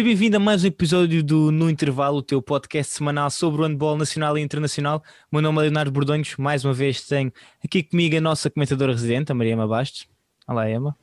Seja 0.00 0.08
bem-vindo 0.08 0.38
a 0.38 0.40
mais 0.40 0.64
um 0.64 0.66
episódio 0.66 1.22
do 1.22 1.52
No 1.52 1.68
Intervalo, 1.68 2.16
o 2.16 2.22
teu 2.22 2.40
podcast 2.40 2.90
semanal 2.90 3.28
sobre 3.28 3.60
o 3.60 3.66
handball 3.66 3.98
nacional 3.98 4.38
e 4.38 4.40
internacional. 4.40 5.02
O 5.30 5.36
meu 5.36 5.42
nome 5.42 5.58
é 5.58 5.62
Leonardo 5.64 5.92
Bordonhos. 5.92 6.38
Mais 6.38 6.64
uma 6.64 6.72
vez 6.72 7.06
tenho 7.06 7.30
aqui 7.62 7.82
comigo 7.82 8.16
a 8.16 8.20
nossa 8.22 8.48
comentadora 8.48 8.92
residente, 8.92 9.30
a 9.30 9.34
Maria 9.34 9.52
Ema 9.52 9.68
Bastos. 9.68 10.08
Olá, 10.48 10.70
Emma. 10.70 10.96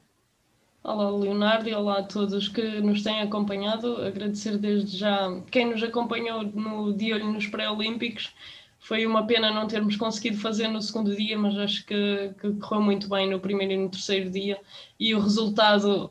Olá, 0.83 1.11
Leonardo, 1.11 1.69
e 1.69 1.75
olá 1.75 1.99
a 1.99 2.03
todos 2.03 2.47
que 2.47 2.81
nos 2.81 3.03
têm 3.03 3.21
acompanhado. 3.21 4.01
Agradecer 4.01 4.57
desde 4.57 4.97
já 4.97 5.29
quem 5.51 5.69
nos 5.69 5.83
acompanhou 5.83 6.41
no 6.41 6.91
dia 6.91 7.17
olho 7.17 7.31
nos 7.31 7.45
pré-olímpicos. 7.45 8.33
Foi 8.79 9.05
uma 9.05 9.27
pena 9.27 9.53
não 9.53 9.67
termos 9.67 9.95
conseguido 9.95 10.37
fazer 10.37 10.69
no 10.69 10.81
segundo 10.81 11.15
dia, 11.15 11.37
mas 11.37 11.55
acho 11.55 11.85
que, 11.85 12.31
que 12.41 12.51
correu 12.53 12.81
muito 12.81 13.07
bem 13.07 13.29
no 13.29 13.39
primeiro 13.39 13.73
e 13.73 13.77
no 13.77 13.89
terceiro 13.89 14.31
dia. 14.31 14.59
E 14.99 15.13
o 15.13 15.19
resultado 15.19 16.09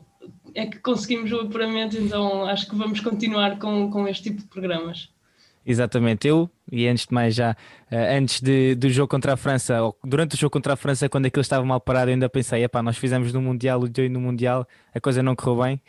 é 0.53 0.65
que 0.65 0.79
conseguimos 0.79 1.31
o 1.31 1.41
apuramento, 1.41 1.97
então 1.97 2.45
acho 2.45 2.67
que 2.67 2.75
vamos 2.75 2.99
continuar 2.99 3.59
com, 3.59 3.89
com 3.91 4.07
este 4.07 4.23
tipo 4.23 4.41
de 4.41 4.47
programas. 4.47 5.09
Exatamente, 5.69 6.25
eu, 6.25 6.49
e 6.71 6.87
antes 6.87 7.05
de 7.05 7.13
mais 7.13 7.35
já, 7.35 7.51
uh, 7.51 7.95
antes 8.17 8.39
de, 8.39 8.73
do 8.75 8.89
jogo 8.89 9.09
contra 9.09 9.33
a 9.33 9.37
França, 9.37 9.83
ou 9.83 9.97
durante 10.01 10.35
o 10.35 10.37
jogo 10.37 10.51
contra 10.51 10.73
a 10.73 10.75
França, 10.77 11.09
quando 11.09 11.25
aquilo 11.25 11.41
estava 11.41 11.65
mal 11.65 11.81
parado, 11.81 12.09
eu 12.09 12.13
ainda 12.13 12.29
pensei, 12.29 12.63
epá, 12.63 12.81
nós 12.81 12.97
fizemos 12.97 13.33
no 13.33 13.41
Mundial, 13.41 13.81
o 13.81 13.89
dia 13.89 14.07
no 14.07 14.21
Mundial, 14.21 14.65
a 14.95 15.01
coisa 15.01 15.21
não 15.21 15.35
correu 15.35 15.63
bem, 15.63 15.81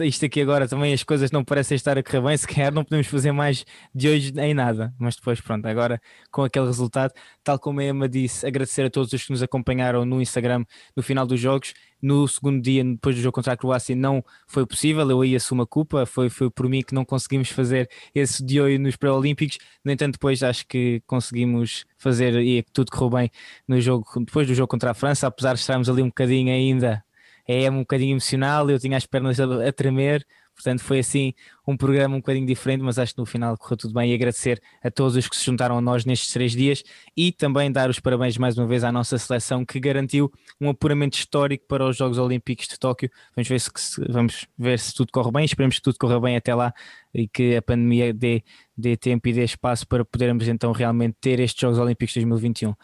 isto 0.00 0.24
aqui 0.24 0.40
agora 0.40 0.66
também 0.66 0.92
as 0.92 1.04
coisas 1.04 1.30
não 1.30 1.44
parecem 1.44 1.76
estar 1.76 1.96
a 1.96 2.02
correr 2.02 2.20
bem, 2.20 2.36
se 2.36 2.46
calhar 2.46 2.72
não 2.72 2.82
podemos 2.82 3.06
fazer 3.06 3.30
mais 3.30 3.64
de 3.94 4.08
hoje 4.08 4.32
em 4.36 4.54
nada, 4.54 4.92
mas 4.98 5.14
depois 5.14 5.40
pronto, 5.40 5.64
agora 5.66 6.00
com 6.30 6.42
aquele 6.42 6.66
resultado, 6.66 7.12
tal 7.44 7.58
como 7.58 7.78
a 7.80 7.84
Emma 7.84 8.08
disse, 8.08 8.44
agradecer 8.44 8.84
a 8.84 8.90
todos 8.90 9.12
os 9.12 9.22
que 9.22 9.30
nos 9.30 9.42
acompanharam 9.42 10.04
no 10.04 10.20
Instagram 10.20 10.64
no 10.96 11.02
final 11.02 11.24
dos 11.24 11.38
jogos, 11.38 11.74
no 12.02 12.26
segundo 12.26 12.60
dia, 12.60 12.84
depois 12.84 13.14
do 13.14 13.22
jogo 13.22 13.34
contra 13.34 13.52
a 13.52 13.56
Croácia, 13.56 13.94
não 13.94 14.24
foi 14.46 14.66
possível, 14.66 15.08
eu 15.08 15.20
aí 15.20 15.36
assumo 15.36 15.62
a 15.62 15.66
culpa, 15.66 16.04
foi, 16.04 16.28
foi 16.28 16.50
por 16.50 16.68
mim 16.68 16.82
que 16.82 16.94
não 16.94 17.04
conseguimos 17.04 17.48
fazer 17.50 17.88
esse 18.14 18.44
de 18.44 18.60
hoje 18.60 18.78
nos 18.78 18.96
pré-olímpicos, 18.96 19.58
no 19.84 19.92
entanto 19.92 20.14
depois 20.14 20.42
acho 20.42 20.66
que 20.66 21.00
conseguimos 21.06 21.84
fazer 21.96 22.34
e 22.40 22.62
tudo 22.72 22.90
correu 22.90 23.10
bem 23.10 23.30
no 23.68 23.80
jogo, 23.80 24.04
depois 24.24 24.46
do 24.48 24.54
jogo 24.54 24.68
contra 24.68 24.90
a 24.90 24.94
França, 24.94 25.28
apesar 25.28 25.54
de 25.54 25.60
estarmos 25.60 25.88
ali 25.88 26.02
um 26.02 26.08
bocadinho 26.08 26.52
ainda 26.52 27.04
é 27.46 27.70
um 27.70 27.80
bocadinho 27.80 28.12
emocional, 28.12 28.68
eu 28.70 28.78
tinha 28.78 28.96
as 28.96 29.06
pernas 29.06 29.40
a, 29.40 29.68
a, 29.68 29.72
tremer, 29.72 30.24
portanto 30.62 30.80
foi 30.82 31.00
assim 31.00 31.34
um 31.66 31.76
programa 31.76 32.14
um 32.14 32.18
bocadinho 32.18 32.46
diferente, 32.46 32.82
mas 32.82 32.98
acho 32.98 33.12
que 33.14 33.18
no 33.18 33.26
final 33.26 33.56
correu 33.58 33.76
tudo 33.76 33.94
bem 33.94 34.10
e 34.10 34.14
agradecer 34.14 34.60
a 34.82 34.90
todos 34.90 35.16
os 35.16 35.28
que 35.28 35.36
se 35.36 35.44
juntaram 35.44 35.76
a 35.76 35.80
nós 35.80 36.04
nestes 36.04 36.32
três 36.32 36.52
dias 36.52 36.82
e 37.16 37.32
também 37.32 37.70
dar 37.70 37.90
os 37.90 37.98
parabéns 37.98 38.38
mais 38.38 38.56
uma 38.56 38.66
vez 38.66 38.84
à 38.84 38.92
nossa 38.92 39.18
seleção 39.18 39.64
que 39.64 39.78
garantiu 39.80 40.32
um 40.60 40.68
apuramento 40.68 41.16
histórico 41.16 41.66
para 41.66 41.84
os 41.84 41.96
Jogos 41.96 42.18
Olímpicos 42.18 42.68
de 42.68 42.78
Tóquio. 42.78 43.10
Vamos 43.34 43.48
ver 43.48 43.60
se, 43.60 43.70
vamos 44.08 44.46
ver 44.56 44.78
se 44.78 44.94
tudo 44.94 45.10
corre 45.12 45.32
bem, 45.32 45.44
esperemos 45.44 45.76
que 45.76 45.82
tudo 45.82 45.98
corra 45.98 46.20
bem 46.20 46.36
até 46.36 46.54
lá 46.54 46.72
e 47.12 47.26
que 47.26 47.56
a 47.56 47.62
pandemia 47.62 48.14
dê, 48.14 48.42
dê 48.76 48.96
tempo 48.96 49.28
e 49.28 49.32
dê 49.32 49.44
espaço 49.44 49.86
para 49.86 50.04
podermos 50.04 50.46
então 50.48 50.72
realmente 50.72 51.16
ter 51.20 51.40
estes 51.40 51.60
Jogos 51.60 51.78
Olímpicos 51.78 52.14
de 52.14 52.20
2021. 52.20 52.74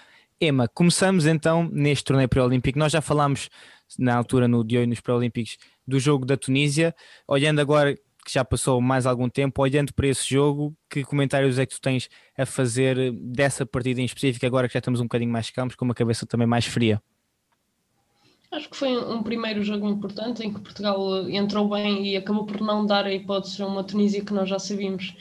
Emma, 0.41 0.69
começamos 0.69 1.27
então 1.27 1.69
neste 1.73 2.05
torneio 2.05 2.29
pré-olímpico. 2.29 2.79
Nós 2.79 2.93
já 2.93 3.01
falámos 3.01 3.49
na 3.99 4.15
altura 4.15 4.47
no 4.47 4.62
de 4.62 4.79
hoje 4.79 4.87
nos 4.87 5.01
pré-olímpicos 5.01 5.56
do 5.89 5.98
jogo 5.98 6.27
da 6.27 6.36
Tunísia. 6.36 6.94
Olhando 7.27 7.61
agora 7.61 7.94
que 7.94 8.34
já 8.34 8.44
passou 8.44 8.78
mais 8.78 9.06
algum 9.06 9.28
tempo, 9.28 9.62
olhando 9.62 9.92
para 9.94 10.06
esse 10.06 10.28
jogo, 10.28 10.77
que 10.91 11.03
comentários 11.03 11.58
é 11.58 11.64
que 11.64 11.75
tu 11.75 11.81
tens 11.81 12.11
a 12.36 12.44
fazer 12.44 13.11
dessa 13.12 13.64
partida 13.64 14.03
em 14.03 14.05
específico, 14.05 14.44
agora 14.44 14.69
que 14.69 14.75
já 14.75 14.81
estamos 14.81 15.00
um 15.00 15.05
bocadinho 15.05 15.33
mais 15.33 15.48
calmos, 15.50 15.75
com 15.75 15.86
uma 15.86 15.94
cabeça 15.94 16.27
também 16.27 16.47
mais 16.47 16.66
fria? 16.66 17.03
Acho 18.50 18.69
que 18.69 18.77
foi 18.77 18.97
um 18.97 19.22
primeiro 19.22 19.62
jogo 19.62 19.89
importante 19.89 20.42
em 20.42 20.53
que 20.53 20.61
Portugal 20.61 21.28
entrou 21.28 21.69
bem 21.70 22.06
e 22.06 22.16
acabou 22.16 22.44
por 22.44 22.61
não 22.61 22.84
dar 22.84 23.06
a 23.06 23.12
hipótese 23.12 23.62
a 23.62 23.66
uma 23.66 23.83
Tunísia 23.83 24.22
que 24.22 24.33
nós 24.33 24.48
já 24.48 24.59
sabíamos 24.59 25.14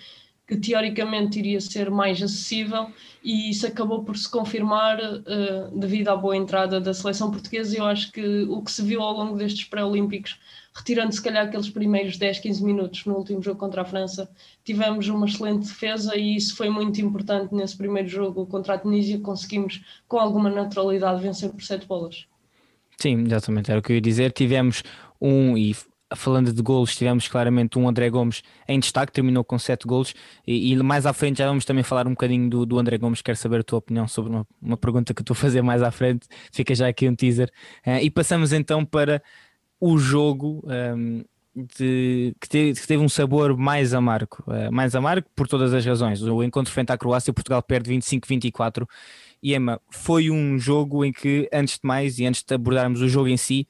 que 0.48 0.56
teoricamente 0.56 1.40
iria 1.40 1.60
ser 1.60 1.92
mais 1.92 2.22
acessível 2.24 2.90
e 3.22 3.50
isso 3.50 3.68
acabou 3.68 4.06
por 4.06 4.18
se 4.18 4.30
confirmar 4.32 4.98
uh, 4.98 5.78
devido 5.78 6.08
à 6.08 6.16
boa 6.16 6.38
entrada 6.38 6.80
da 6.80 6.94
seleção 6.94 7.30
portuguesa. 7.30 7.78
Eu 7.78 7.86
acho 7.86 8.12
que 8.14 8.44
o 8.44 8.62
que 8.62 8.72
se 8.72 8.82
viu 8.82 9.02
ao 9.02 9.14
longo 9.14 9.38
destes 9.38 9.66
pré-olímpicos, 9.66 10.40
retirando 10.74 11.14
se 11.14 11.22
calhar 11.22 11.46
aqueles 11.46 11.70
primeiros 11.70 12.16
10, 12.16 12.40
15 12.40 12.64
minutos 12.64 13.06
no 13.06 13.16
último 13.16 13.44
jogo 13.44 13.60
contra 13.60 13.82
a 13.82 13.86
França, 13.86 14.30
tivemos 14.64 15.10
uma 15.10 15.26
excelente 15.26 15.68
defesa 15.68 16.16
e 16.16 16.38
isso 16.38 16.56
foi 16.56 16.70
muito 16.70 17.02
importante 17.02 17.54
nesse 17.54 17.76
primeiro 17.76 18.08
jogo 18.08 18.46
contra 18.46 18.76
a 18.76 18.78
Tunísia. 18.78 19.20
Conseguimos 19.20 19.84
com 20.08 20.18
alguma 20.18 20.50
naturalidade 20.50 21.22
vencer 21.22 21.50
por 21.50 21.62
7 21.62 21.86
bolas. 21.86 22.26
Sim, 22.98 23.26
exatamente, 23.26 23.70
era 23.70 23.80
o 23.80 23.84
que 23.84 23.92
eu 23.92 23.96
ia 23.96 24.02
dizer. 24.02 24.32
Tivemos 24.32 24.82
um, 25.20 25.58
e 25.58 25.76
falando 26.16 26.54
de 26.54 26.62
golos, 26.62 26.96
tivemos 26.96 27.28
claramente 27.28 27.78
um 27.78 27.88
André 27.88 28.10
Gomes 28.10 28.42
em 28.68 28.80
destaque, 28.80 29.12
terminou 29.12 29.44
com 29.44 29.60
7 29.60 29.86
golos 29.86 30.14
e, 30.46 30.72
e, 30.72 30.76
mais 30.78 31.06
à 31.06 31.14
frente 31.14 31.40
já 31.40 31.48
vamos 31.48 31.66
também 31.66 31.84
falar 31.84 32.08
um 32.08 32.12
bocadinho 32.12 32.50
do, 32.50 32.66
do 32.66 32.80
André 32.80 32.98
Gomes, 32.98 33.22
quero 33.22 33.38
saber 33.38 33.60
a 33.60 33.64
tua 33.64 33.80
opinião 33.80 34.08
sobre 34.08 34.32
uma, 34.32 34.48
uma 34.62 34.78
pergunta 34.78 35.14
que 35.14 35.22
estou 35.22 35.34
a 35.34 35.36
fazer 35.36 35.62
mais 35.62 35.82
à 35.82 35.92
frente, 35.92 36.28
fica 36.52 36.74
já 36.74 36.88
aqui 36.88 37.10
um 37.10 37.16
teaser. 37.16 37.50
Uh, 37.86 38.02
e 38.02 38.10
passamos 38.10 38.54
então 38.54 38.86
para 38.86 39.22
o 39.80 39.98
jogo 39.98 40.64
um, 40.66 40.72
ehm, 40.72 41.24
de, 41.78 42.36
que, 42.40 42.48
teve, 42.48 42.80
que, 42.80 42.88
teve, 42.88 43.04
um 43.04 43.10
sabor 43.10 43.58
mais 43.58 43.94
amargo, 43.94 44.44
uh, 44.48 44.72
mais 44.72 44.96
amargo 44.96 45.28
por 45.36 45.48
todas 45.48 45.74
as 45.74 45.86
razões. 45.86 46.22
O 46.22 46.44
encontro 46.44 46.72
frente 46.72 46.92
à 46.92 46.98
Croácia, 46.98 47.34
Portugal 47.34 47.62
perde 47.62 47.92
25-24 47.92 48.88
e 49.42 49.54
Emma, 49.54 49.80
foi 49.90 50.32
um 50.32 50.58
jogo 50.58 51.04
em 51.04 51.12
que, 51.12 51.50
antes 51.52 51.76
de 51.76 51.82
mais 51.84 52.18
e 52.20 52.26
antes 52.26 52.44
de 52.44 52.54
abordarmos 52.54 53.02
o 53.02 53.10
jogo 53.10 53.28
em 53.28 53.38
si, 53.38 53.68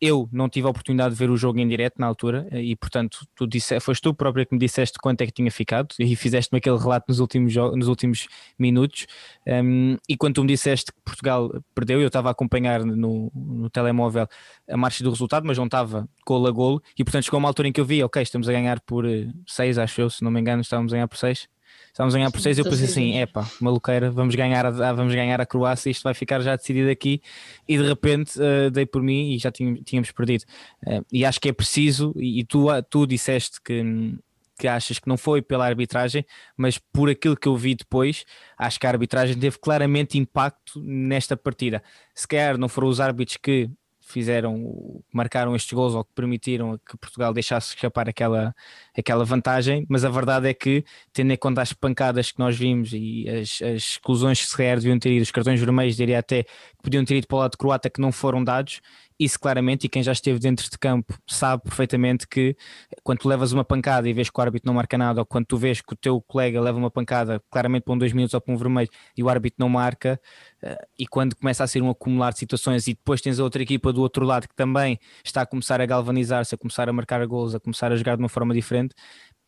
eu 0.00 0.28
não 0.32 0.48
tive 0.48 0.66
a 0.66 0.70
oportunidade 0.70 1.14
de 1.14 1.18
ver 1.18 1.30
o 1.30 1.36
jogo 1.36 1.58
em 1.58 1.66
direto 1.66 1.96
na 1.98 2.06
altura 2.06 2.46
e 2.52 2.76
portanto 2.76 3.26
tu 3.34 3.46
disse, 3.46 3.78
foste 3.80 4.02
tu 4.02 4.14
própria 4.14 4.46
que 4.46 4.54
me 4.54 4.58
disseste 4.58 4.98
quanto 5.00 5.20
é 5.22 5.26
que 5.26 5.32
tinha 5.32 5.50
ficado 5.50 5.94
e 5.98 6.14
fizeste-me 6.14 6.58
aquele 6.58 6.78
relato 6.78 7.06
nos 7.08 7.18
últimos, 7.18 7.54
nos 7.54 7.88
últimos 7.88 8.28
minutos. 8.58 9.06
Um, 9.46 9.96
e 10.08 10.16
quando 10.16 10.36
tu 10.36 10.42
me 10.42 10.48
disseste 10.48 10.92
que 10.92 11.00
Portugal 11.04 11.50
perdeu 11.74 12.00
eu 12.00 12.06
estava 12.06 12.28
a 12.28 12.32
acompanhar 12.32 12.84
no, 12.84 13.30
no 13.34 13.70
telemóvel 13.70 14.26
a 14.68 14.76
marcha 14.76 15.02
do 15.02 15.10
resultado 15.10 15.46
mas 15.46 15.58
não 15.58 15.64
estava 15.64 16.08
golo 16.26 16.46
a 16.46 16.50
golo 16.50 16.82
e 16.98 17.02
portanto 17.02 17.24
chegou 17.24 17.38
uma 17.38 17.48
altura 17.48 17.68
em 17.68 17.72
que 17.72 17.80
eu 17.80 17.84
vi 17.84 18.02
ok 18.02 18.22
estamos 18.22 18.48
a 18.48 18.52
ganhar 18.52 18.80
por 18.80 19.04
6 19.46 19.78
eh, 19.78 19.82
acho 19.82 20.00
eu 20.00 20.10
se 20.10 20.22
não 20.22 20.30
me 20.30 20.40
engano 20.40 20.60
estávamos 20.60 20.92
a 20.92 20.96
ganhar 20.96 21.08
por 21.08 21.16
6 21.16 21.48
estávamos 21.88 22.14
a 22.14 22.18
ganhar 22.18 22.30
por 22.30 22.40
6 22.40 22.58
eu 22.58 22.64
pensei 22.64 22.84
assim, 22.86 23.18
epá, 23.18 23.48
maluqueira, 23.60 24.10
vamos 24.10 24.34
ganhar, 24.34 24.64
a, 24.64 24.92
vamos 24.92 25.14
ganhar 25.14 25.40
a 25.40 25.46
Croácia, 25.46 25.90
isto 25.90 26.02
vai 26.02 26.14
ficar 26.14 26.40
já 26.40 26.56
decidido 26.56 26.90
aqui. 26.90 27.20
E 27.66 27.76
de 27.76 27.86
repente 27.86 28.38
uh, 28.38 28.70
dei 28.70 28.86
por 28.86 29.02
mim 29.02 29.32
e 29.32 29.38
já 29.38 29.50
tínhamos, 29.50 29.80
tínhamos 29.84 30.10
perdido. 30.10 30.44
Uh, 30.86 31.04
e 31.12 31.24
acho 31.24 31.40
que 31.40 31.48
é 31.48 31.52
preciso 31.52 32.12
e, 32.16 32.40
e 32.40 32.44
tu, 32.44 32.66
tu 32.88 33.06
disseste 33.06 33.60
que 33.62 34.18
que 34.58 34.66
achas 34.66 34.98
que 34.98 35.08
não 35.08 35.16
foi 35.16 35.40
pela 35.40 35.64
arbitragem, 35.64 36.26
mas 36.56 36.78
por 36.78 37.08
aquilo 37.08 37.36
que 37.36 37.46
eu 37.46 37.56
vi 37.56 37.76
depois, 37.76 38.24
acho 38.58 38.80
que 38.80 38.86
a 38.86 38.90
arbitragem 38.90 39.38
teve 39.38 39.56
claramente 39.56 40.18
impacto 40.18 40.82
nesta 40.82 41.36
partida. 41.36 41.80
Se 42.12 42.26
calhar 42.26 42.58
não 42.58 42.68
foram 42.68 42.88
os 42.88 42.98
árbitros 42.98 43.36
que 43.36 43.70
fizeram, 44.12 45.02
marcaram 45.12 45.54
estes 45.54 45.72
gols 45.72 45.94
ou 45.94 46.04
que 46.04 46.12
permitiram 46.14 46.78
que 46.78 46.96
Portugal 46.96 47.32
deixasse 47.32 47.74
escapar 47.74 48.08
aquela, 48.08 48.54
aquela 48.96 49.24
vantagem, 49.24 49.86
mas 49.88 50.04
a 50.04 50.08
verdade 50.08 50.48
é 50.48 50.54
que, 50.54 50.84
tendo 51.12 51.32
em 51.32 51.36
conta 51.36 51.62
as 51.62 51.72
pancadas 51.72 52.32
que 52.32 52.38
nós 52.38 52.56
vimos 52.56 52.92
e 52.92 53.28
as, 53.28 53.60
as 53.62 53.82
exclusões 53.82 54.40
que 54.40 54.46
se 54.46 54.56
calhar 54.56 54.76
deviam 54.76 54.98
ter 54.98 55.12
ido, 55.12 55.22
os 55.22 55.30
cartões 55.30 55.60
vermelhos, 55.60 55.96
diria 55.96 56.18
até 56.18 56.44
que 56.44 56.50
podiam 56.82 57.04
ter 57.04 57.16
ido 57.16 57.26
para 57.26 57.36
o 57.36 57.38
lado 57.40 57.56
croata 57.58 57.90
que 57.90 58.00
não 58.00 58.12
foram 58.12 58.42
dados, 58.42 58.80
isso 59.18 59.38
claramente, 59.38 59.84
e 59.84 59.88
quem 59.88 60.02
já 60.02 60.12
esteve 60.12 60.38
dentro 60.38 60.70
de 60.70 60.78
campo 60.78 61.14
sabe 61.26 61.62
perfeitamente 61.64 62.26
que 62.26 62.56
quando 63.02 63.18
tu 63.18 63.28
levas 63.28 63.52
uma 63.52 63.64
pancada 63.64 64.08
e 64.08 64.12
vês 64.12 64.30
que 64.30 64.38
o 64.38 64.42
árbitro 64.42 64.66
não 64.66 64.74
marca 64.74 64.96
nada, 64.96 65.20
ou 65.20 65.26
quando 65.26 65.46
tu 65.46 65.56
vês 65.56 65.80
que 65.80 65.92
o 65.92 65.96
teu 65.96 66.20
colega 66.20 66.60
leva 66.60 66.78
uma 66.78 66.90
pancada 66.90 67.42
claramente 67.50 67.82
para 67.82 67.94
um 67.94 67.98
dois 67.98 68.12
minutos 68.12 68.34
ou 68.34 68.40
para 68.40 68.54
um 68.54 68.56
vermelho 68.56 68.88
e 69.16 69.22
o 69.22 69.28
árbitro 69.28 69.56
não 69.58 69.68
marca, 69.68 70.20
uh, 70.62 70.86
e 70.98 71.06
quando 71.06 71.34
começa 71.34 71.64
a 71.64 71.66
ser 71.66 71.82
um 71.82 71.90
acumular 71.90 72.32
de 72.32 72.38
situações 72.38 72.86
e 72.86 72.94
depois 72.94 73.20
tens 73.20 73.40
a 73.40 73.44
outra 73.44 73.62
equipa 73.62 73.92
do 73.92 74.00
outro 74.02 74.24
lado 74.24 74.48
que 74.48 74.54
também 74.54 74.98
está 75.24 75.42
a 75.42 75.46
começar 75.46 75.80
a 75.80 75.86
galvanizar-se, 75.86 76.54
a 76.54 76.58
começar 76.58 76.88
a 76.88 76.92
marcar 76.92 77.26
gols, 77.26 77.54
a 77.54 77.60
começar 77.60 77.90
a 77.92 77.96
jogar 77.96 78.16
de 78.16 78.22
uma 78.22 78.28
forma 78.28 78.54
diferente, 78.54 78.94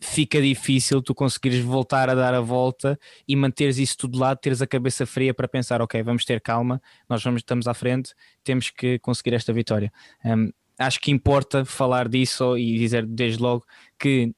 fica 0.01 0.41
difícil 0.41 1.03
tu 1.03 1.15
conseguires 1.15 1.61
voltar 1.61 2.09
a 2.09 2.15
dar 2.15 2.33
a 2.33 2.41
volta 2.41 2.99
e 3.29 3.37
manteres 3.37 3.77
isso 3.79 3.99
tudo 3.99 4.19
lá, 4.19 4.35
teres 4.35 4.63
a 4.63 4.67
cabeça 4.67 5.05
fria 5.05 5.35
para 5.35 5.47
pensar, 5.47 5.83
ok, 5.83 6.03
vamos 6.03 6.25
ter 6.25 6.41
calma, 6.41 6.81
nós 7.09 7.23
vamos, 7.23 7.41
estamos 7.41 7.69
à 7.69 7.75
frente, 7.75 8.15
temos 8.43 8.71
que 8.71 8.99
conseguir 9.01 9.35
esta 9.35 9.53
vitória. 9.53 9.93
Um, 10.25 10.51
acho 10.79 10.99
que 11.01 11.11
importa 11.11 11.65
falar 11.65 12.09
disso 12.09 12.57
e 12.57 12.79
dizer 12.79 13.07
desde 13.07 13.43
logo 13.43 13.65
que 13.99 14.33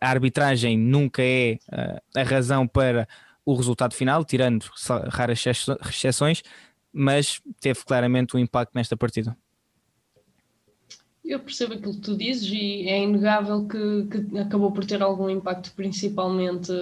a 0.00 0.08
arbitragem 0.08 0.78
nunca 0.78 1.22
é 1.22 1.58
uh, 1.72 2.20
a 2.20 2.22
razão 2.22 2.68
para 2.68 3.08
o 3.44 3.54
resultado 3.54 3.94
final, 3.94 4.24
tirando 4.24 4.66
raras 5.08 5.44
exceções, 5.88 6.42
mas 6.92 7.40
teve 7.60 7.80
claramente 7.84 8.36
um 8.36 8.38
impacto 8.38 8.72
nesta 8.74 8.96
partida. 8.96 9.36
Eu 11.28 11.40
percebo 11.40 11.74
aquilo 11.74 11.92
que 11.92 12.00
tu 12.00 12.16
dizes 12.16 12.50
e 12.50 12.88
é 12.88 13.02
inegável 13.02 13.68
que, 13.68 14.08
que, 14.10 14.38
acabou 14.38 14.72
por 14.72 14.86
ter 14.86 15.02
algum 15.02 15.28
impacto, 15.28 15.70
principalmente 15.76 16.72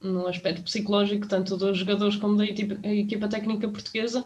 no 0.00 0.28
aspecto 0.28 0.62
psicológico, 0.62 1.26
tanto 1.26 1.56
dos 1.56 1.76
jogadores 1.76 2.14
como 2.14 2.36
da 2.36 2.44
equipa, 2.44 2.78
equipa 2.86 3.26
técnica 3.26 3.68
portuguesa. 3.68 4.24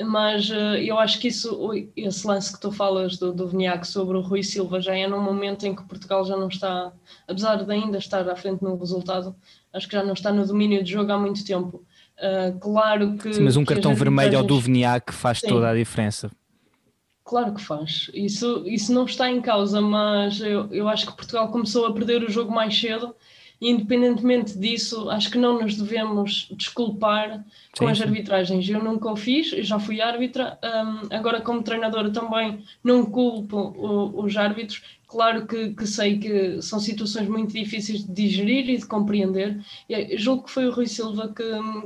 mas 0.00 0.48
uh, 0.50 0.76
eu 0.78 1.00
acho 1.00 1.18
que 1.18 1.26
isso, 1.26 1.72
esse 1.96 2.24
lance 2.24 2.52
que 2.52 2.60
tu 2.60 2.70
falas 2.70 3.16
do, 3.16 3.32
do 3.32 3.48
Viniac 3.48 3.84
sobre 3.88 4.16
o 4.18 4.20
Rui 4.20 4.44
Silva 4.44 4.80
já 4.80 4.96
é 4.96 5.08
num 5.08 5.20
momento 5.20 5.66
em 5.66 5.74
que 5.74 5.82
Portugal 5.82 6.24
já 6.24 6.36
não 6.36 6.46
está, 6.46 6.92
apesar 7.26 7.64
de 7.64 7.72
ainda 7.72 7.98
estar 7.98 8.28
à 8.28 8.36
frente 8.36 8.62
no 8.62 8.76
resultado, 8.76 9.34
acho 9.72 9.88
que 9.88 9.96
já 9.96 10.04
não 10.04 10.12
está 10.12 10.32
no 10.32 10.46
domínio 10.46 10.84
de 10.84 10.92
jogo 10.92 11.10
há 11.10 11.18
muito 11.18 11.44
tempo. 11.44 11.82
Uh, 12.18 12.56
claro 12.60 13.16
que. 13.16 13.34
Sim, 13.34 13.42
mas 13.42 13.56
um 13.56 13.64
cartão 13.64 13.96
vermelho 13.96 14.38
ao 14.38 14.44
do 14.44 14.60
Viniac 14.60 15.12
faz 15.12 15.40
Sim. 15.40 15.48
toda 15.48 15.70
a 15.70 15.74
diferença. 15.74 16.30
Claro 17.26 17.52
que 17.54 17.60
faz. 17.60 18.08
Isso, 18.14 18.62
isso 18.66 18.94
não 18.94 19.04
está 19.04 19.28
em 19.28 19.40
causa, 19.40 19.80
mas 19.80 20.40
eu, 20.40 20.72
eu 20.72 20.88
acho 20.88 21.06
que 21.06 21.16
Portugal 21.16 21.50
começou 21.50 21.84
a 21.84 21.92
perder 21.92 22.22
o 22.22 22.30
jogo 22.30 22.54
mais 22.54 22.78
cedo 22.78 23.14
independentemente 23.60 24.58
disso, 24.58 25.08
acho 25.08 25.30
que 25.30 25.38
não 25.38 25.60
nos 25.60 25.76
devemos 25.76 26.48
desculpar 26.52 27.38
sim, 27.38 27.44
com 27.78 27.88
as 27.88 28.00
arbitragens. 28.00 28.68
Eu 28.68 28.82
nunca 28.82 29.10
o 29.10 29.16
fiz, 29.16 29.48
já 29.48 29.78
fui 29.78 30.00
árbitra, 30.00 30.58
um, 30.62 31.14
agora 31.14 31.40
como 31.40 31.62
treinadora 31.62 32.10
também 32.10 32.62
não 32.84 33.06
culpo 33.06 33.56
o, 33.56 34.24
os 34.24 34.36
árbitros, 34.36 34.82
Claro 35.08 35.46
que, 35.46 35.72
que, 35.72 35.86
sei 35.86 36.18
que 36.18 36.60
são 36.60 36.80
situações 36.80 37.28
muito 37.28 37.52
difíceis 37.52 38.04
de 38.04 38.12
digerir 38.12 38.68
e 38.68 38.76
de 38.76 38.86
compreender. 38.86 39.64
E 39.88 40.18
julgo 40.18 40.44
que 40.44 40.50
foi 40.50 40.66
o 40.66 40.72
Rui 40.72 40.86
Silva 40.86 41.32
que, 41.34 41.44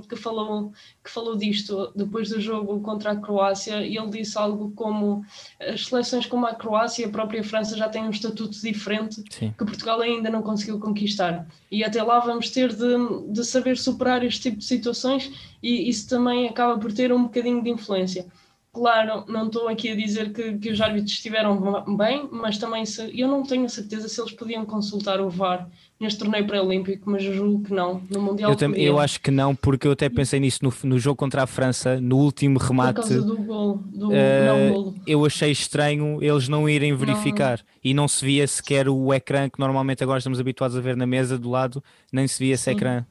que, 0.09 0.17
falou, 0.17 0.73
que 1.05 1.11
falou 1.11 1.37
disto 1.37 1.93
depois 1.95 2.31
do 2.31 2.41
jogo 2.41 2.81
contra 2.81 3.13
a 3.13 3.17
Croácia 3.17 3.85
e 3.85 3.99
ele 3.99 4.09
disse 4.09 4.39
algo 4.39 4.73
como 4.75 5.23
as 5.61 5.87
seleções 5.87 6.25
como 6.25 6.47
a 6.47 6.55
Croácia 6.55 7.03
e 7.03 7.05
a 7.05 7.11
própria 7.11 7.45
França 7.45 7.77
já 7.77 7.91
têm 7.91 8.05
um 8.05 8.11
estatuto 8.11 8.59
diferente 8.63 9.23
Sim. 9.31 9.53
que 9.57 9.65
Portugal 9.67 10.01
ainda 10.01 10.31
não 10.31 10.41
conseguiu 10.41 10.81
conquistar. 10.81 11.47
E 11.71 11.85
até 11.85 12.03
lá 12.03 12.21
vamos 12.21 12.49
ter 12.49 12.73
de, 12.75 12.95
de 13.29 13.45
saber 13.45 13.77
superar 13.77 14.25
este 14.25 14.43
tipo 14.43 14.57
de 14.59 14.65
situações 14.65 15.31
e 15.63 15.91
isso 15.91 16.09
também 16.09 16.49
acaba 16.49 16.79
por 16.79 16.91
ter 16.91 17.13
um 17.13 17.25
bocadinho 17.25 17.63
de 17.63 17.69
influência. 17.69 18.27
Claro, 18.73 19.25
não 19.27 19.47
estou 19.47 19.67
aqui 19.67 19.91
a 19.91 19.97
dizer 19.97 20.33
que, 20.33 20.57
que 20.59 20.71
os 20.71 20.81
árbitros 20.81 21.11
estiveram 21.11 21.85
bem, 21.97 22.29
mas 22.31 22.57
também 22.57 22.87
se, 22.87 23.11
eu 23.19 23.27
não 23.27 23.43
tenho 23.43 23.65
a 23.65 23.69
certeza 23.69 24.09
se 24.09 24.21
eles 24.21 24.31
podiam 24.31 24.65
consultar 24.65 25.21
o 25.21 25.29
VAR 25.29 25.69
neste 25.99 26.21
torneio 26.21 26.47
pré-olímpico, 26.47 27.11
mas 27.11 27.25
eu 27.25 27.33
julgo 27.33 27.65
que 27.65 27.75
não. 27.75 28.01
No 28.09 28.23
Mundial 28.23 28.53
eu, 28.53 28.57
também, 28.57 28.81
eu 28.85 29.01
acho 29.01 29.21
que 29.21 29.31
não, 29.33 29.57
porque 29.57 29.89
eu 29.89 29.93
até 29.93 30.09
pensei 30.09 30.39
nisso 30.39 30.61
no, 30.63 30.73
no 30.85 31.01
jogo 31.01 31.17
contra 31.17 31.43
a 31.43 31.49
França, 31.49 32.01
no 32.01 32.17
último 32.19 32.61
remate. 32.61 32.95
Por 32.95 33.09
causa 33.09 33.23
do 33.23 33.39
gol, 33.39 33.81
do 33.87 34.09
uh, 34.11 34.13
não 34.47 34.73
gol. 34.73 34.95
Eu 35.05 35.27
achei 35.27 35.51
estranho 35.51 36.23
eles 36.23 36.47
não 36.47 36.69
irem 36.69 36.95
verificar 36.95 37.59
não. 37.59 37.65
e 37.83 37.93
não 37.93 38.07
se 38.07 38.25
via 38.25 38.47
sequer 38.47 38.89
o 38.89 39.13
ecrã 39.13 39.51
que 39.51 39.59
normalmente 39.59 40.05
agora 40.05 40.19
estamos 40.19 40.39
habituados 40.39 40.77
a 40.77 40.81
ver 40.81 40.97
na 40.97 41.09
mesa 41.09 41.37
do 41.37 41.51
lado, 41.51 41.83
nem 42.13 42.29
se 42.29 42.39
via 42.39 42.55
esse 42.55 42.65
Sim. 42.65 42.71
ecrã. 42.71 43.05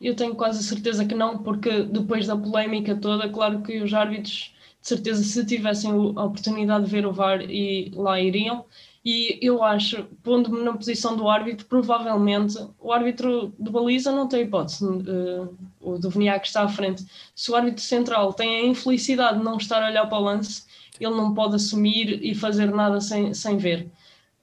Eu 0.00 0.14
tenho 0.14 0.36
quase 0.36 0.60
a 0.60 0.62
certeza 0.62 1.04
que 1.04 1.16
não, 1.16 1.38
porque 1.38 1.82
depois 1.82 2.28
da 2.28 2.36
polémica 2.36 2.94
toda, 2.94 3.28
claro 3.28 3.60
que 3.60 3.82
os 3.82 3.92
árbitros 3.92 4.54
certeza 4.88 5.22
se 5.22 5.44
tivessem 5.44 5.90
a 5.90 6.24
oportunidade 6.24 6.84
de 6.84 6.90
ver 6.90 7.06
o 7.06 7.12
VAR 7.12 7.42
e 7.42 7.92
lá 7.94 8.20
iriam. 8.20 8.64
E 9.04 9.38
eu 9.40 9.62
acho, 9.62 10.04
pondo-me 10.22 10.62
na 10.62 10.72
posição 10.74 11.16
do 11.16 11.28
árbitro, 11.28 11.66
provavelmente 11.66 12.58
o 12.78 12.92
árbitro 12.92 13.54
de 13.58 13.70
baliza 13.70 14.12
não 14.12 14.28
tem 14.28 14.42
hipótese, 14.42 14.84
uh, 14.84 15.56
o 15.80 15.98
do 15.98 16.10
Veniac 16.10 16.46
está 16.46 16.62
à 16.62 16.68
frente. 16.68 17.06
Se 17.34 17.50
o 17.50 17.56
árbitro 17.56 17.82
central 17.82 18.32
tem 18.34 18.60
a 18.60 18.66
infelicidade 18.66 19.38
de 19.38 19.44
não 19.44 19.56
estar 19.56 19.82
a 19.82 19.88
olhar 19.88 20.06
para 20.06 20.18
o 20.18 20.22
lance, 20.22 20.64
ele 21.00 21.14
não 21.14 21.32
pode 21.32 21.54
assumir 21.54 22.22
e 22.22 22.34
fazer 22.34 22.70
nada 22.70 23.00
sem, 23.00 23.32
sem 23.32 23.56
ver. 23.56 23.90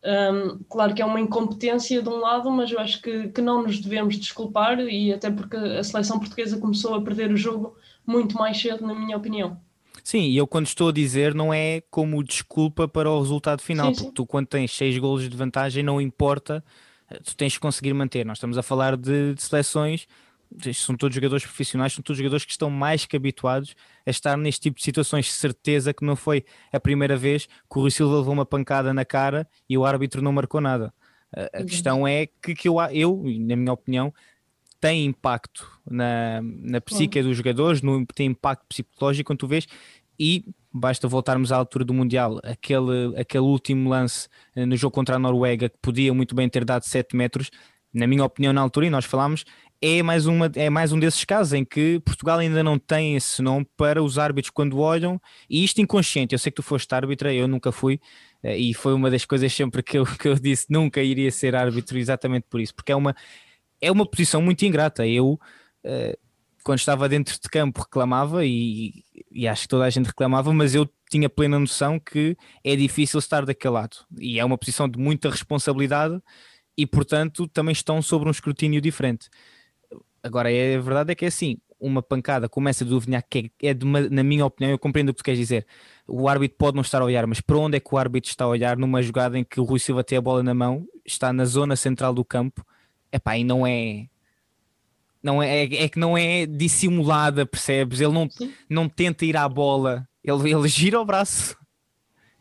Um, 0.04 0.60
claro 0.70 0.94
que 0.94 1.02
é 1.02 1.06
uma 1.06 1.20
incompetência 1.20 2.02
de 2.02 2.10
um 2.10 2.18
lado, 2.18 2.50
mas 2.52 2.72
eu 2.72 2.80
acho 2.80 3.02
que, 3.02 3.28
que 3.30 3.42
não 3.42 3.64
nos 3.64 3.80
devemos 3.80 4.18
desculpar, 4.18 4.80
e 4.80 5.12
até 5.12 5.30
porque 5.32 5.58
a 5.58 5.84
seleção 5.84 6.20
portuguesa 6.20 6.60
começou 6.60 6.96
a 6.96 7.02
perder 7.02 7.32
o 7.32 7.38
jogo 7.38 7.76
muito 8.06 8.36
mais 8.36 8.60
cedo, 8.60 8.86
na 8.86 8.94
minha 8.94 9.18
opinião. 9.18 9.60
Sim, 10.06 10.30
e 10.30 10.38
eu 10.38 10.46
quando 10.46 10.68
estou 10.68 10.90
a 10.90 10.92
dizer 10.92 11.34
não 11.34 11.52
é 11.52 11.82
como 11.90 12.24
desculpa 12.24 12.88
para 12.88 13.10
o 13.10 13.20
resultado 13.20 13.60
final, 13.60 13.88
sim, 13.88 13.94
porque 13.94 14.10
sim. 14.10 14.14
tu 14.14 14.24
quando 14.24 14.46
tens 14.46 14.72
6 14.72 15.00
golos 15.00 15.28
de 15.28 15.36
vantagem 15.36 15.82
não 15.82 16.00
importa, 16.00 16.64
eh, 17.10 17.20
tu 17.24 17.36
tens 17.36 17.56
que 17.56 17.60
conseguir 17.60 17.92
manter. 17.92 18.24
Nós 18.24 18.38
estamos 18.38 18.56
a 18.56 18.62
falar 18.62 18.96
de, 18.96 19.34
de 19.34 19.42
seleções, 19.42 20.08
são 20.76 20.96
todos 20.96 21.16
jogadores 21.16 21.44
profissionais, 21.44 21.92
são 21.92 22.04
todos 22.04 22.20
jogadores 22.20 22.46
que 22.46 22.52
estão 22.52 22.70
mais 22.70 23.08
que 23.08 23.18
habituados 23.18 23.76
a 24.06 24.12
estar 24.12 24.38
neste 24.38 24.62
tipo 24.62 24.78
de 24.78 24.84
situações. 24.84 25.34
Certeza 25.34 25.92
que 25.92 26.06
não 26.06 26.16
foi 26.16 26.46
a 26.72 26.80
primeira 26.80 27.18
vez 27.18 27.48
que 27.48 27.80
o 27.80 27.82
Rui 27.82 27.90
Silva 27.90 28.18
levou 28.18 28.32
uma 28.32 28.46
pancada 28.46 28.94
na 28.94 29.04
cara 29.04 29.48
e 29.68 29.76
o 29.76 29.86
árbitro 29.86 30.22
não 30.22 30.32
marcou 30.32 30.62
nada. 30.62 30.94
A, 31.36 31.58
a 31.58 31.60
uhum. 31.62 31.66
questão 31.66 32.08
é 32.08 32.28
que, 32.28 32.54
que 32.54 32.70
eu, 32.70 32.76
eu, 32.92 33.24
na 33.40 33.56
minha 33.56 33.74
opinião, 33.74 34.14
tem 34.86 35.04
impacto 35.04 35.68
na, 35.90 36.40
na 36.44 36.80
psique 36.80 37.20
dos 37.24 37.36
jogadores, 37.36 37.82
no, 37.82 38.06
tem 38.06 38.28
impacto 38.28 38.68
psicológico 38.70 39.28
quando 39.28 39.40
tu 39.40 39.48
vês, 39.48 39.68
e 40.20 40.46
basta 40.72 41.08
voltarmos 41.08 41.52
à 41.52 41.58
altura 41.58 41.84
do 41.84 41.92
Mundial, 41.92 42.40
aquele, 42.44 43.20
aquele 43.20 43.46
último 43.46 43.90
lance 43.90 44.30
eh, 44.56 44.64
no 44.64 44.78
jogo 44.78 44.94
contra 44.94 45.16
a 45.16 45.20
Noruega, 45.20 45.70
que 45.70 45.78
podia 45.82 46.14
muito 46.14 46.36
bem 46.36 46.48
ter 46.48 46.64
dado 46.64 46.84
7 46.84 47.16
metros, 47.16 47.50
na 47.92 48.06
minha 48.06 48.24
opinião, 48.24 48.54
na 48.54 48.62
altura, 48.62 48.86
e 48.86 48.90
nós 48.92 49.06
falámos, 49.06 49.44
é 49.82 50.04
mais, 50.04 50.28
uma, 50.28 50.52
é 50.54 50.70
mais 50.70 50.92
um 50.92 51.00
desses 51.00 51.26
casos 51.26 51.54
em 51.54 51.66
que 51.66 52.00
Portugal 52.02 52.38
ainda 52.38 52.64
não 52.64 52.78
tem 52.78 53.16
esse 53.16 53.42
nome 53.42 53.66
para 53.76 54.04
os 54.04 54.20
árbitros 54.20 54.52
quando 54.52 54.78
olham, 54.78 55.20
e 55.50 55.64
isto 55.64 55.82
inconsciente. 55.82 56.36
Eu 56.36 56.40
sei 56.40 56.52
que 56.52 56.58
tu 56.58 56.64
foste 56.64 56.94
árbitra, 56.94 57.34
eu 57.34 57.48
nunca 57.48 57.72
fui, 57.72 58.00
eh, 58.44 58.56
e 58.56 58.74
foi 58.76 58.94
uma 58.94 59.10
das 59.10 59.26
coisas 59.26 59.52
sempre 59.52 59.82
que 59.82 59.98
eu, 59.98 60.06
que 60.16 60.28
eu 60.28 60.36
disse 60.36 60.68
nunca 60.70 61.02
iria 61.02 61.32
ser 61.32 61.56
árbitro, 61.56 61.98
exatamente 61.98 62.46
por 62.48 62.62
isso, 62.62 62.76
porque 62.76 62.92
é 62.92 62.96
uma, 62.96 63.16
é 63.82 63.92
uma 63.92 64.06
posição 64.06 64.42
muito 64.42 64.66
ingrata. 64.66 65.06
Eu, 65.06 65.40
uh, 65.84 66.18
quando 66.64 66.80
estava 66.80 67.08
dentro 67.08 67.40
de 67.40 67.50
campo, 67.50 67.82
reclamava 67.82 68.46
e, 68.46 69.04
e, 69.32 69.48
acho 69.48 69.64
que 69.64 69.68
toda 69.68 69.86
a 69.86 69.90
gente 69.90 70.08
reclamava, 70.08 70.52
mas 70.54 70.74
eu 70.74 70.90
tinha 71.10 71.30
plena 71.30 71.60
noção 71.60 72.00
que 72.00 72.36
é 72.64 72.76
difícil 72.76 73.20
estar 73.20 73.46
daquele 73.46 73.76
lado 73.76 73.98
e 74.20 74.40
é 74.40 74.46
uma 74.46 74.58
posição 74.58 74.90
de 74.90 74.98
muita 74.98 75.30
responsabilidade 75.30 76.20
e, 76.76 76.88
portanto, 76.88 77.48
também 77.48 77.72
estão 77.72 78.02
sobre 78.02 78.28
um 78.28 78.32
escrutínio 78.32 78.82
diferente. 78.82 79.30
Agora, 80.24 80.52
é, 80.52 80.76
a 80.76 80.82
verdade 80.82 81.12
é 81.12 81.16
que 81.16 81.26
é 81.26 81.28
assim: 81.28 81.58
uma 81.80 82.02
pancada 82.02 82.50
começa 82.50 82.84
a 82.84 82.88
dúvida 82.88 83.22
que 83.22 83.52
é, 83.62 83.70
é 83.70 83.78
uma, 83.84 84.02
na 84.10 84.24
minha 84.24 84.46
opinião, 84.46 84.72
eu 84.72 84.80
compreendo 84.80 85.10
o 85.10 85.14
que 85.14 85.20
tu 85.20 85.24
queres 85.24 85.40
dizer. 85.40 85.68
O 86.08 86.28
árbitro 86.28 86.58
pode 86.58 86.76
não 86.76 86.82
estar 86.82 87.02
a 87.02 87.06
olhar, 87.06 87.28
mas 87.28 87.40
para 87.40 87.58
onde 87.58 87.78
é 87.78 87.80
que 87.80 87.94
o 87.94 87.98
árbitro 87.98 88.30
está 88.30 88.46
a 88.46 88.48
olhar 88.48 88.76
numa 88.76 89.04
jogada 89.04 89.38
em 89.38 89.44
que 89.44 89.60
o 89.60 89.64
Rui 89.64 89.80
Silva 89.80 90.04
tem 90.04 90.18
a 90.18 90.22
bola 90.22 90.42
na 90.42 90.54
mão, 90.56 90.86
está 91.06 91.32
na 91.32 91.46
zona 91.46 91.76
central 91.76 92.14
do 92.14 92.26
campo 92.26 92.66
epá, 93.16 93.38
e 93.38 93.44
não 93.44 93.66
é. 93.66 94.08
Não 95.22 95.42
é, 95.42 95.64
é, 95.64 95.84
é 95.84 95.90
que 95.90 95.98
não 95.98 96.16
é 96.16 96.46
dissimulada, 96.46 97.46
percebes? 97.46 98.00
Ele 98.00 98.14
não, 98.14 98.30
não 98.70 98.88
tenta 98.88 99.26
ir 99.26 99.36
à 99.36 99.50
bola, 99.50 100.08
ele, 100.24 100.52
ele 100.52 100.68
gira 100.68 101.00
o 101.00 101.06
braço. 101.06 101.58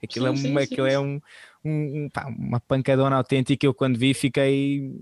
Aquilo, 0.03 0.37
sim, 0.37 0.49
é, 0.49 0.51
uma, 0.51 0.61
sim, 0.61 0.67
aquilo 0.67 0.87
é 0.87 1.01
um, 1.01 1.19
um, 1.65 2.11
pá, 2.13 2.27
uma 2.27 2.61
pancadona 2.61 3.17
autêntica. 3.17 3.65
Eu, 3.65 3.73
quando 3.73 3.99
vi, 3.99 4.13
fiquei 4.13 4.93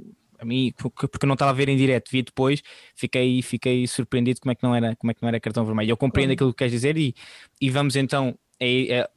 a 0.42 0.44
mim, 0.44 0.72
porque 0.76 1.26
não 1.26 1.34
estava 1.34 1.50
a 1.50 1.54
ver 1.54 1.68
em 1.68 1.76
direto, 1.76 2.10
vi 2.10 2.22
depois, 2.22 2.62
fiquei, 2.94 3.40
fiquei 3.42 3.86
surpreendido 3.86 4.40
como 4.40 4.52
é 4.52 4.54
que 4.54 4.62
não 4.62 4.74
era, 4.74 4.94
como 4.96 5.10
é 5.10 5.14
que 5.14 5.22
não 5.22 5.28
era 5.28 5.40
cartão 5.40 5.64
vermelho. 5.64 5.90
Eu 5.90 5.96
compreendo 5.96 6.30
uhum. 6.30 6.34
aquilo 6.34 6.52
que 6.52 6.58
queres 6.58 6.72
dizer 6.72 6.98
e, 6.98 7.14
e 7.60 7.70
vamos 7.70 7.96
então 7.96 8.36
é, 8.58 8.98
é, 8.98 9.08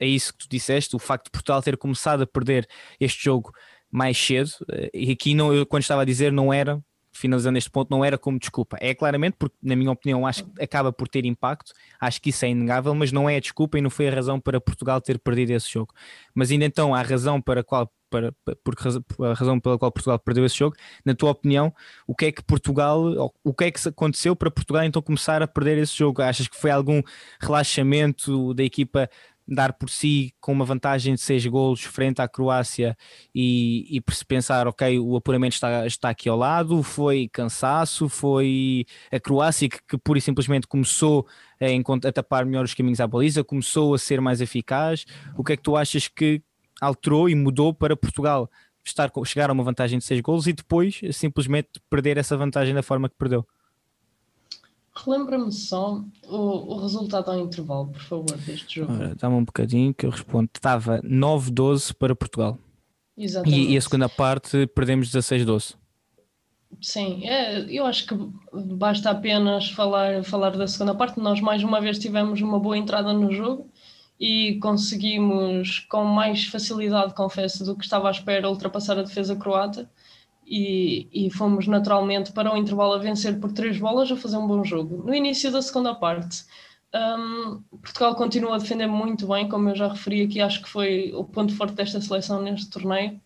é, 0.00 0.06
isso 0.06 0.32
que 0.32 0.38
tu 0.40 0.48
disseste, 0.48 0.94
o 0.94 0.98
facto 0.98 1.26
de 1.26 1.30
Portugal 1.32 1.62
ter 1.62 1.76
começado 1.76 2.22
a 2.22 2.26
perder 2.26 2.68
este 3.00 3.24
jogo 3.24 3.52
mais 3.90 4.18
cedo, 4.18 4.50
eh, 4.70 4.90
e 4.94 5.12
aqui 5.12 5.34
não, 5.34 5.52
eu, 5.52 5.66
quando 5.66 5.82
estava 5.82 6.02
a 6.02 6.04
dizer 6.04 6.32
não 6.32 6.52
era, 6.52 6.82
finalizando 7.12 7.58
este 7.58 7.70
ponto, 7.70 7.90
não 7.90 8.04
era 8.04 8.16
como 8.16 8.38
desculpa. 8.38 8.76
É 8.80 8.94
claramente, 8.94 9.36
porque 9.38 9.56
na 9.62 9.74
minha 9.74 9.90
opinião 9.90 10.26
acho 10.26 10.44
que 10.44 10.62
acaba 10.62 10.92
por 10.92 11.08
ter 11.08 11.24
impacto, 11.24 11.72
acho 12.00 12.20
que 12.22 12.30
isso 12.30 12.44
é 12.44 12.50
inegável, 12.50 12.94
mas 12.94 13.10
não 13.10 13.28
é 13.28 13.36
a 13.36 13.40
desculpa 13.40 13.78
e 13.78 13.80
não 13.80 13.90
foi 13.90 14.08
a 14.08 14.14
razão 14.14 14.40
para 14.40 14.60
Portugal 14.60 15.00
ter 15.00 15.18
perdido 15.18 15.50
esse 15.50 15.70
jogo. 15.70 15.92
Mas 16.34 16.50
ainda 16.50 16.64
então, 16.64 16.94
a 16.94 17.02
razão 17.02 17.40
para 17.40 17.64
qual 17.64 17.90
para, 18.10 18.32
porque 18.64 18.88
a 18.88 19.34
razão 19.34 19.60
pela 19.60 19.78
qual 19.78 19.92
Portugal 19.92 20.18
perdeu 20.18 20.44
esse 20.46 20.56
jogo, 20.56 20.76
na 21.04 21.14
tua 21.14 21.30
opinião, 21.30 21.74
o 22.06 22.14
que 22.14 22.26
é 22.26 22.32
que 22.32 22.42
Portugal, 22.42 23.32
o 23.44 23.52
que 23.52 23.64
é 23.64 23.70
que 23.70 23.86
aconteceu 23.86 24.34
para 24.34 24.50
Portugal 24.50 24.82
então 24.84 25.02
começar 25.02 25.42
a 25.42 25.46
perder 25.46 25.76
esse 25.76 25.94
jogo? 25.94 26.22
Achas 26.22 26.48
que 26.48 26.56
foi 26.56 26.70
algum 26.70 27.02
relaxamento 27.38 28.54
da 28.54 28.62
equipa 28.62 29.10
dar 29.48 29.72
por 29.72 29.88
si 29.88 30.34
com 30.40 30.52
uma 30.52 30.64
vantagem 30.64 31.14
de 31.14 31.20
seis 31.20 31.44
golos 31.46 31.82
frente 31.82 32.20
à 32.20 32.28
Croácia 32.28 32.96
e, 33.34 33.96
e 33.96 34.00
pensar, 34.26 34.68
ok, 34.68 34.98
o 34.98 35.16
apuramento 35.16 35.54
está, 35.54 35.86
está 35.86 36.10
aqui 36.10 36.28
ao 36.28 36.36
lado, 36.36 36.82
foi 36.82 37.28
cansaço, 37.32 38.08
foi 38.08 38.84
a 39.10 39.18
Croácia 39.18 39.68
que, 39.68 39.78
que 39.88 39.96
pura 39.96 40.18
e 40.18 40.22
simplesmente 40.22 40.66
começou 40.66 41.26
a, 41.58 42.08
a 42.08 42.12
tapar 42.12 42.44
melhor 42.44 42.64
os 42.64 42.74
caminhos 42.74 43.00
à 43.00 43.06
baliza, 43.06 43.42
começou 43.42 43.94
a 43.94 43.98
ser 43.98 44.20
mais 44.20 44.42
eficaz. 44.42 45.06
O 45.36 45.42
que 45.42 45.54
é 45.54 45.56
que 45.56 45.62
tu 45.62 45.76
achas 45.76 46.08
que 46.08 46.42
alterou 46.80 47.28
e 47.28 47.34
mudou 47.34 47.72
para 47.72 47.96
Portugal 47.96 48.50
estar, 48.84 49.10
chegar 49.24 49.48
a 49.48 49.52
uma 49.52 49.64
vantagem 49.64 49.98
de 49.98 50.04
seis 50.04 50.20
golos 50.20 50.46
e 50.46 50.52
depois 50.52 51.00
simplesmente 51.12 51.68
perder 51.88 52.18
essa 52.18 52.36
vantagem 52.36 52.74
da 52.74 52.82
forma 52.82 53.08
que 53.08 53.16
perdeu? 53.16 53.46
Relembra-me 55.04 55.52
só 55.52 56.02
o, 56.24 56.74
o, 56.74 56.80
resultado 56.80 57.30
ao 57.30 57.38
intervalo, 57.38 57.88
por 57.88 58.00
favor, 58.00 58.36
deste 58.38 58.80
jogo. 58.80 58.92
Dá-me 59.16 59.36
um 59.36 59.44
bocadinho 59.44 59.94
que 59.94 60.06
eu 60.06 60.10
respondo. 60.10 60.50
Estava 60.54 61.00
9-12 61.02 61.94
para 61.94 62.16
Portugal. 62.16 62.58
Exatamente. 63.16 63.68
E, 63.68 63.74
e, 63.74 63.76
a 63.76 63.80
segunda 63.80 64.08
parte 64.08 64.66
perdemos 64.68 65.10
16-12. 65.10 65.76
Sim, 66.80 67.26
é, 67.26 67.60
eu 67.70 67.86
acho 67.86 68.06
que 68.06 68.14
basta 68.76 69.10
apenas 69.10 69.70
falar, 69.70 70.22
falar 70.24 70.56
da 70.56 70.66
segunda 70.66 70.94
parte. 70.94 71.18
Nós 71.18 71.40
mais 71.40 71.62
uma 71.62 71.80
vez 71.80 71.98
tivemos 71.98 72.40
uma 72.40 72.58
boa 72.58 72.76
entrada 72.76 73.12
no 73.12 73.32
jogo 73.32 73.68
e 74.20 74.58
conseguimos 74.60 75.80
com 75.88 76.04
mais 76.04 76.44
facilidade, 76.44 77.14
confesso, 77.14 77.64
do 77.64 77.76
que 77.76 77.84
estava 77.84 78.08
à 78.08 78.10
espera, 78.10 78.50
ultrapassar 78.50 78.98
a 78.98 79.02
defesa 79.02 79.36
croata 79.36 79.88
e, 80.48 81.08
e 81.12 81.30
fomos 81.30 81.66
naturalmente 81.66 82.32
para 82.32 82.52
o 82.52 82.56
intervalo 82.56 82.94
a 82.94 82.98
vencer 82.98 83.38
por 83.38 83.52
três 83.52 83.78
bolas 83.78 84.10
a 84.10 84.16
fazer 84.16 84.38
um 84.38 84.46
bom 84.46 84.64
jogo. 84.64 85.02
No 85.04 85.14
início 85.14 85.52
da 85.52 85.60
segunda 85.60 85.94
parte, 85.94 86.44
um, 86.94 87.62
Portugal 87.82 88.14
continua 88.14 88.54
a 88.54 88.58
defender 88.58 88.86
muito 88.86 89.26
bem, 89.26 89.48
como 89.48 89.68
eu 89.68 89.76
já 89.76 89.88
referi 89.88 90.22
aqui, 90.22 90.40
acho 90.40 90.62
que 90.62 90.68
foi 90.68 91.12
o 91.14 91.22
ponto 91.22 91.54
forte 91.54 91.74
desta 91.74 92.00
seleção 92.00 92.40
neste 92.40 92.70
torneio. 92.70 93.20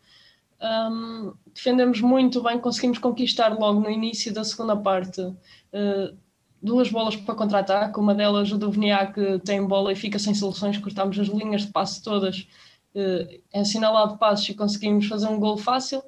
Um, 0.61 1.33
defendemos 1.55 2.00
muito 2.00 2.43
bem, 2.43 2.59
conseguimos 2.59 2.99
conquistar 2.99 3.57
logo 3.57 3.81
no 3.81 3.91
início 3.91 4.33
da 4.33 4.45
segunda 4.45 4.76
parte 4.76 5.21
uh, 5.21 6.17
duas 6.61 6.91
bolas 6.91 7.17
para 7.17 7.35
contra-ataque, 7.35 7.99
uma 7.99 8.14
delas 8.14 8.50
o 8.52 8.59
Duvniak 8.59 9.41
tem 9.45 9.64
bola 9.64 9.93
e 9.93 9.97
fica 9.97 10.19
sem 10.19 10.35
soluções, 10.35 10.79
cortámos 10.79 11.19
as 11.19 11.29
linhas 11.29 11.62
de 11.62 11.73
passe 11.73 12.02
todas, 12.02 12.49
uh, 12.95 13.41
é 13.52 13.61
assinalado 13.61 14.19
passos 14.19 14.49
e 14.49 14.55
conseguimos 14.55 15.07
fazer 15.07 15.29
um 15.29 15.38
gol 15.38 15.57
fácil. 15.57 16.02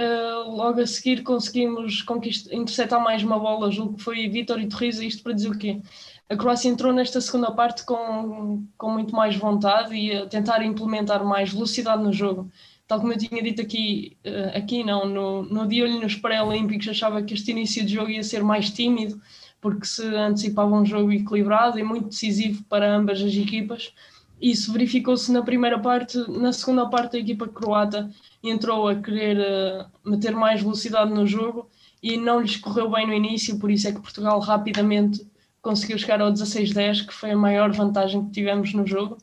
Uh, 0.00 0.50
logo 0.50 0.80
a 0.80 0.86
seguir 0.86 1.22
conseguimos 1.22 2.04
interceptar 2.50 3.02
mais 3.02 3.22
uma 3.22 3.38
bola, 3.38 3.70
julgo 3.70 3.96
que 3.96 4.02
foi 4.02 4.26
Vitor 4.28 4.58
e 4.58 4.68
Torres, 4.68 4.98
isto 4.98 5.22
para 5.22 5.34
dizer 5.34 5.50
o 5.50 5.58
quê? 5.58 5.82
A 6.30 6.36
Croácia 6.36 6.68
entrou 6.68 6.92
nesta 6.92 7.20
segunda 7.20 7.52
parte 7.52 7.84
com, 7.84 8.66
com 8.78 8.90
muito 8.90 9.14
mais 9.14 9.36
vontade 9.36 9.94
e 9.94 10.16
a 10.16 10.26
tentar 10.26 10.64
implementar 10.64 11.24
mais 11.24 11.52
velocidade 11.52 12.02
no 12.02 12.12
jogo 12.12 12.50
tal 12.92 13.00
como 13.00 13.14
eu 13.14 13.18
tinha 13.18 13.42
dito 13.42 13.62
aqui, 13.62 14.18
uh, 14.26 14.56
aqui 14.56 14.84
não, 14.84 15.06
no, 15.06 15.42
no 15.44 15.66
dia 15.66 15.84
olho 15.84 15.98
nos 15.98 16.14
pré-olímpicos 16.14 16.88
achava 16.88 17.22
que 17.22 17.32
este 17.32 17.50
início 17.50 17.86
de 17.86 17.94
jogo 17.94 18.10
ia 18.10 18.22
ser 18.22 18.42
mais 18.42 18.70
tímido, 18.70 19.18
porque 19.62 19.86
se 19.86 20.04
antecipava 20.04 20.74
um 20.74 20.84
jogo 20.84 21.10
equilibrado 21.10 21.78
e 21.78 21.82
muito 21.82 22.08
decisivo 22.08 22.62
para 22.64 22.94
ambas 22.94 23.22
as 23.22 23.32
equipas. 23.34 23.94
Isso 24.42 24.72
verificou-se 24.72 25.30
na 25.30 25.40
primeira 25.40 25.78
parte, 25.78 26.18
na 26.28 26.52
segunda 26.52 26.84
parte 26.86 27.16
a 27.16 27.20
equipa 27.20 27.46
croata 27.46 28.10
entrou 28.42 28.88
a 28.88 28.96
querer 28.96 29.38
uh, 29.38 30.10
meter 30.10 30.34
mais 30.34 30.60
velocidade 30.60 31.14
no 31.14 31.24
jogo 31.24 31.70
e 32.02 32.16
não 32.16 32.40
lhes 32.40 32.56
correu 32.56 32.90
bem 32.90 33.06
no 33.06 33.14
início, 33.14 33.56
por 33.60 33.70
isso 33.70 33.86
é 33.86 33.92
que 33.92 34.00
Portugal 34.00 34.40
rapidamente 34.40 35.24
conseguiu 35.62 35.96
chegar 35.96 36.20
ao 36.20 36.32
16-10, 36.32 37.06
que 37.06 37.14
foi 37.14 37.30
a 37.30 37.36
maior 37.36 37.70
vantagem 37.70 38.24
que 38.26 38.32
tivemos 38.32 38.74
no 38.74 38.84
jogo. 38.84 39.16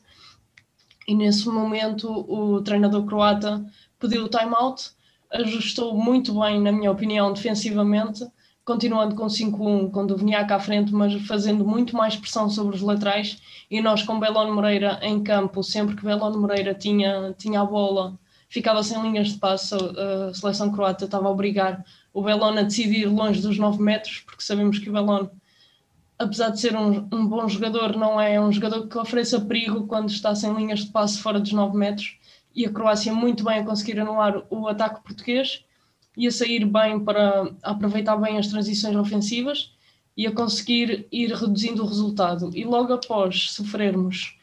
E 1.06 1.14
nesse 1.14 1.46
momento 1.48 2.08
o 2.10 2.62
treinador 2.62 3.04
croata 3.04 3.62
pediu 3.98 4.24
o 4.24 4.28
time-out, 4.28 4.90
ajustou 5.30 5.94
muito 5.94 6.40
bem, 6.40 6.58
na 6.58 6.72
minha 6.72 6.90
opinião, 6.90 7.30
defensivamente, 7.30 8.24
continuando 8.64 9.14
com 9.14 9.26
5-1, 9.26 9.90
com 9.90 10.06
Duvniak 10.06 10.52
à 10.52 10.60
frente, 10.60 10.92
mas 10.92 11.14
fazendo 11.26 11.64
muito 11.66 11.96
mais 11.96 12.16
pressão 12.16 12.48
sobre 12.48 12.76
os 12.76 12.82
laterais. 12.82 13.40
E 13.70 13.80
nós, 13.80 14.02
com 14.02 14.20
Belon 14.20 14.52
Moreira 14.52 14.98
em 15.02 15.22
campo, 15.22 15.62
sempre 15.62 15.96
que 15.96 16.04
Belon 16.04 16.36
Moreira 16.38 16.74
tinha, 16.74 17.34
tinha 17.38 17.60
a 17.60 17.64
bola, 17.64 18.18
ficava 18.48 18.82
sem 18.82 19.00
linhas 19.02 19.28
de 19.28 19.38
passo, 19.38 19.76
a 19.76 20.34
seleção 20.34 20.70
croata 20.70 21.04
estava 21.04 21.28
a 21.28 21.30
obrigar 21.30 21.84
o 22.12 22.22
Belon 22.22 22.58
a 22.58 22.62
decidir 22.62 23.06
longe 23.06 23.40
dos 23.40 23.58
9 23.58 23.82
metros, 23.82 24.20
porque 24.20 24.42
sabemos 24.42 24.78
que 24.78 24.90
o 24.90 24.92
Belon 24.92 25.28
apesar 26.18 26.50
de 26.50 26.60
ser 26.60 26.76
um, 26.76 27.08
um, 27.10 27.26
bom 27.26 27.48
jogador, 27.48 27.96
não 27.96 28.20
é 28.20 28.38
um 28.38 28.52
jogador 28.52 28.86
que 28.86 28.98
ofereça 28.98 29.40
perigo 29.40 29.86
quando 29.86 30.10
está 30.10 30.34
sem 30.34 30.52
linhas 30.52 30.80
de 30.80 30.92
passe 30.92 31.18
fora 31.18 31.40
dos 31.40 31.50
9 31.50 31.74
metros. 31.74 32.18
E 32.54 32.66
a 32.66 32.70
Croácia 32.70 33.12
muito 33.14 33.42
bem 33.42 33.60
a 33.60 33.64
conseguir 33.64 33.98
anular 33.98 34.42
o 34.50 34.68
ataque 34.68 35.02
português 35.02 35.64
e 36.16 36.26
a 36.26 36.30
sair 36.30 36.64
bem 36.64 37.00
para 37.00 37.50
aproveitar 37.62 38.16
bem 38.16 38.38
as 38.38 38.48
transições 38.48 38.96
ofensivas 38.96 39.72
e 40.16 40.26
a 40.26 40.32
conseguir 40.32 41.06
ir 41.10 41.32
reduzindo 41.32 41.82
o 41.82 41.86
resultado. 41.86 42.50
E 42.54 42.64
logo 42.64 42.92
após 42.92 43.52
sofrermos, 43.52 44.36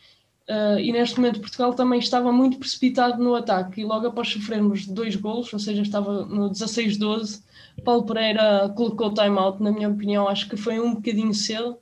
uh, 0.49 0.79
e 0.79 0.91
neste 0.91 1.17
momento 1.17 1.39
Portugal 1.39 1.73
também 1.73 1.99
estava 1.99 2.31
muito 2.31 2.57
precipitado 2.57 3.21
no 3.21 3.35
ataque, 3.35 3.81
e 3.81 3.85
logo 3.85 4.07
após 4.07 4.29
sofrermos 4.29 4.87
dois 4.87 5.15
golos, 5.15 5.51
ou 5.53 5.59
seja, 5.59 5.81
estava 5.81 6.25
no 6.25 6.49
16-12, 6.49 7.43
Paulo 7.83 8.05
Pereira 8.05 8.73
colocou 8.75 9.13
time-out, 9.13 9.61
na 9.61 9.71
minha 9.71 9.89
opinião, 9.89 10.27
acho 10.27 10.49
que 10.49 10.57
foi 10.57 10.79
um 10.79 10.95
bocadinho 10.95 11.33
cedo. 11.33 11.77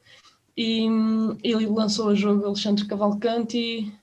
E 0.58 0.90
hum, 0.90 1.38
ele 1.44 1.66
lançou 1.68 2.08
o 2.08 2.16
jogo 2.16 2.46
Alexandre 2.46 2.86
Cavalcante 2.86 3.94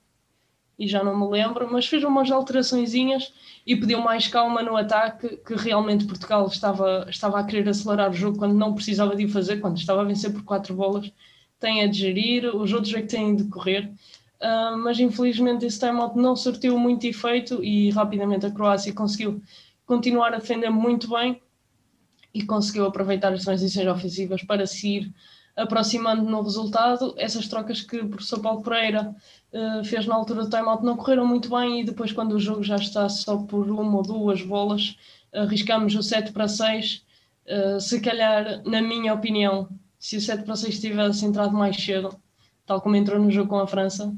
e, 0.82 0.88
já 0.88 1.04
não 1.04 1.18
me 1.18 1.30
lembro, 1.30 1.70
mas 1.70 1.86
fez 1.86 2.02
umas 2.02 2.30
alterações 2.30 2.92
e 2.94 3.76
pediu 3.76 4.00
mais 4.00 4.26
calma 4.26 4.62
no 4.62 4.76
ataque, 4.76 5.36
que 5.36 5.54
realmente 5.54 6.04
Portugal 6.04 6.46
estava, 6.46 7.06
estava 7.08 7.38
a 7.38 7.44
querer 7.44 7.68
acelerar 7.68 8.10
o 8.10 8.14
jogo 8.14 8.38
quando 8.38 8.54
não 8.54 8.74
precisava 8.74 9.14
de 9.14 9.24
o 9.24 9.28
fazer, 9.28 9.60
quando 9.60 9.76
estava 9.76 10.00
a 10.00 10.04
vencer 10.04 10.32
por 10.32 10.42
quatro 10.42 10.74
bolas. 10.74 11.12
Tem 11.60 11.82
a 11.82 11.86
de 11.86 11.98
gerir, 11.98 12.56
os 12.56 12.72
outros 12.72 12.92
é 12.94 13.00
que 13.00 13.08
têm 13.08 13.36
de 13.36 13.44
correr. 13.44 13.92
Uh, 14.40 14.76
mas 14.78 14.98
infelizmente 14.98 15.64
esse 15.64 15.78
timeout 15.78 16.18
não 16.18 16.34
surtiu 16.34 16.76
muito 16.76 17.06
efeito 17.06 17.62
e 17.62 17.90
rapidamente 17.90 18.44
a 18.44 18.50
Croácia 18.50 18.92
conseguiu 18.92 19.40
continuar 19.86 20.34
a 20.34 20.38
defender 20.38 20.68
muito 20.68 21.08
bem 21.08 21.40
e 22.34 22.42
conseguiu 22.44 22.86
aproveitar 22.86 23.32
as 23.32 23.44
transições 23.44 23.86
ofensivas 23.86 24.42
para 24.42 24.66
se 24.66 24.96
ir 24.96 25.14
aproximando 25.56 26.22
no 26.22 26.42
resultado. 26.42 27.14
Essas 27.16 27.48
trocas 27.48 27.80
que 27.80 27.98
o 27.98 28.08
professor 28.08 28.40
Paulo 28.40 28.62
Pereira 28.62 29.14
uh, 29.52 29.84
fez 29.84 30.06
na 30.06 30.14
altura 30.14 30.44
do 30.44 30.50
timeout 30.50 30.84
não 30.84 30.96
correram 30.96 31.26
muito 31.26 31.48
bem 31.50 31.80
e 31.80 31.84
depois 31.84 32.12
quando 32.12 32.32
o 32.32 32.40
jogo 32.40 32.62
já 32.62 32.76
está 32.76 33.08
só 33.08 33.36
por 33.36 33.70
uma 33.70 33.98
ou 33.98 34.02
duas 34.02 34.42
bolas, 34.42 34.96
arriscamos 35.32 35.94
o 35.94 36.02
7 36.02 36.32
para 36.32 36.48
6. 36.48 37.04
Uh, 37.46 37.80
se 37.80 38.00
calhar, 38.00 38.62
na 38.64 38.80
minha 38.80 39.12
opinião, 39.12 39.68
se 39.98 40.16
o 40.16 40.20
7 40.20 40.44
para 40.44 40.56
6 40.56 40.80
tivesse 40.80 41.24
entrado 41.24 41.52
mais 41.52 41.76
cedo, 41.76 42.14
tal 42.66 42.80
como 42.80 42.96
entrou 42.96 43.20
no 43.20 43.30
jogo 43.30 43.50
com 43.50 43.58
a 43.58 43.66
França, 43.66 44.14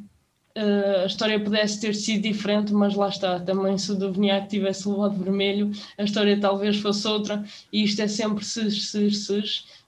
uh, 0.57 1.03
a 1.03 1.07
história 1.07 1.43
pudesse 1.43 1.81
ter 1.81 1.95
sido 1.95 2.23
diferente, 2.23 2.73
mas 2.73 2.95
lá 2.95 3.09
está, 3.09 3.41
também 3.41 3.77
se 3.79 3.93
o 3.93 3.95
Duvniak 3.95 4.49
tivesse 4.49 4.89
levado 4.89 5.23
vermelho, 5.23 5.71
a 5.99 6.05
história 6.05 6.41
talvez 6.41 6.79
fosse 6.79 7.07
outra, 7.07 7.45
e 7.73 7.85
isto 7.85 8.01
é 8.01 8.09
sempre 8.09 8.45
se, 8.45 8.71
se, 8.71 9.11
se, 9.11 9.43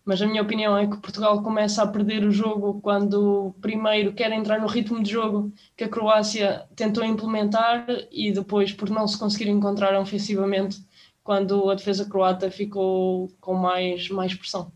mas 0.04 0.22
a 0.22 0.26
minha 0.26 0.42
opinião 0.42 0.76
é 0.78 0.86
que 0.86 0.96
Portugal 0.98 1.42
começa 1.42 1.82
a 1.82 1.86
perder 1.86 2.24
o 2.24 2.30
jogo 2.30 2.80
quando 2.80 3.54
primeiro 3.60 4.12
quer 4.12 4.30
entrar 4.32 4.60
no 4.60 4.68
ritmo 4.68 5.02
de 5.02 5.10
jogo 5.10 5.52
que 5.76 5.84
a 5.84 5.88
Croácia 5.88 6.64
tentou 6.76 7.04
implementar 7.04 7.86
e 8.12 8.30
depois 8.32 8.72
por 8.72 8.88
não 8.88 9.08
se 9.08 9.18
conseguir 9.18 9.48
encontrar 9.50 9.98
ofensivamente 10.00 10.78
quando 11.24 11.68
a 11.68 11.74
defesa 11.74 12.08
croata 12.08 12.48
ficou 12.52 13.28
com 13.40 13.54
mais, 13.54 14.08
mais 14.08 14.32
pressão. 14.32 14.70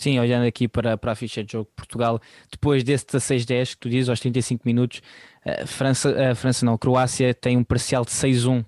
Sim, 0.00 0.18
olhando 0.18 0.46
aqui 0.46 0.66
para, 0.66 0.96
para 0.96 1.12
a 1.12 1.14
ficha 1.14 1.44
de 1.44 1.52
jogo, 1.52 1.68
Portugal, 1.76 2.18
depois 2.50 2.82
desse 2.82 3.04
16-10 3.04 3.72
que 3.72 3.76
tu 3.76 3.90
dizes, 3.90 4.08
aos 4.08 4.18
35 4.18 4.62
minutos, 4.64 5.02
a 5.44 5.66
França, 5.66 6.30
a 6.30 6.34
França 6.34 6.64
não, 6.64 6.72
a 6.72 6.78
Croácia 6.78 7.34
tem 7.34 7.54
um 7.58 7.62
parcial 7.62 8.02
de 8.02 8.10
6-1 8.10 8.64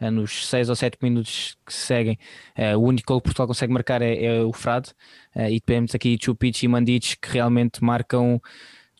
eh, 0.00 0.08
nos 0.08 0.46
6 0.46 0.68
ou 0.68 0.76
7 0.76 0.96
minutos 1.02 1.56
que 1.66 1.74
se 1.74 1.80
seguem. 1.84 2.16
Eh, 2.54 2.76
o 2.76 2.80
único 2.80 3.12
que 3.16 3.24
Portugal 3.24 3.48
consegue 3.48 3.72
marcar 3.72 4.02
é, 4.02 4.24
é 4.24 4.42
o 4.44 4.52
Frade, 4.52 4.92
eh, 5.34 5.50
e 5.50 5.60
temos 5.60 5.96
aqui 5.96 6.16
Chupic 6.22 6.62
e 6.62 6.68
Mandic 6.68 7.16
que 7.20 7.28
realmente 7.32 7.82
marcam. 7.82 8.40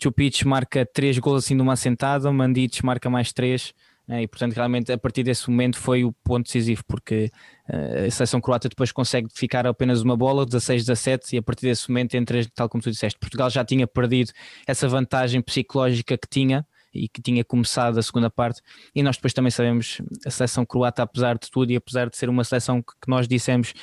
Chupic 0.02 0.44
marca 0.44 0.85
3 0.85 1.20
gols 1.20 1.44
assim 1.44 1.54
numa 1.54 1.75
assentada, 1.75 2.32
Mandic 2.32 2.85
marca 2.85 3.08
mais 3.08 3.32
3 3.32 3.73
né? 4.08 4.23
e 4.23 4.26
portanto 4.26 4.54
realmente 4.54 4.90
a 4.90 4.99
partir 4.99 5.23
desse 5.23 5.49
momento 5.49 5.78
foi 5.78 6.02
o 6.04 6.12
ponto 6.25 6.47
decisivo 6.47 6.82
porque 6.88 7.30
a 7.69 8.11
seleção 8.11 8.41
croata 8.41 8.69
depois 8.69 8.91
consegue 8.91 9.29
ficar 9.33 9.67
apenas 9.67 10.01
uma 10.01 10.17
bola 10.17 10.47
16-17 10.47 11.35
e 11.35 11.39
a 11.39 11.43
partir 11.43 11.67
desse 11.67 11.89
momento 11.89 12.15
entre 12.15 12.47
tal 12.47 12.69
como 12.69 12.83
tu 12.83 12.91
disseste 12.91 13.19
Portugal 13.19 13.51
já 13.51 13.65
tinha 13.65 13.87
perdido 13.87 14.33
essa 14.67 14.89
vantagem 14.89 15.43
psicológica 15.43 16.17
que 16.17 16.29
tinha 16.29 16.67
e 16.95 17.09
que 17.09 17.21
tinha 17.21 17.45
começado 17.45 17.99
a 17.99 18.03
segunda 18.03 18.31
parte 18.31 18.63
e 18.95 19.03
nós 19.03 19.17
depois 19.17 19.35
também 19.35 19.51
sabemos 19.51 20.01
a 20.25 20.31
seleção 20.31 20.65
croata 20.65 21.03
apesar 21.03 21.37
de 21.37 21.51
tudo 21.51 21.71
e 21.71 21.77
apesar 21.77 22.09
de 22.09 22.17
ser 22.17 22.31
uma 22.31 22.43
seleção 22.43 22.81
que, 22.81 22.93
que 23.03 23.09
nós 23.09 23.29
dissemos 23.29 23.75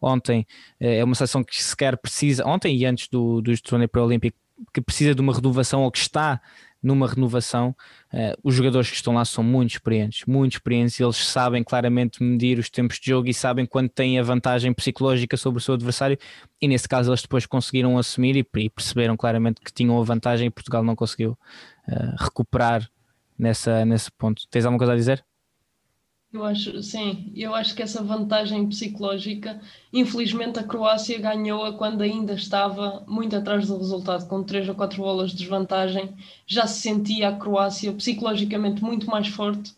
ontem 0.00 0.46
eh, 0.78 0.98
é 0.98 1.04
uma 1.04 1.16
seleção 1.16 1.42
que 1.42 1.62
sequer 1.62 1.96
precisa 1.96 2.46
ontem 2.46 2.76
e 2.76 2.86
antes 2.86 3.08
do, 3.08 3.40
do 3.40 3.60
torneio 3.60 3.88
pré-olímpico 3.88 4.38
que 4.72 4.80
precisa 4.80 5.14
de 5.14 5.20
uma 5.20 5.34
renovação 5.34 5.82
ou 5.82 5.90
que 5.90 5.98
está 5.98 6.40
numa 6.82 7.06
renovação, 7.06 7.74
uh, 8.12 8.36
os 8.42 8.54
jogadores 8.54 8.90
que 8.90 8.96
estão 8.96 9.14
lá 9.14 9.24
são 9.24 9.44
muito 9.44 9.72
experientes, 9.72 10.24
muito 10.26 10.54
experientes, 10.54 10.98
eles 10.98 11.16
sabem 11.16 11.62
claramente 11.62 12.22
medir 12.22 12.58
os 12.58 12.68
tempos 12.68 12.98
de 12.98 13.10
jogo 13.10 13.28
e 13.28 13.34
sabem 13.34 13.64
quando 13.64 13.88
têm 13.88 14.18
a 14.18 14.22
vantagem 14.22 14.72
psicológica 14.72 15.36
sobre 15.36 15.58
o 15.58 15.60
seu 15.60 15.74
adversário, 15.74 16.18
e 16.60 16.66
nesse 16.66 16.88
caso 16.88 17.10
eles 17.10 17.22
depois 17.22 17.46
conseguiram 17.46 17.96
assumir 17.96 18.36
e, 18.36 18.60
e 18.60 18.70
perceberam 18.70 19.16
claramente 19.16 19.60
que 19.60 19.72
tinham 19.72 19.98
a 20.00 20.04
vantagem 20.04 20.48
e 20.48 20.50
Portugal 20.50 20.82
não 20.82 20.96
conseguiu 20.96 21.38
uh, 21.88 22.16
recuperar 22.18 22.88
nessa, 23.38 23.84
nesse 23.84 24.10
ponto. 24.10 24.42
Tens 24.50 24.64
alguma 24.64 24.78
coisa 24.78 24.92
a 24.92 24.96
dizer? 24.96 25.24
Eu 26.32 26.44
acho, 26.46 26.82
sim, 26.82 27.30
eu 27.36 27.54
acho 27.54 27.74
que 27.74 27.82
essa 27.82 28.02
vantagem 28.02 28.66
psicológica, 28.66 29.60
infelizmente 29.92 30.58
a 30.58 30.62
Croácia 30.64 31.18
ganhou-a 31.18 31.74
quando 31.74 32.00
ainda 32.00 32.32
estava 32.32 33.04
muito 33.06 33.36
atrás 33.36 33.68
do 33.68 33.76
resultado, 33.76 34.26
com 34.26 34.42
três 34.42 34.66
ou 34.66 34.74
quatro 34.74 35.02
bolas 35.02 35.32
de 35.32 35.36
desvantagem, 35.36 36.16
já 36.46 36.66
se 36.66 36.80
sentia 36.80 37.28
a 37.28 37.36
Croácia 37.36 37.92
psicologicamente 37.92 38.82
muito 38.82 39.06
mais 39.08 39.28
forte 39.28 39.74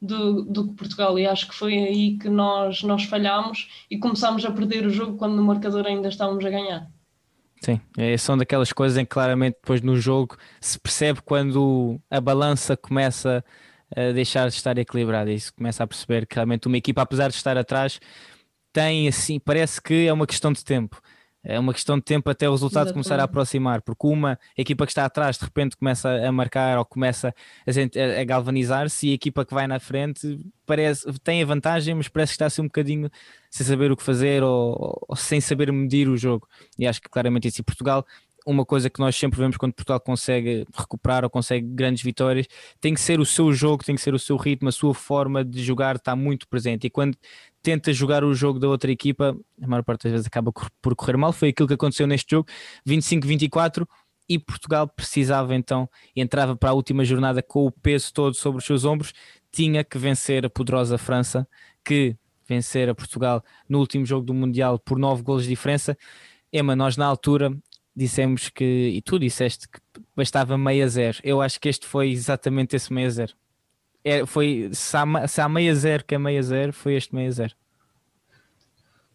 do, 0.00 0.44
do 0.44 0.68
que 0.68 0.74
Portugal 0.76 1.18
e 1.18 1.26
acho 1.26 1.46
que 1.46 1.54
foi 1.54 1.74
aí 1.74 2.16
que 2.16 2.30
nós, 2.30 2.82
nós 2.82 3.04
falhámos 3.04 3.68
e 3.90 3.98
começámos 3.98 4.44
a 4.46 4.50
perder 4.50 4.86
o 4.86 4.90
jogo 4.90 5.18
quando 5.18 5.36
no 5.36 5.44
marcador 5.44 5.86
ainda 5.86 6.08
estávamos 6.08 6.42
a 6.42 6.48
ganhar. 6.50 6.90
Sim, 7.60 7.80
é, 7.98 8.16
são 8.16 8.38
daquelas 8.38 8.72
coisas 8.72 8.96
em 8.96 9.04
que 9.04 9.10
claramente 9.10 9.56
depois 9.60 9.82
no 9.82 9.96
jogo 9.96 10.36
se 10.60 10.78
percebe 10.78 11.20
quando 11.20 12.00
a 12.08 12.20
balança 12.20 12.76
começa 12.76 13.44
a 13.44 13.67
deixar 14.14 14.48
de 14.48 14.54
estar 14.54 14.76
equilibrada 14.78 15.30
e 15.32 15.40
se 15.40 15.52
começa 15.52 15.82
a 15.82 15.86
perceber 15.86 16.26
que 16.26 16.34
realmente 16.34 16.66
uma 16.66 16.76
equipa, 16.76 17.02
apesar 17.02 17.28
de 17.28 17.36
estar 17.36 17.56
atrás, 17.56 18.00
tem 18.72 19.08
assim, 19.08 19.38
parece 19.38 19.80
que 19.80 20.06
é 20.06 20.12
uma 20.12 20.26
questão 20.26 20.52
de 20.52 20.64
tempo 20.64 21.00
é 21.48 21.58
uma 21.58 21.72
questão 21.72 21.96
de 21.96 22.04
tempo 22.04 22.28
até 22.28 22.48
o 22.48 22.52
resultado 22.52 22.88
Exatamente. 22.88 23.06
começar 23.06 23.20
a 23.20 23.24
aproximar, 23.24 23.80
porque 23.80 24.06
uma 24.06 24.38
equipa 24.56 24.84
que 24.84 24.90
está 24.90 25.04
atrás 25.04 25.38
de 25.38 25.44
repente 25.44 25.76
começa 25.76 26.10
a 26.10 26.32
marcar 26.32 26.78
ou 26.78 26.84
começa 26.84 27.34
a, 27.66 28.20
a 28.20 28.24
galvanizar-se 28.24 29.08
e 29.08 29.10
a 29.12 29.14
equipa 29.14 29.44
que 29.44 29.54
vai 29.54 29.66
na 29.66 29.78
frente 29.78 30.38
parece, 30.66 31.06
tem 31.24 31.42
a 31.42 31.46
vantagem, 31.46 31.94
mas 31.94 32.08
parece 32.08 32.32
que 32.32 32.34
está 32.34 32.46
assim 32.46 32.62
um 32.62 32.66
bocadinho 32.66 33.10
sem 33.50 33.64
saber 33.64 33.90
o 33.90 33.96
que 33.96 34.02
fazer 34.02 34.42
ou, 34.42 35.06
ou 35.08 35.16
sem 35.16 35.40
saber 35.40 35.72
medir 35.72 36.08
o 36.08 36.16
jogo. 36.16 36.46
E 36.78 36.86
acho 36.86 37.00
que 37.00 37.08
claramente 37.08 37.48
isso. 37.48 37.60
E 37.60 37.64
Portugal 37.64 38.04
uma 38.50 38.64
coisa 38.64 38.88
que 38.88 38.98
nós 38.98 39.14
sempre 39.14 39.38
vemos 39.38 39.58
quando 39.58 39.74
Portugal 39.74 40.00
consegue 40.00 40.66
recuperar 40.74 41.22
ou 41.22 41.28
consegue 41.28 41.66
grandes 41.66 42.02
vitórias, 42.02 42.46
tem 42.80 42.94
que 42.94 43.00
ser 43.00 43.20
o 43.20 43.26
seu 43.26 43.52
jogo, 43.52 43.84
tem 43.84 43.94
que 43.94 44.00
ser 44.00 44.14
o 44.14 44.18
seu 44.18 44.38
ritmo, 44.38 44.70
a 44.70 44.72
sua 44.72 44.94
forma 44.94 45.44
de 45.44 45.62
jogar 45.62 45.96
está 45.96 46.16
muito 46.16 46.48
presente. 46.48 46.86
E 46.86 46.90
quando 46.90 47.14
tenta 47.62 47.92
jogar 47.92 48.24
o 48.24 48.34
jogo 48.34 48.58
da 48.58 48.66
outra 48.66 48.90
equipa, 48.90 49.36
a 49.62 49.66
maior 49.66 49.82
parte 49.82 50.04
das 50.04 50.12
vezes 50.12 50.26
acaba 50.26 50.50
por 50.80 50.96
correr 50.96 51.18
mal. 51.18 51.30
Foi 51.30 51.50
aquilo 51.50 51.68
que 51.68 51.74
aconteceu 51.74 52.06
neste 52.06 52.30
jogo, 52.30 52.48
25-24, 52.86 53.86
e 54.26 54.38
Portugal 54.38 54.88
precisava 54.88 55.54
então, 55.54 55.88
entrava 56.16 56.56
para 56.56 56.70
a 56.70 56.72
última 56.72 57.04
jornada 57.04 57.42
com 57.42 57.66
o 57.66 57.70
peso 57.70 58.12
todo 58.14 58.34
sobre 58.34 58.60
os 58.60 58.64
seus 58.64 58.84
ombros, 58.86 59.12
tinha 59.52 59.84
que 59.84 59.98
vencer 59.98 60.46
a 60.46 60.50
poderosa 60.50 60.96
França, 60.96 61.46
que 61.84 62.16
vencer 62.46 62.88
a 62.88 62.94
Portugal 62.94 63.44
no 63.68 63.78
último 63.78 64.06
jogo 64.06 64.24
do 64.24 64.32
Mundial 64.32 64.78
por 64.78 64.98
9 64.98 65.22
golos 65.22 65.42
de 65.42 65.50
diferença. 65.50 65.96
Emma, 66.50 66.74
nós 66.74 66.96
na 66.96 67.04
altura 67.04 67.54
dissemos 67.98 68.48
que, 68.48 68.64
e 68.64 69.02
tu 69.02 69.18
disseste 69.18 69.68
que 69.68 69.80
bastava 70.16 70.56
meia 70.56 70.88
zero. 70.88 71.18
Eu 71.22 71.40
acho 71.40 71.60
que 71.60 71.68
este 71.68 71.86
foi 71.86 72.10
exatamente 72.10 72.76
esse 72.76 72.92
meia 72.92 73.10
zero. 73.10 73.32
É, 74.04 74.24
foi, 74.24 74.70
se 74.72 74.96
há, 74.96 75.28
se 75.28 75.40
há 75.40 75.48
meia 75.48 75.74
zero 75.74 76.04
que 76.04 76.14
é 76.14 76.18
meia 76.18 76.42
zero, 76.42 76.72
foi 76.72 76.94
este 76.94 77.14
meia 77.14 77.30
zero. 77.30 77.54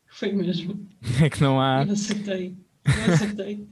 Foi 0.07 0.31
mesmo. 0.31 0.87
É 1.23 1.29
que 1.29 1.41
não 1.41 1.59
há. 1.59 1.85
Eu 1.85 1.93
acertei. 1.93 2.55
Eu 2.85 3.13
acertei. 3.13 3.67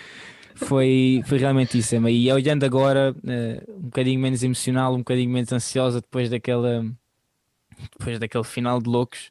foi, 0.56 1.22
foi 1.26 1.38
realmente 1.38 1.78
isso, 1.78 1.94
Emma. 1.94 2.10
E 2.10 2.32
olhando 2.32 2.64
agora, 2.64 3.14
uh, 3.14 3.72
um 3.76 3.82
bocadinho 3.82 4.20
menos 4.20 4.42
emocional, 4.42 4.94
um 4.94 4.98
bocadinho 4.98 5.30
menos 5.30 5.52
ansiosa 5.52 6.00
depois 6.00 6.30
daquela 6.30 6.84
depois 7.98 8.18
daquele 8.18 8.44
final 8.44 8.80
de 8.80 8.88
loucos, 8.88 9.30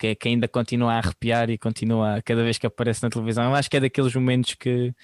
que, 0.00 0.14
que, 0.14 0.28
ainda 0.28 0.48
continua 0.48 0.94
a 0.94 0.98
arrepiar 0.98 1.50
e 1.50 1.58
continua 1.58 2.22
cada 2.22 2.42
vez 2.42 2.56
que 2.56 2.66
aparece 2.66 3.02
na 3.02 3.10
televisão. 3.10 3.44
Eu 3.44 3.54
acho 3.54 3.70
que 3.70 3.76
é 3.76 3.80
daqueles 3.80 4.14
momentos 4.14 4.54
que 4.54 4.94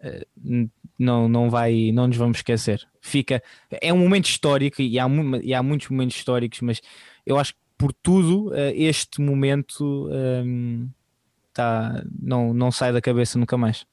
uh, 0.00 0.70
não, 0.98 1.28
não 1.28 1.50
vai, 1.50 1.92
não 1.92 2.08
nos 2.08 2.16
vamos 2.16 2.38
esquecer. 2.38 2.88
Fica, 3.02 3.42
é 3.70 3.92
um 3.92 3.98
momento 3.98 4.24
histórico 4.24 4.80
e 4.80 4.98
há, 4.98 5.06
e 5.42 5.52
há 5.52 5.62
muitos 5.62 5.90
momentos 5.90 6.16
históricos, 6.16 6.62
mas 6.62 6.80
eu 7.26 7.38
acho 7.38 7.52
que 7.52 7.60
por 7.76 7.92
tudo 7.92 8.48
uh, 8.48 8.72
este 8.74 9.20
momento 9.20 10.08
um, 10.10 10.88
tá, 11.52 12.02
não, 12.18 12.54
não 12.54 12.72
sai 12.72 12.94
da 12.94 13.02
cabeça 13.02 13.38
nunca 13.38 13.58
mais. 13.58 13.86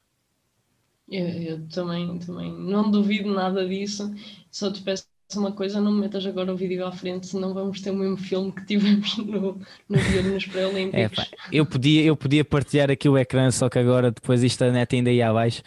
Eu, 1.10 1.28
eu, 1.28 1.68
também, 1.68 2.18
também 2.20 2.54
não 2.54 2.90
duvido 2.90 3.34
nada 3.34 3.68
disso, 3.68 4.10
só 4.50 4.72
te 4.72 4.82
peço 4.82 5.11
uma 5.36 5.52
coisa, 5.52 5.80
não 5.80 5.92
me 5.92 6.02
metas 6.02 6.26
agora 6.26 6.54
o 6.54 6.56
vídeo 6.56 6.86
à 6.86 6.92
frente, 6.92 7.28
senão 7.28 7.54
vamos 7.54 7.82
ter 7.82 7.92
o 7.92 7.96
mesmo 7.96 8.18
filme 8.18 8.52
que 8.52 8.66
tivemos 8.66 9.18
no, 9.18 9.60
no 9.90 9.98
dia 9.98 10.22
nos 10.22 10.46
pré-olímpicos. 10.46 11.20
É, 11.20 11.28
eu, 11.52 11.66
podia, 11.66 12.04
eu 12.04 12.16
podia 12.16 12.44
partilhar 12.46 12.90
aqui 12.92 13.08
o 13.08 13.18
ecrã, 13.18 13.50
só 13.52 13.70
que 13.70 13.80
agora 13.80 14.12
depois 14.12 14.44
isto 14.44 14.64
a 14.64 14.72
net 14.72 14.96
ainda 14.96 15.12
ia 15.12 15.30
abaixo. 15.30 15.62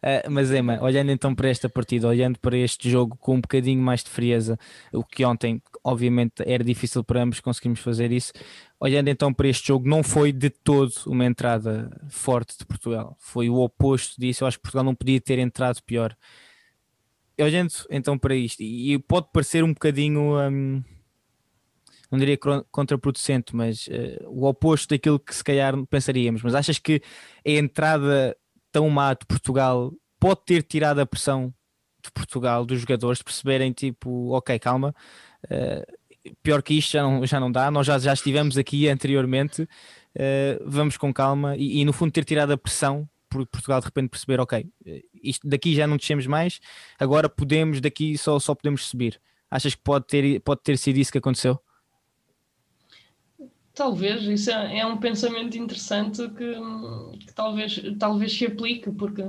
Uh, 0.00 0.30
mas 0.30 0.50
Emma, 0.50 0.82
olhando 0.82 1.10
então 1.10 1.34
para 1.34 1.50
esta 1.50 1.68
partida, 1.68 2.08
olhando 2.08 2.38
para 2.38 2.56
este 2.56 2.88
jogo 2.88 3.18
com 3.18 3.34
um 3.34 3.40
bocadinho 3.40 3.82
mais 3.82 4.02
de 4.02 4.08
frieza, 4.08 4.58
o 4.92 5.04
que 5.04 5.22
ontem, 5.26 5.62
obviamente, 5.84 6.42
era 6.46 6.64
difícil 6.64 7.04
para 7.04 7.22
ambos 7.22 7.40
conseguirmos 7.40 7.80
fazer 7.80 8.10
isso. 8.10 8.32
Olhando 8.80 9.08
então 9.08 9.30
para 9.30 9.46
este 9.46 9.68
jogo, 9.68 9.86
não 9.86 10.02
foi 10.02 10.32
de 10.32 10.48
todo 10.48 10.92
uma 11.06 11.26
entrada 11.26 11.90
forte 12.08 12.56
de 12.58 12.64
Portugal, 12.64 13.14
foi 13.18 13.50
o 13.50 13.56
oposto 13.56 14.18
disso. 14.18 14.42
Eu 14.42 14.48
acho 14.48 14.56
que 14.56 14.62
Portugal 14.62 14.84
não 14.84 14.94
podia 14.94 15.20
ter 15.20 15.38
entrado 15.38 15.82
pior 15.82 16.16
olhando 17.42 17.72
então 17.90 18.18
para 18.18 18.34
isto, 18.34 18.62
e 18.62 18.98
pode 18.98 19.28
parecer 19.32 19.64
um 19.64 19.72
bocadinho, 19.72 20.38
um, 20.38 20.82
não 22.10 22.18
diria 22.18 22.38
contraproducente, 22.70 23.54
mas 23.54 23.86
uh, 23.86 24.28
o 24.28 24.46
oposto 24.46 24.88
daquilo 24.90 25.18
que 25.18 25.34
se 25.34 25.44
calhar 25.44 25.74
pensaríamos. 25.86 26.42
Mas 26.42 26.54
achas 26.54 26.78
que 26.78 27.00
a 27.46 27.50
entrada 27.50 28.36
tão 28.72 28.88
má 28.90 29.14
de 29.14 29.24
Portugal 29.26 29.92
pode 30.18 30.40
ter 30.44 30.62
tirado 30.62 31.00
a 31.00 31.06
pressão 31.06 31.54
de 32.02 32.10
Portugal, 32.12 32.64
dos 32.64 32.80
jogadores, 32.80 33.18
de 33.18 33.24
perceberem 33.24 33.72
tipo, 33.72 34.30
ok, 34.30 34.58
calma, 34.58 34.94
uh, 35.46 36.32
pior 36.42 36.62
que 36.62 36.74
isto 36.74 36.92
já 36.92 37.02
não, 37.02 37.26
já 37.26 37.38
não 37.38 37.50
dá, 37.50 37.70
nós 37.70 37.86
já, 37.86 37.98
já 37.98 38.12
estivemos 38.12 38.58
aqui 38.58 38.88
anteriormente, 38.88 39.62
uh, 39.62 40.64
vamos 40.64 40.96
com 40.96 41.12
calma, 41.12 41.56
e, 41.56 41.80
e 41.80 41.84
no 41.84 41.92
fundo 41.92 42.12
ter 42.12 42.24
tirado 42.24 42.52
a 42.52 42.58
pressão 42.58 43.08
Portugal 43.30 43.80
de 43.80 43.86
repente 43.86 44.10
perceber, 44.10 44.40
ok, 44.40 44.66
isto 45.22 45.48
daqui 45.48 45.74
já 45.74 45.86
não 45.86 45.96
descemos 45.96 46.26
mais, 46.26 46.60
agora 46.98 47.28
podemos, 47.28 47.80
daqui 47.80 48.18
só, 48.18 48.38
só 48.38 48.54
podemos 48.54 48.86
subir. 48.86 49.20
Achas 49.50 49.74
que 49.74 49.82
pode 49.82 50.06
ter, 50.06 50.40
pode 50.40 50.62
ter 50.62 50.76
sido 50.78 50.98
isso 50.98 51.10
que 51.10 51.18
aconteceu? 51.18 51.58
Talvez, 53.74 54.22
isso 54.24 54.50
é, 54.50 54.78
é 54.78 54.86
um 54.86 54.98
pensamento 54.98 55.56
interessante 55.56 56.28
que, 56.30 56.54
que, 57.24 57.32
talvez, 57.32 57.80
talvez 57.98 58.36
se 58.36 58.46
aplique, 58.46 58.90
porque 58.90 59.24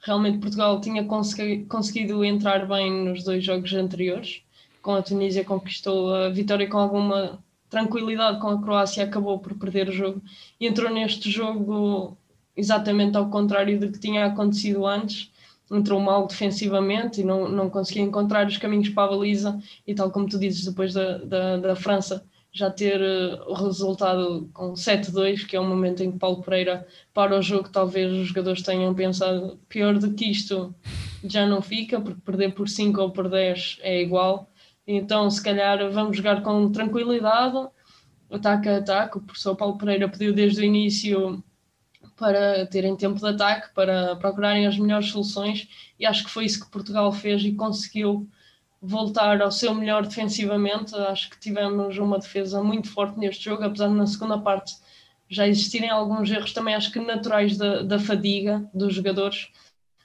realmente 0.00 0.38
Portugal 0.38 0.80
tinha 0.80 1.04
consegui, 1.04 1.64
conseguido 1.66 2.24
entrar 2.24 2.66
bem 2.66 3.04
nos 3.04 3.22
dois 3.22 3.44
jogos 3.44 3.72
anteriores. 3.74 4.42
Com 4.80 4.94
a 4.94 5.02
Tunísia 5.02 5.44
conquistou 5.44 6.14
a 6.14 6.30
vitória 6.30 6.68
com 6.68 6.78
alguma 6.78 7.44
tranquilidade, 7.68 8.40
com 8.40 8.48
a 8.48 8.60
Croácia 8.60 9.04
acabou 9.04 9.38
por 9.38 9.54
perder 9.54 9.88
o 9.88 9.92
jogo 9.92 10.22
e 10.58 10.66
entrou 10.66 10.90
neste 10.90 11.30
jogo 11.30 12.16
exatamente 12.60 13.16
ao 13.16 13.28
contrário 13.30 13.78
do 13.80 13.90
que 13.90 13.98
tinha 13.98 14.26
acontecido 14.26 14.86
antes. 14.86 15.30
Entrou 15.70 16.00
mal 16.00 16.26
defensivamente 16.26 17.20
e 17.20 17.24
não, 17.24 17.48
não 17.48 17.70
conseguia 17.70 18.02
encontrar 18.02 18.46
os 18.46 18.56
caminhos 18.56 18.88
para 18.90 19.04
a 19.04 19.16
baliza. 19.16 19.58
E 19.86 19.94
tal 19.94 20.10
como 20.10 20.28
tu 20.28 20.38
dizes, 20.38 20.64
depois 20.64 20.94
da, 20.94 21.18
da, 21.18 21.56
da 21.56 21.76
França 21.76 22.24
já 22.52 22.70
ter 22.70 23.00
uh, 23.00 23.48
o 23.48 23.54
resultado 23.54 24.48
com 24.52 24.72
7-2, 24.72 25.46
que 25.46 25.56
é 25.56 25.60
um 25.60 25.68
momento 25.68 26.02
em 26.02 26.10
que 26.10 26.18
Paulo 26.18 26.42
Pereira 26.42 26.86
para 27.14 27.38
o 27.38 27.42
jogo, 27.42 27.68
talvez 27.68 28.12
os 28.12 28.28
jogadores 28.28 28.62
tenham 28.62 28.92
pensado 28.94 29.58
pior 29.68 29.98
do 29.98 30.12
que 30.14 30.30
isto 30.30 30.74
já 31.24 31.46
não 31.46 31.62
fica, 31.62 32.00
porque 32.00 32.20
perder 32.20 32.54
por 32.54 32.68
5 32.68 33.00
ou 33.00 33.10
por 33.12 33.28
10 33.28 33.78
é 33.82 34.02
igual. 34.02 34.50
Então, 34.86 35.30
se 35.30 35.42
calhar, 35.42 35.90
vamos 35.92 36.16
jogar 36.16 36.42
com 36.42 36.72
tranquilidade, 36.72 37.68
ataque 38.30 38.68
a 38.68 38.78
ataque. 38.78 39.18
O 39.18 39.20
professor 39.20 39.54
Paulo 39.54 39.78
Pereira 39.78 40.08
pediu 40.08 40.32
desde 40.32 40.60
o 40.60 40.64
início 40.64 41.42
para 42.20 42.66
terem 42.66 42.94
tempo 42.94 43.18
de 43.18 43.26
ataque, 43.26 43.72
para 43.74 44.14
procurarem 44.16 44.66
as 44.66 44.78
melhores 44.78 45.08
soluções, 45.08 45.66
e 45.98 46.04
acho 46.04 46.22
que 46.22 46.30
foi 46.30 46.44
isso 46.44 46.62
que 46.62 46.70
Portugal 46.70 47.10
fez 47.10 47.42
e 47.42 47.52
conseguiu 47.52 48.28
voltar 48.80 49.40
ao 49.40 49.50
seu 49.50 49.74
melhor 49.74 50.06
defensivamente. 50.06 50.94
Acho 50.94 51.30
que 51.30 51.40
tivemos 51.40 51.96
uma 51.96 52.18
defesa 52.18 52.62
muito 52.62 52.90
forte 52.90 53.18
neste 53.18 53.42
jogo, 53.46 53.64
apesar 53.64 53.88
de 53.88 53.94
na 53.94 54.06
segunda 54.06 54.38
parte 54.38 54.74
já 55.30 55.48
existirem 55.48 55.88
alguns 55.88 56.30
erros 56.30 56.52
também, 56.52 56.74
acho 56.74 56.92
que 56.92 56.98
naturais 56.98 57.56
da, 57.56 57.82
da 57.82 57.98
fadiga 57.98 58.68
dos 58.74 58.94
jogadores, 58.94 59.48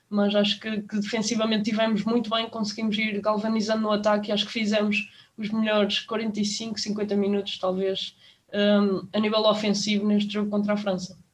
mas 0.10 0.34
acho 0.36 0.60
que, 0.60 0.84
que, 0.84 1.00
defensivamente 1.00 1.64
tivemos 1.64 2.04
muito 2.06 2.30
bem, 2.30 2.48
conseguimos 2.48 2.98
ir 2.98 3.20
galvanizando 3.20 3.82
no 3.82 3.92
ataque 3.92 4.30
e 4.30 4.32
acho 4.32 4.46
que 4.46 4.54
fizemos 4.54 5.10
os 5.38 5.50
melhores 5.50 6.00
45, 6.02 6.80
50 6.80 7.16
minutos, 7.18 7.58
talvez, 7.58 8.16
um, 8.54 9.08
a 9.12 9.20
nível 9.20 9.42
ofensivo 9.42 10.08
neste 10.08 10.32
jogo 10.32 10.50
contra 10.50 10.74
a 10.74 10.78
França 10.78 11.25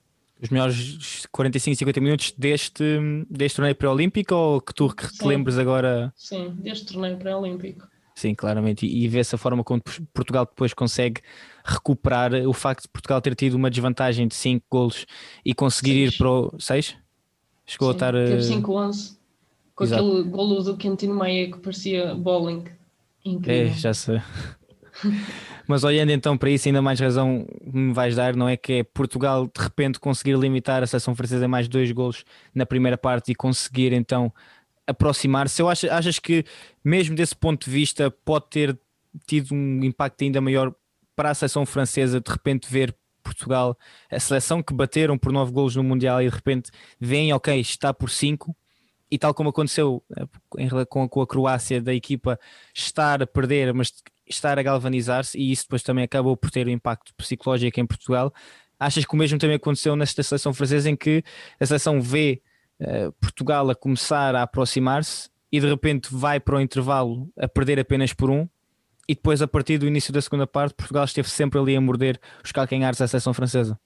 os 0.42 0.50
melhores 0.50 1.26
45, 1.32 1.78
50 1.78 2.02
minutos 2.02 2.34
deste, 2.38 2.84
deste 3.30 3.58
torneio 3.58 3.76
pré-olímpico 3.76 4.34
ou 4.34 4.62
que 4.62 4.74
tu 4.74 4.90
que 4.94 5.08
te 5.12 5.26
lembres 5.26 5.58
agora? 5.58 6.12
Sim, 6.16 6.56
deste 6.56 6.88
torneio 6.94 7.18
pré-olímpico. 7.18 7.88
Sim, 8.16 8.34
claramente. 8.36 8.86
E, 8.86 9.04
e 9.04 9.08
vê 9.08 9.20
essa 9.20 9.38
forma 9.38 9.64
como 9.64 9.82
Portugal 10.14 10.46
depois 10.46 10.74
consegue 10.74 11.22
recuperar 11.64 12.34
o 12.34 12.54
facto 12.54 12.84
de 12.84 12.90
Portugal 12.90 13.22
ter 13.22 13.36
tido 13.36 13.54
uma 13.56 13.70
desvantagem 13.70 14.28
de 14.28 14.36
5 14.36 14.66
golos 14.70 15.06
e 15.46 15.54
conseguir 15.54 15.94
seis. 15.94 16.14
ir 16.14 16.18
para 16.18 16.30
o 16.30 16.60
6? 16.60 16.98
Chegou 17.66 17.88
Sim, 17.88 17.92
a 17.92 17.96
estar. 17.96 18.14
Teve 18.14 18.42
5-11 18.42 19.18
com 19.76 19.84
Exato. 19.84 20.06
aquele 20.06 20.24
golo 20.24 20.62
do 20.62 20.78
Quintino 20.78 21.14
Maia 21.16 21.52
que 21.52 21.60
parecia 21.60 22.14
bowling. 22.16 22.66
Incrível. 23.24 23.72
É, 23.72 23.76
já 23.76 23.94
sei. 23.94 24.22
Mas 25.68 25.84
olhando 25.84 26.12
então 26.12 26.38
para 26.38 26.50
isso, 26.50 26.68
ainda 26.68 26.82
mais 26.82 27.00
razão 27.00 27.46
me 27.62 27.94
vais 27.94 28.16
dar, 28.16 28.36
não 28.36 28.50
é 28.50 28.58
que 28.58 28.74
é 28.74 28.84
Portugal 28.84 29.46
de 29.46 29.64
repente 29.64 30.00
conseguir 30.00 30.38
limitar 30.38 30.84
a 30.84 30.88
seleção 30.88 31.16
francesa 31.16 31.46
a 31.46 31.48
mais 31.48 31.68
dois 31.68 31.92
golos 31.92 32.26
na 32.54 32.66
primeira 32.66 32.98
parte 32.98 33.32
e 33.32 33.36
conseguir 33.36 33.94
então 33.94 34.34
aproximar-se. 34.86 35.62
Eu 35.62 35.70
achas 35.70 36.20
que 36.20 36.44
mesmo 36.84 37.16
desse 37.16 37.36
ponto 37.36 37.66
de 37.66 37.72
vista 37.72 38.12
pode 38.12 38.46
ter 38.50 38.78
tido 39.28 39.54
um 39.54 39.84
impacto 39.84 40.24
ainda 40.24 40.42
maior 40.42 40.74
para 41.16 41.30
a 41.30 41.34
seleção 41.34 41.66
francesa 41.66 42.20
de 42.20 42.32
repente 42.32 42.72
ver 42.72 42.96
Portugal, 43.24 43.78
a 44.10 44.20
seleção 44.20 44.64
que 44.64 44.74
bateram 44.74 45.18
por 45.18 45.32
9 45.32 45.52
golos 45.52 45.76
no 45.76 45.84
Mundial 45.84 46.22
e 46.22 46.30
de 46.30 46.36
repente 46.36 46.72
vem, 47.00 47.32
ok, 47.34 47.60
está 47.60 47.94
por 47.94 48.10
5 48.10 48.56
e 49.10 49.18
tal 49.18 49.34
como 49.34 49.50
aconteceu 49.50 50.04
eh, 50.18 50.86
com 50.86 51.22
a 51.22 51.28
Croácia 51.28 51.82
da 51.82 51.94
equipa 51.94 52.40
estar 52.74 53.22
a 53.22 53.28
perder, 53.28 53.74
mas 53.74 53.94
estar 54.34 54.58
a 54.58 54.64
galvanizar-se 54.64 55.38
e 55.38 55.52
isso 55.52 55.64
depois 55.64 55.84
também 55.84 56.04
acabou 56.04 56.36
por 56.36 56.52
ter 56.52 56.68
um 56.68 56.72
impacto 56.72 57.14
psicológico 57.16 57.80
em 57.80 57.86
Portugal. 57.86 58.34
Achas 58.80 59.06
que 59.06 59.14
o 59.14 59.18
mesmo 59.18 59.38
também 59.38 59.56
aconteceu 59.56 59.96
nesta 59.96 60.24
seleção 60.24 60.54
francesa 60.54 60.90
em 60.90 60.96
que 60.96 61.24
a 61.60 61.66
seleção 61.66 62.02
vê 62.02 62.42
uh, 62.80 63.12
Portugal 63.14 63.70
a 63.70 63.76
começar 63.76 64.36
a 64.36 64.44
aproximar-se 64.44 65.30
e 65.52 65.60
de 65.60 65.68
repente 65.68 66.10
vai 66.12 66.40
para 66.40 66.56
o 66.56 66.62
intervalo 66.62 67.30
a 67.38 67.48
perder 67.48 67.80
apenas 67.80 68.14
por 68.14 68.30
um 68.30 68.48
e 69.08 69.14
depois 69.14 69.42
a 69.42 69.48
partir 69.48 69.78
do 69.78 69.88
início 69.88 70.14
da 70.14 70.22
segunda 70.22 70.48
parte 70.48 70.74
Portugal 70.74 71.04
esteve 71.04 71.30
sempre 71.30 71.60
ali 71.60 71.76
a 71.76 71.82
morder 71.82 72.20
os 72.44 72.52
calcanhares 72.52 72.98
da 72.98 73.08
seleção 73.08 73.34
francesa? 73.34 73.78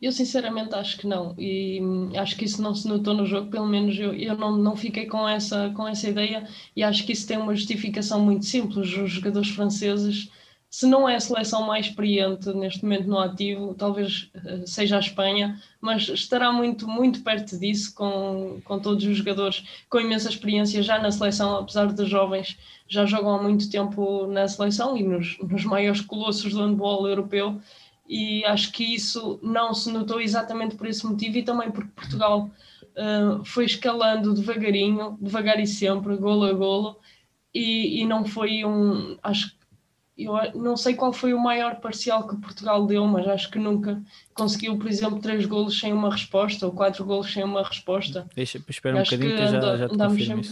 Eu 0.00 0.12
sinceramente 0.12 0.74
acho 0.74 0.98
que 0.98 1.06
não, 1.06 1.34
e 1.38 1.80
acho 2.16 2.36
que 2.36 2.44
isso 2.44 2.60
não 2.60 2.74
se 2.74 2.86
notou 2.86 3.14
no 3.14 3.24
jogo, 3.24 3.50
pelo 3.50 3.66
menos 3.66 3.98
eu, 3.98 4.12
eu 4.12 4.36
não, 4.36 4.54
não 4.56 4.76
fiquei 4.76 5.06
com 5.06 5.26
essa, 5.26 5.70
com 5.74 5.88
essa 5.88 6.08
ideia, 6.08 6.46
e 6.74 6.82
acho 6.82 7.04
que 7.06 7.12
isso 7.12 7.26
tem 7.26 7.38
uma 7.38 7.54
justificação 7.54 8.20
muito 8.20 8.44
simples. 8.44 8.94
Os 8.94 9.10
jogadores 9.10 9.48
franceses, 9.48 10.30
se 10.68 10.86
não 10.86 11.08
é 11.08 11.16
a 11.16 11.20
seleção 11.20 11.66
mais 11.66 11.86
experiente 11.86 12.52
neste 12.52 12.82
momento 12.82 13.08
no 13.08 13.18
ativo, 13.18 13.74
talvez 13.74 14.30
eh, 14.34 14.66
seja 14.66 14.96
a 14.96 15.00
Espanha, 15.00 15.58
mas 15.80 16.08
estará 16.10 16.52
muito, 16.52 16.86
muito 16.86 17.22
perto 17.22 17.58
disso, 17.58 17.94
com, 17.94 18.60
com 18.64 18.78
todos 18.78 19.02
os 19.06 19.16
jogadores 19.16 19.64
com 19.88 19.98
imensa 19.98 20.28
experiência 20.28 20.82
já 20.82 20.98
na 20.98 21.10
seleção, 21.10 21.56
apesar 21.56 21.86
de 21.86 22.04
jovens, 22.04 22.58
já 22.86 23.06
jogam 23.06 23.34
há 23.36 23.42
muito 23.42 23.70
tempo 23.70 24.26
na 24.26 24.46
seleção 24.46 24.94
e 24.94 25.02
nos, 25.02 25.38
nos 25.38 25.64
maiores 25.64 26.02
colossos 26.02 26.52
do 26.52 26.60
handball 26.60 27.08
europeu 27.08 27.58
e 28.08 28.44
acho 28.44 28.72
que 28.72 28.94
isso 28.94 29.38
não 29.42 29.74
se 29.74 29.90
notou 29.90 30.20
exatamente 30.20 30.76
por 30.76 30.86
esse 30.86 31.04
motivo 31.04 31.38
e 31.38 31.42
também 31.42 31.70
porque 31.70 31.90
Portugal 31.94 32.50
uh, 32.96 33.44
foi 33.44 33.64
escalando 33.64 34.34
devagarinho, 34.34 35.18
devagar 35.20 35.58
e 35.60 35.66
sempre, 35.66 36.16
golo 36.16 36.44
a 36.44 36.52
golo, 36.52 36.98
e, 37.52 38.02
e 38.02 38.04
não 38.04 38.24
foi 38.24 38.64
um. 38.64 39.16
Acho 39.22 39.56
eu 40.18 40.32
não 40.54 40.78
sei 40.78 40.94
qual 40.94 41.12
foi 41.12 41.34
o 41.34 41.38
maior 41.38 41.76
parcial 41.76 42.26
que 42.26 42.36
Portugal 42.36 42.86
deu, 42.86 43.06
mas 43.06 43.28
acho 43.28 43.50
que 43.50 43.58
nunca 43.58 44.02
conseguiu, 44.32 44.78
por 44.78 44.88
exemplo, 44.88 45.20
três 45.20 45.44
golos 45.44 45.78
sem 45.78 45.92
uma 45.92 46.10
resposta 46.10 46.64
ou 46.64 46.72
quatro 46.72 47.04
golos 47.04 47.30
sem 47.30 47.44
uma 47.44 47.62
resposta. 47.62 48.26
Deixa, 48.34 48.58
espera 48.66 48.96
um 48.96 49.00
acho 49.00 49.10
bocadinho 49.10 49.36
que, 49.36 49.44
que 49.44 49.52
já, 49.52 49.76
já 49.76 49.88
te 49.88 49.94
andamos 49.94 50.26
sempre. 50.26 50.48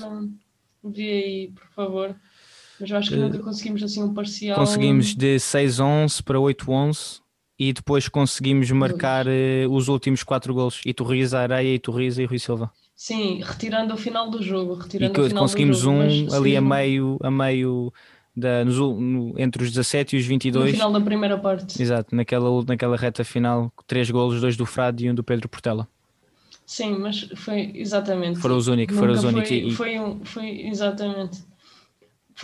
Vê 0.85 1.13
aí, 1.13 1.53
por 1.55 1.67
favor. 1.69 2.17
Mas 2.79 2.91
eu 2.91 2.97
acho 2.99 3.09
que 3.09 3.17
uh, 3.17 3.21
nunca 3.21 3.39
conseguimos 3.39 3.83
assim 3.83 4.03
um 4.03 4.13
parcial. 4.13 4.59
Conseguimos 4.59 5.15
de 5.15 5.37
6-11 5.37 6.23
para 6.23 6.39
8-11 6.39 7.24
e 7.69 7.73
depois 7.73 8.09
conseguimos 8.09 8.71
marcar 8.71 9.27
uh, 9.27 9.71
os 9.71 9.89
últimos 9.89 10.23
quatro 10.23 10.53
golos. 10.53 10.81
E 10.85 10.93
Torres, 10.93 11.33
Areia, 11.33 11.75
e 11.75 11.79
Torres 11.79 12.19
e 12.19 12.25
Rui 12.25 12.39
Silva. 12.39 12.71
Sim, 12.95 13.41
retirando 13.43 13.95
o 13.95 13.97
final 13.97 14.31
do 14.31 14.43
jogo. 14.43 14.75
Retirando 14.75 15.13
e 15.13 15.15
que, 15.15 15.21
o 15.21 15.25
final 15.25 15.43
conseguimos 15.43 15.79
jogo, 15.79 15.99
um 15.99 16.35
ali 16.35 16.51
sim, 16.51 16.57
a 16.57 16.61
meio, 16.61 17.19
a 17.23 17.31
meio 17.31 17.93
da, 18.37 18.65
no, 18.65 19.01
no, 19.01 19.41
entre 19.41 19.63
os 19.63 19.71
17 19.71 20.17
e 20.17 20.19
os 20.19 20.27
22. 20.27 20.67
No 20.67 20.73
final 20.73 20.93
da 20.93 21.01
primeira 21.01 21.39
parte. 21.39 21.81
Exato, 21.81 22.15
naquela, 22.15 22.65
naquela 22.65 22.97
reta 22.97 23.25
final, 23.25 23.73
três 23.87 24.11
golos, 24.11 24.41
dois 24.41 24.57
do 24.57 24.67
Frade 24.67 25.07
e 25.07 25.11
um 25.11 25.15
do 25.15 25.25
Pedro 25.25 25.49
Portela. 25.49 25.89
Sim, 26.67 26.99
mas 26.99 27.29
foi 27.37 27.73
exatamente. 27.75 28.39
Foram 28.39 28.57
os 28.57 28.69
únicos, 28.69 28.97
foram 28.97 29.13
os 29.13 29.25
únicos. 29.25 29.49
Foi, 29.49 29.59
e... 29.59 29.71
foi, 29.73 29.99
um, 29.99 30.25
foi 30.25 30.67
exatamente 30.67 31.43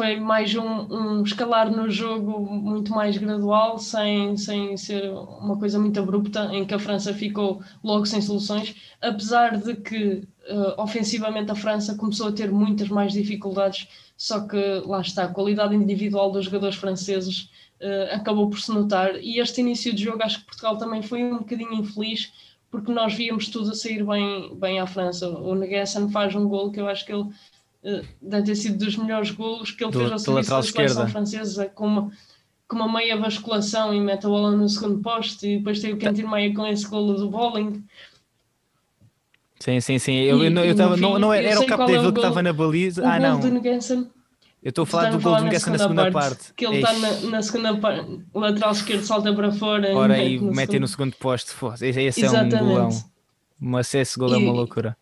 foi 0.00 0.18
mais 0.18 0.54
um, 0.54 0.62
um, 0.64 1.22
escalar 1.22 1.70
no 1.70 1.90
jogo 1.90 2.40
muito 2.40 2.90
mais 2.90 3.18
gradual, 3.18 3.78
sem, 3.78 4.34
sem 4.34 4.74
ser 4.74 5.10
uma 5.10 5.58
coisa 5.58 5.78
muito 5.78 6.00
abrupta, 6.00 6.48
em 6.54 6.64
que 6.64 6.72
a 6.72 6.78
França 6.78 7.12
ficou 7.12 7.60
logo 7.84 8.06
sem 8.06 8.22
soluções, 8.22 8.74
apesar 9.02 9.58
de 9.58 9.76
que 9.76 10.26
uh, 10.48 10.80
ofensivamente 10.80 11.50
a 11.50 11.54
França 11.54 11.96
começou 11.96 12.28
a 12.28 12.32
ter 12.32 12.50
muitas 12.50 12.88
mais 12.88 13.12
dificuldades, 13.12 13.88
só 14.16 14.40
que 14.40 14.56
lá 14.86 15.02
está, 15.02 15.24
a 15.24 15.28
qualidade 15.28 15.74
individual 15.74 16.32
dos 16.32 16.46
jogadores 16.46 16.76
franceses 16.76 17.50
uh, 17.82 18.14
acabou 18.14 18.48
por 18.48 18.58
se 18.58 18.72
notar, 18.72 19.16
e 19.22 19.38
este 19.38 19.60
início 19.60 19.92
de 19.94 20.02
jogo 20.02 20.22
acho 20.22 20.38
que 20.38 20.46
Portugal 20.46 20.78
também 20.78 21.02
foi 21.02 21.22
um 21.22 21.40
bocadinho 21.40 21.74
infeliz, 21.74 22.32
porque 22.70 22.90
nós 22.90 23.12
víamos 23.12 23.48
tudo 23.48 23.72
a 23.72 23.74
sair 23.74 24.02
bem, 24.02 24.54
bem 24.54 24.80
à 24.80 24.86
França. 24.86 25.28
O 25.28 25.54
Neguessan 25.54 26.08
faz 26.08 26.34
um 26.34 26.48
gol 26.48 26.70
que 26.70 26.80
eu 26.80 26.88
acho 26.88 27.04
que 27.04 27.12
ele 27.12 27.28
deve 28.20 28.44
ter 28.44 28.54
sido 28.56 28.84
dos 28.84 28.96
melhores 28.96 29.30
golos 29.30 29.70
que 29.70 29.82
ele 29.82 29.90
do, 29.90 29.98
fez 30.00 30.12
ao 30.12 30.18
serviço 30.18 30.50
da 30.50 30.62
seleção 30.62 31.08
francesa 31.08 31.66
com 31.66 31.86
uma, 31.86 32.12
com 32.68 32.76
uma 32.76 32.92
meia 32.92 33.16
basculação 33.16 33.94
e 33.94 34.00
mete 34.00 34.26
a 34.26 34.28
bola 34.28 34.50
no 34.50 34.68
segundo 34.68 35.00
poste 35.00 35.46
e 35.46 35.58
depois 35.58 35.80
tem 35.80 35.92
o 35.92 35.96
Quentin 35.96 36.24
Meia 36.24 36.54
com 36.54 36.66
esse 36.66 36.86
golo 36.86 37.14
do 37.14 37.30
bowling 37.30 37.82
sim, 39.58 39.80
sim, 39.80 39.98
sim. 39.98 40.14
Eu, 40.14 40.42
eu, 40.44 40.52
eu 40.64 40.76
tava, 40.76 40.96
não, 40.96 41.18
não 41.18 41.32
era, 41.32 41.48
era 41.48 41.60
o 41.60 41.66
Capdeville 41.66 42.08
é 42.08 42.12
que 42.12 42.18
estava 42.18 42.42
na 42.42 42.52
baliza. 42.52 43.02
ah 43.06 43.18
não. 43.18 43.40
eu 43.42 44.68
estou 44.68 44.82
a 44.82 44.86
falar 44.86 45.10
do 45.10 45.20
gol 45.20 45.36
do 45.36 45.44
Nguessan 45.46 45.70
na 45.70 45.78
segunda 45.78 46.10
parte, 46.10 46.28
parte. 46.28 46.54
que 46.54 46.66
ele 46.66 46.76
está 46.76 46.92
na, 46.92 47.20
na, 47.30 47.42
segunda 47.42 47.76
parte 47.78 48.20
lateral 48.34 48.72
esquerdo 48.72 49.04
salta 49.04 49.32
para 49.32 49.50
fora 49.52 49.96
ora 49.96 50.14
aí 50.14 50.38
mete 50.38 50.78
no 50.78 50.86
segundo. 50.86 51.16
poste 51.16 51.52
esse 51.80 52.24
é 52.24 52.30
um 52.30 52.48
golão. 52.50 52.90
Mas 53.58 53.94
esse 53.94 54.18
gol 54.18 54.34
é 54.34 54.36
uma 54.36 54.52
loucura 54.52 54.96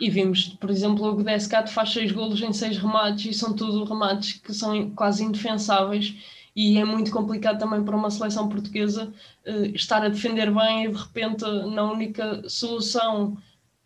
e 0.00 0.10
vimos, 0.10 0.48
por 0.60 0.70
exemplo, 0.70 1.06
o 1.06 1.16
Gdescat 1.16 1.70
faz 1.70 1.92
seis 1.92 2.10
golos 2.10 2.40
em 2.42 2.52
seis 2.52 2.76
remates 2.78 3.26
e 3.26 3.38
são 3.38 3.54
tudo 3.54 3.84
remates 3.84 4.34
que 4.34 4.52
são 4.52 4.90
quase 4.90 5.24
indefensáveis 5.24 6.14
e 6.54 6.78
é 6.78 6.84
muito 6.84 7.10
complicado 7.10 7.58
também 7.58 7.82
para 7.82 7.96
uma 7.96 8.10
seleção 8.10 8.48
portuguesa 8.48 9.12
uh, 9.46 9.64
estar 9.74 10.04
a 10.04 10.08
defender 10.08 10.52
bem 10.52 10.84
e 10.84 10.88
de 10.88 10.96
repente 10.96 11.44
na 11.44 11.90
única 11.90 12.48
solução 12.48 13.36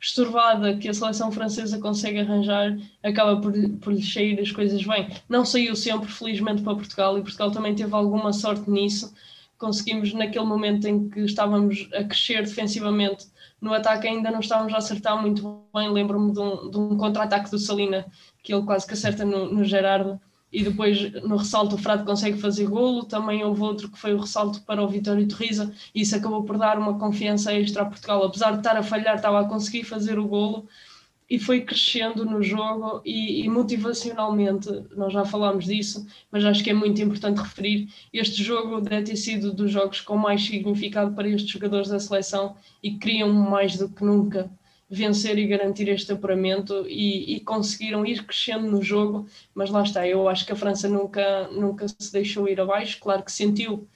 estourvada 0.00 0.76
que 0.76 0.88
a 0.88 0.94
seleção 0.94 1.32
francesa 1.32 1.78
consegue 1.78 2.20
arranjar 2.20 2.78
acaba 3.02 3.40
por, 3.40 3.52
por 3.80 3.92
lhe 3.92 4.02
sair 4.02 4.38
as 4.40 4.52
coisas 4.52 4.84
bem. 4.84 5.08
Não 5.28 5.44
saiu 5.44 5.74
sempre, 5.74 6.08
felizmente, 6.08 6.62
para 6.62 6.74
Portugal 6.74 7.18
e 7.18 7.22
Portugal 7.22 7.50
também 7.50 7.74
teve 7.74 7.92
alguma 7.94 8.32
sorte 8.32 8.70
nisso. 8.70 9.12
Conseguimos, 9.56 10.12
naquele 10.12 10.44
momento 10.44 10.86
em 10.86 11.08
que 11.08 11.20
estávamos 11.20 11.88
a 11.92 12.04
crescer 12.04 12.42
defensivamente, 12.42 13.26
no 13.60 13.72
ataque 13.74 14.06
ainda 14.06 14.30
não 14.30 14.40
estávamos 14.40 14.72
a 14.72 14.78
acertar 14.78 15.20
muito 15.20 15.64
bem. 15.74 15.90
Lembro-me 15.90 16.32
de 16.32 16.40
um, 16.40 16.70
de 16.70 16.78
um 16.78 16.96
contra-ataque 16.96 17.50
do 17.50 17.58
Salina, 17.58 18.06
que 18.42 18.54
ele 18.54 18.64
quase 18.64 18.86
que 18.86 18.94
acerta 18.94 19.24
no, 19.24 19.52
no 19.52 19.64
Gerardo, 19.64 20.20
e 20.50 20.62
depois 20.62 21.12
no 21.22 21.36
ressalto 21.36 21.74
o 21.74 21.78
Frade 21.78 22.04
consegue 22.04 22.38
fazer 22.38 22.66
golo. 22.66 23.04
Também 23.04 23.44
houve 23.44 23.60
outro 23.62 23.90
que 23.90 23.98
foi 23.98 24.14
o 24.14 24.20
ressalto 24.20 24.62
para 24.62 24.82
o 24.82 24.88
Vitório 24.88 25.26
Torriza, 25.26 25.72
e 25.94 26.02
isso 26.02 26.16
acabou 26.16 26.44
por 26.44 26.56
dar 26.56 26.78
uma 26.78 26.98
confiança 26.98 27.52
extra 27.52 27.82
a 27.82 27.86
Portugal. 27.86 28.24
Apesar 28.24 28.52
de 28.52 28.58
estar 28.58 28.76
a 28.76 28.82
falhar, 28.82 29.16
estava 29.16 29.40
a 29.40 29.44
conseguir 29.44 29.84
fazer 29.84 30.18
o 30.18 30.28
golo 30.28 30.66
e 31.28 31.38
foi 31.38 31.60
crescendo 31.60 32.24
no 32.24 32.42
jogo 32.42 33.02
e, 33.04 33.44
e, 33.44 33.48
motivacionalmente, 33.48 34.68
nós 34.96 35.12
já 35.12 35.24
falámos 35.24 35.66
disso, 35.66 36.06
mas 36.30 36.44
acho 36.44 36.64
que 36.64 36.70
é 36.70 36.74
muito 36.74 37.00
importante 37.02 37.38
referir, 37.38 37.88
este 38.12 38.42
jogo 38.42 38.80
deve 38.80 39.04
ter 39.04 39.16
sido 39.16 39.52
dos 39.52 39.70
jogos 39.70 40.00
com 40.00 40.16
mais 40.16 40.44
significado 40.44 41.14
para 41.14 41.28
estes 41.28 41.50
jogadores 41.50 41.88
da 41.88 42.00
seleção 42.00 42.56
e 42.82 42.92
queriam 42.92 43.30
mais 43.30 43.76
do 43.76 43.88
que 43.88 44.02
nunca 44.02 44.50
vencer 44.90 45.38
e 45.38 45.46
garantir 45.46 45.88
este 45.88 46.12
apuramento 46.12 46.86
e, 46.88 47.36
e, 47.36 47.40
conseguiram 47.40 48.06
ir 48.06 48.24
crescendo 48.24 48.70
no 48.70 48.82
jogo, 48.82 49.26
mas 49.54 49.68
lá 49.68 49.82
está, 49.82 50.08
eu 50.08 50.26
acho 50.28 50.46
que 50.46 50.52
a 50.52 50.56
França 50.56 50.88
nunca, 50.88 51.46
nunca 51.48 51.86
se 51.86 52.10
deixou 52.10 52.48
ir 52.48 52.58
abaixo, 52.58 52.98
claro 52.98 53.22
que 53.22 53.30
sentiu 53.30 53.86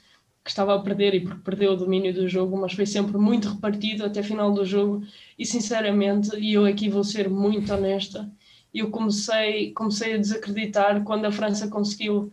que 0.45 0.51
estava 0.51 0.75
a 0.75 0.81
perder 0.81 1.15
e 1.15 1.21
porque 1.21 1.43
perdeu 1.43 1.73
o 1.73 1.77
domínio 1.77 2.13
do 2.13 2.29
jogo, 2.29 2.57
mas 2.57 2.73
foi 2.73 2.87
sempre 2.87 3.17
muito 3.17 3.49
repartido 3.49 4.05
até 4.05 4.23
final 4.23 4.53
do 4.53 4.65
jogo 4.65 5.03
e 5.39 5.47
sinceramente, 5.47 6.37
e 6.37 6.55
eu 6.55 6.65
aqui 6.65 6.89
vou 6.89 7.05
ser 7.05 7.31
muito 7.31 7.73
honesta, 7.73 8.31
eu 8.75 8.91
comecei, 8.91 9.73
comecei 9.73 10.15
a 10.15 10.19
desacreditar 10.19 11.05
quando 11.05 11.27
a 11.27 11.33
França 11.33 11.69
conseguiu. 11.69 12.33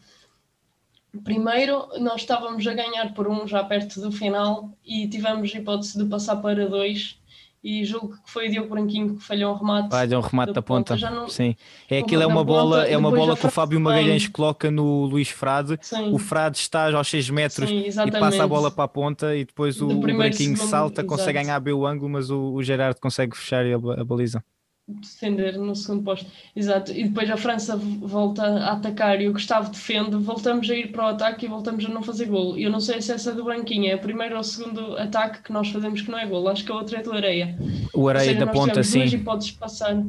Primeiro, 1.24 1.88
nós 2.00 2.22
estávamos 2.22 2.66
a 2.66 2.74
ganhar 2.74 3.14
por 3.14 3.28
um 3.28 3.48
já 3.48 3.64
perto 3.64 4.00
do 4.00 4.12
final 4.12 4.72
e 4.86 5.08
tivemos 5.08 5.54
a 5.54 5.58
hipótese 5.58 5.98
de 5.98 6.06
passar 6.06 6.38
para 6.38 6.68
dois 6.68 7.20
e 7.64 7.84
julgo 7.84 8.16
que 8.24 8.32
foi 8.32 8.48
o 8.48 8.52
Diogo 8.52 8.70
Branquinho 8.70 9.16
que 9.16 9.24
falhou 9.24 9.54
um 9.54 9.58
remate. 9.58 9.90
Falha 9.90 10.18
um 10.18 10.22
remate 10.22 10.54
da, 10.54 10.62
ponta. 10.62 10.96
ponta. 10.96 11.10
Não... 11.10 11.28
Sim. 11.28 11.56
É 11.90 12.00
aquilo 12.00 12.24
é 12.24 12.28
uma 12.28 12.44
bola, 12.44 12.86
é 12.86 12.98
uma 12.98 13.12
bola 13.12 13.36
que 13.36 13.46
o 13.46 13.50
Fábio 13.50 13.80
Magalhães 13.80 14.28
coloca 14.28 14.72
no 14.72 15.06
Luís 15.06 15.30
Frade. 15.30 15.78
Sim. 15.82 16.14
O 16.14 16.18
Frade 16.18 16.58
está 16.58 16.94
aos 16.96 17.10
6 17.10 17.30
metros 17.30 17.70
Sim, 17.70 17.84
e 17.88 18.12
passa 18.12 18.44
a 18.44 18.48
bola 18.48 18.72
para 18.72 18.86
a 18.86 18.88
ponta 18.88 19.36
e 19.36 19.46
depois 19.46 19.82
o, 19.82 19.90
o 19.90 20.00
Branquinho 20.00 20.56
segundo... 20.56 20.70
salta, 20.70 21.04
consegue 21.04 21.32
Exato. 21.38 21.46
ganhar 21.46 21.60
bem 21.60 21.74
o 21.74 21.86
ângulo, 21.86 22.10
mas 22.10 22.30
o, 22.30 22.54
o 22.54 22.64
Gerardo 22.64 23.00
consegue 23.00 23.36
fechar 23.36 23.66
a, 23.66 24.02
a 24.02 24.04
baliza 24.04 24.44
defender 24.90 25.58
no 25.58 25.76
segundo 25.76 26.04
posto. 26.04 26.26
Exato. 26.56 26.92
E 26.92 27.08
depois 27.08 27.30
a 27.30 27.38
França 27.38 27.76
volta 27.76 28.44
a 28.44 28.74
atacar 28.74 29.22
e 29.22 29.28
o 29.28 29.34
Gustavo 29.34 29.72
defende, 29.72 30.16
voltamos 30.18 30.70
a 30.70 30.76
ir 30.76 30.92
para 30.92 31.06
o 31.06 31.08
ataque 31.08 31.46
e 31.46 31.50
voltamos 31.50 31.86
a 31.86 31.90
não 31.90 32.02
fazer 32.02 32.26
golo. 32.26 32.58
E 32.58 32.64
eu 32.64 32.72
não 32.72 32.80
sei 32.80 33.02
se 33.02 33.12
essa 33.12 33.32
é 33.32 33.34
do 33.34 33.44
Branquinho 33.44 33.92
é 33.92 33.96
o 33.96 34.00
primeiro 34.00 34.36
ou 34.36 34.42
o 34.42 34.44
segundo 34.44 34.98
ataque 34.98 35.44
que 35.44 35.54
nós 35.54 35.70
fazemos 35.70 36.02
que 36.02 36.12
não 36.12 36.20
é 36.20 36.26
golo. 36.26 36.50
Acho 36.50 36.66
que 36.66 36.72
a 36.72 36.76
outra 36.76 37.00
é 37.00 37.04
do 37.04 37.14
Areia. 37.14 37.58
O 37.94 38.08
Areia 38.08 38.34
seja, 38.34 38.46
da 38.46 38.52
ponta, 38.52 38.84
sim. 38.84 39.04
E 39.04 39.18
podes 39.18 39.52
passar, 39.52 40.04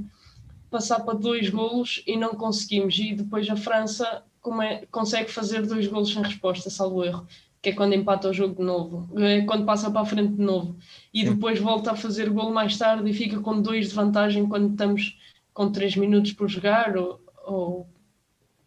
passar 0.70 1.00
para 1.00 1.14
dois 1.14 1.48
golos 1.50 2.02
e 2.06 2.16
não 2.16 2.30
conseguimos. 2.30 2.98
E 2.98 3.14
depois 3.14 3.48
a 3.48 3.56
França 3.56 4.22
é, 4.62 4.86
consegue 4.90 5.30
fazer 5.30 5.66
dois 5.66 5.86
golos 5.86 6.12
sem 6.12 6.22
resposta, 6.22 6.70
salvo 6.70 7.04
erro, 7.04 7.26
que 7.62 7.70
é 7.70 7.72
quando 7.72 7.94
empata 7.94 8.28
o 8.28 8.32
jogo 8.32 8.56
de 8.56 8.62
novo, 8.62 9.08
é 9.18 9.42
quando 9.42 9.66
passa 9.66 9.90
para 9.90 10.00
a 10.00 10.06
frente 10.06 10.34
de 10.34 10.42
novo, 10.42 10.76
e 11.12 11.24
depois 11.24 11.58
volta 11.58 11.92
a 11.92 11.96
fazer 11.96 12.30
gol 12.30 12.52
mais 12.52 12.76
tarde 12.78 13.08
e 13.10 13.12
fica 13.12 13.38
com 13.40 13.60
dois 13.60 13.88
de 13.88 13.94
vantagem 13.94 14.48
quando 14.48 14.70
estamos 14.70 15.18
com 15.52 15.70
três 15.70 15.94
minutos 15.94 16.32
por 16.32 16.48
jogar 16.48 16.96
ou, 16.96 17.20
ou 17.44 17.88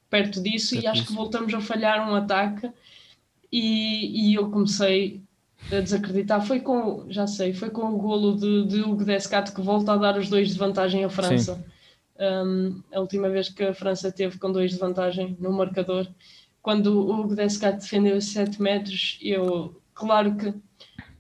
perto 0.10 0.42
disso, 0.42 0.76
e 0.76 0.86
acho 0.86 1.08
que 1.08 1.14
voltamos 1.14 1.54
a 1.54 1.60
falhar 1.60 2.08
um 2.08 2.14
ataque. 2.14 2.70
E, 3.52 4.32
e 4.32 4.36
eu 4.36 4.50
comecei 4.50 5.22
a 5.72 5.80
desacreditar. 5.80 6.46
Foi 6.46 6.60
com, 6.60 7.06
já 7.10 7.28
sei, 7.28 7.54
foi 7.54 7.70
com 7.70 7.94
o 7.94 7.98
golo 7.98 8.36
de, 8.36 8.66
de 8.66 8.82
Hugo 8.82 9.06
Descat 9.06 9.52
que 9.52 9.62
volta 9.62 9.94
a 9.94 9.98
dar 9.98 10.18
os 10.18 10.30
dois 10.30 10.50
de 10.50 10.58
vantagem 10.58 11.04
à 11.04 11.10
França. 11.10 11.64
Um, 12.20 12.82
a 12.94 13.00
última 13.00 13.30
vez 13.30 13.50
que 13.50 13.64
a 13.64 13.74
França 13.74 14.12
teve 14.12 14.38
com 14.38 14.52
dois 14.52 14.72
de 14.72 14.78
vantagem 14.78 15.36
no 15.40 15.52
marcador, 15.52 16.08
quando 16.64 16.88
o 16.88 17.14
Hugo 17.14 17.36
defendeu 17.36 18.20
7 18.20 18.62
metros, 18.62 19.20
eu, 19.22 19.80
claro 19.94 20.36
que 20.38 20.54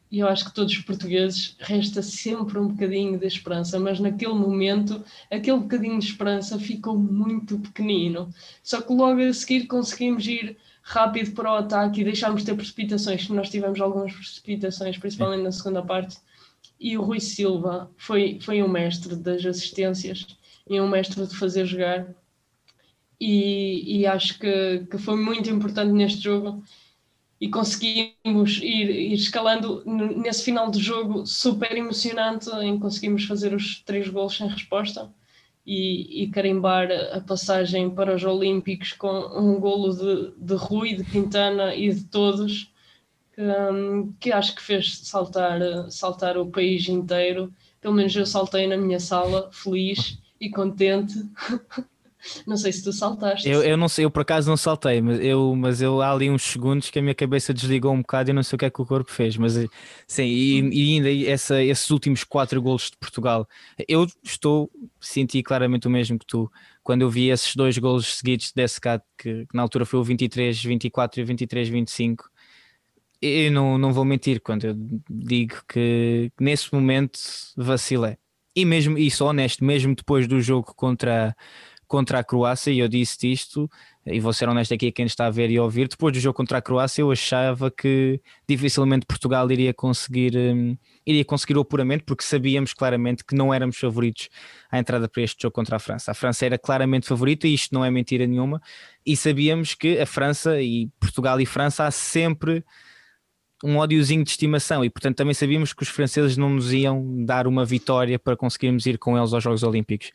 eu 0.10 0.27
acho 0.27 0.45
que 0.45 0.53
todos 0.53 0.71
os 0.71 0.79
portugueses 0.79 1.56
resta 1.60 2.01
sempre 2.01 2.58
um 2.58 2.69
bocadinho 2.69 3.19
de 3.19 3.27
esperança, 3.27 3.77
mas 3.79 3.99
naquele 3.99 4.34
momento, 4.34 5.03
aquele 5.29 5.58
bocadinho 5.58 5.99
de 5.99 6.06
esperança 6.06 6.58
ficou 6.58 6.97
muito 6.97 7.60
pequenino. 7.60 8.29
Só 8.63 8.82
que 8.82 8.93
logo 8.93 9.19
a 9.19 9.34
seguir 9.34 9.67
conseguimos 9.67 10.25
ir 10.25 10.58
rápido 10.82 11.32
para 11.34 11.51
o 11.51 11.56
ataque 11.56 12.01
e 12.01 12.03
deixámos 12.06 12.41
de 12.41 12.45
ter 12.45 12.56
precipitações, 12.56 13.27
nós 13.27 13.49
tivemos 13.49 13.82
algumas 13.82 14.13
precipitações, 14.13 14.97
principalmente 14.97 15.43
na 15.43 15.51
segunda 15.51 15.82
parte, 15.82 16.17
e 16.79 16.97
o 16.97 17.01
Rui 17.01 17.19
Silva 17.19 17.91
foi, 17.97 18.39
foi 18.41 18.63
um 18.63 18.69
mestre 18.69 19.15
das 19.15 19.45
assistências 19.45 20.25
e 20.69 20.79
um 20.79 20.88
mestre 20.88 21.25
de 21.25 21.36
fazer 21.36 21.65
jogar, 21.65 22.08
e, 23.25 23.99
e 23.99 24.05
acho 24.05 24.38
que, 24.38 24.86
que 24.91 24.97
foi 24.97 25.15
muito 25.15 25.49
importante 25.49 25.93
neste 25.93 26.21
jogo 26.21 26.62
e 27.39 27.47
conseguimos 27.49 28.57
ir, 28.62 28.89
ir, 28.89 29.13
escalando 29.13 29.81
nesse 29.86 30.43
final 30.43 30.69
de 30.69 30.79
jogo 30.79 31.25
super 31.25 31.73
emocionante 31.73 32.49
em 32.62 32.77
conseguimos 32.77 33.23
fazer 33.23 33.53
os 33.53 33.81
três 33.86 34.09
gols 34.09 34.36
sem 34.36 34.49
resposta 34.49 35.09
e, 35.65 36.23
e, 36.23 36.27
carimbar 36.31 36.89
a 37.13 37.21
passagem 37.21 37.89
para 37.89 38.13
os 38.13 38.25
Olímpicos 38.25 38.91
com 38.91 39.13
um 39.39 39.57
golo 39.57 39.95
de, 39.95 40.33
de 40.38 40.55
Rui, 40.55 40.93
de 40.93 41.05
Quintana 41.05 41.73
e 41.73 41.93
de 41.93 42.03
todos, 42.03 42.73
que, 43.33 43.41
um, 43.41 44.12
que 44.19 44.33
acho 44.33 44.53
que 44.53 44.62
fez 44.62 44.99
saltar, 44.99 45.62
saltar 45.89 46.38
o 46.38 46.51
país 46.51 46.89
inteiro. 46.89 47.53
Pelo 47.79 47.93
menos 47.93 48.13
eu 48.13 48.25
saltei 48.25 48.67
na 48.67 48.75
minha 48.75 48.99
sala, 48.99 49.49
feliz 49.53 50.19
e 50.41 50.49
contente. 50.49 51.13
Não 52.45 52.57
sei 52.57 52.71
se 52.71 52.83
tu 52.83 52.93
saltaste. 52.93 53.47
Eu, 53.47 53.63
eu 53.63 53.77
não 53.77 53.88
sei, 53.89 54.05
eu 54.05 54.12
por 54.12 54.21
acaso 54.21 54.49
não 54.49 54.57
saltei, 54.57 55.01
mas 55.01 55.19
eu, 55.19 55.55
mas 55.55 55.81
eu 55.81 56.01
há 56.01 56.12
ali 56.12 56.29
uns 56.29 56.43
segundos 56.43 56.89
que 56.89 56.99
a 56.99 57.01
minha 57.01 57.15
cabeça 57.15 57.53
desligou 57.53 57.93
um 57.93 58.01
bocado 58.01 58.29
e 58.29 58.33
não 58.33 58.43
sei 58.43 58.55
o 58.55 58.59
que 58.59 58.65
é 58.65 58.69
que 58.69 58.81
o 58.81 58.86
corpo 58.86 59.12
fez. 59.12 59.38
Mas 59.38 59.53
sim, 60.07 60.23
e, 60.23 60.59
e 60.69 60.95
ainda 60.95 61.31
essa, 61.31 61.62
esses 61.62 61.89
últimos 61.89 62.23
quatro 62.23 62.62
golos 62.62 62.91
de 62.91 62.97
Portugal, 62.97 63.47
eu 63.88 64.07
estou, 64.23 64.71
senti 64.99 65.43
claramente 65.43 65.88
o 65.88 65.91
mesmo 65.91 66.17
que 66.17 66.25
tu. 66.25 66.51
Quando 66.81 67.01
eu 67.01 67.09
vi 67.09 67.29
esses 67.29 67.55
dois 67.55 67.77
golos 67.77 68.17
seguidos 68.17 68.51
de 68.53 68.67
SK, 68.67 69.01
que, 69.17 69.45
que 69.45 69.55
na 69.55 69.62
altura 69.62 69.86
foi 69.86 69.99
o 69.99 70.03
23-24 70.03 71.17
e 71.17 71.21
o 71.21 71.25
23-25, 71.25 72.23
eu 73.21 73.51
não, 73.51 73.77
não 73.77 73.93
vou 73.93 74.03
mentir 74.03 74.41
quando 74.41 74.65
eu 74.65 74.75
digo 75.09 75.55
que 75.67 76.29
nesse 76.39 76.73
momento 76.73 77.19
vacilei. 77.55 78.17
E 78.55 78.65
mesmo, 78.65 78.97
e 78.97 79.09
sou 79.09 79.29
honesto, 79.29 79.63
mesmo 79.63 79.95
depois 79.95 80.27
do 80.27 80.39
jogo 80.39 80.75
contra 80.75 81.36
contra 81.88 82.19
a 82.19 82.24
Croácia, 82.24 82.72
e 82.72 82.80
eu 82.80 82.88
disse 82.88 83.32
isto, 83.32 83.69
e 84.06 84.19
vou 84.19 84.34
ser 84.34 84.50
honesto 84.50 84.74
aqui 84.74 84.88
a 84.88 84.91
quem 84.91 85.06
está 85.06 85.28
a 85.28 85.30
ver 85.30 85.50
e 85.50 85.58
a 85.58 85.63
ouvir, 85.63 85.88
depois 85.88 86.13
do 86.13 86.19
jogo 86.19 86.36
contra 86.36 86.58
a 86.58 86.62
Croácia 86.62 87.02
eu 87.02 87.12
achava 87.12 87.72
que 87.72 88.19
dificilmente 88.48 89.06
Portugal 89.06 89.50
iria 89.52 89.74
conseguir, 89.74 90.36
um, 90.36 90.78
iria 91.06 91.24
conseguir 91.24 91.58
o 91.58 91.62
apuramento, 91.62 92.04
porque 92.06 92.24
sabíamos 92.24 92.74
claramente 92.74 93.24
que 93.24 93.36
não 93.36 93.54
éramos 93.54 93.78
favoritos 93.78 94.30
à 94.72 94.80
entrada 94.80 95.08
para 95.08 95.22
este 95.22 95.41
jogo 95.41 95.54
contra 95.54 95.76
a 95.76 95.80
França. 95.80 96.12
A 96.12 96.13
França 96.13 96.46
era 96.46 96.58
claramente 96.58 97.08
favorita, 97.08 97.48
e 97.48 97.54
isto 97.54 97.74
não 97.74 97.86
é 97.86 97.91
mentira 97.91 98.26
nenhuma, 98.28 98.62
e 99.06 99.15
sabíamos 99.15 99.74
que 99.76 100.00
a 100.00 100.06
França 100.06 100.62
e 100.62 100.89
Portugal 101.00 101.39
e 101.39 101.46
França 101.46 101.86
há 101.86 101.91
sempre 101.91 102.63
um 103.63 103.78
ódiozinho 103.78 104.24
de 104.24 104.30
estimação 104.30 104.84
e 104.84 104.89
portanto 104.89 105.15
também 105.15 105.34
sabíamos 105.34 105.72
que 105.72 105.84
os 105.84 105.89
franceses 105.89 106.36
não 106.36 106.50
nos 106.50 106.74
iam 106.74 107.24
dar 107.24 107.48
uma 107.48 107.63
vitória 107.63 108.19
para 108.19 108.36
conseguirmos 108.36 108.86
ir 108.86 108.98
com 108.98 109.17
eles 109.17 109.32
aos 109.32 109.41
Jogos 109.41 109.63
Olímpicos 109.63 110.12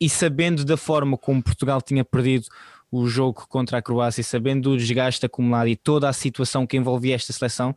e 0.00 0.08
sabendo 0.08 0.64
da 0.64 0.76
forma 0.76 1.16
como 1.16 1.42
Portugal 1.42 1.80
tinha 1.80 2.04
perdido 2.04 2.46
o 2.90 3.08
jogo 3.08 3.46
contra 3.48 3.78
a 3.78 3.82
Croácia, 3.82 4.22
sabendo 4.22 4.70
do 4.70 4.78
desgaste 4.78 5.26
acumulado 5.26 5.68
e 5.68 5.76
toda 5.76 6.08
a 6.08 6.12
situação 6.12 6.66
que 6.66 6.76
envolvia 6.76 7.14
esta 7.14 7.32
seleção, 7.32 7.74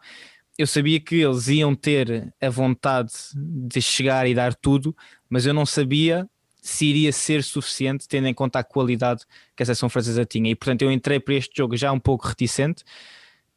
eu 0.57 0.65
sabia 0.65 0.99
que 0.99 1.15
eles 1.15 1.47
iam 1.47 1.75
ter 1.75 2.33
a 2.41 2.49
vontade 2.49 3.13
de 3.35 3.81
chegar 3.81 4.27
e 4.27 4.33
dar 4.33 4.55
tudo, 4.55 4.95
mas 5.29 5.45
eu 5.45 5.53
não 5.53 5.65
sabia 5.65 6.27
se 6.61 6.85
iria 6.87 7.11
ser 7.11 7.43
suficiente, 7.43 8.07
tendo 8.07 8.27
em 8.27 8.33
conta 8.33 8.59
a 8.59 8.63
qualidade 8.63 9.23
que 9.55 9.63
a 9.63 9.65
seleção 9.65 9.87
francesa 9.87 10.25
tinha. 10.25 10.51
E 10.51 10.55
portanto 10.55 10.81
eu 10.81 10.91
entrei 10.91 11.19
para 11.19 11.35
este 11.35 11.55
jogo 11.55 11.77
já 11.77 11.91
um 11.91 11.99
pouco 11.99 12.27
reticente, 12.27 12.83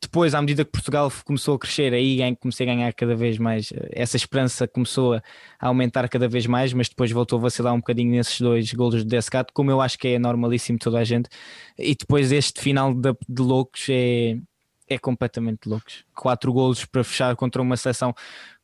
depois, 0.03 0.35
à 0.35 0.41
medida 0.41 0.65
que 0.65 0.71
Portugal 0.71 1.13
começou 1.25 1.55
a 1.55 1.59
crescer, 1.59 1.93
aí 1.93 2.19
comecei 2.37 2.67
a 2.67 2.75
ganhar 2.75 2.93
cada 2.95 3.15
vez 3.15 3.37
mais. 3.39 3.71
Eh, 3.73 3.91
essa 3.93 4.17
esperança 4.17 4.67
começou 4.67 5.15
a 5.15 5.23
aumentar 5.61 6.09
cada 6.09 6.27
vez 6.27 6.47
mais, 6.47 6.73
mas 6.73 6.89
depois 6.89 7.11
voltou 7.13 7.39
a 7.39 7.43
vacilar 7.43 7.75
um 7.75 7.79
bocadinho 7.79 8.11
nesses 8.13 8.41
dois 8.41 8.73
golos 8.73 9.05
de 9.05 9.09
Descato, 9.09 9.53
como 9.53 9.71
eu 9.71 9.81
acho 9.81 9.99
que 9.99 10.09
é 10.09 10.19
normalíssimo 10.19 10.79
toda 10.79 10.99
a 10.99 11.05
gente. 11.05 11.29
E 11.79 11.95
depois, 11.95 12.33
este 12.33 12.61
final 12.61 12.95
de, 12.95 13.13
de 13.29 13.43
loucos 13.43 13.87
é, 13.91 14.39
é 14.89 14.99
completamente 14.99 15.69
loucos. 15.69 16.05
Quatro 16.15 16.53
golos 16.53 16.85
para 16.87 17.05
fechar 17.05 17.37
contra 17.37 17.61
uma 17.61 17.77
seleção, 17.77 18.15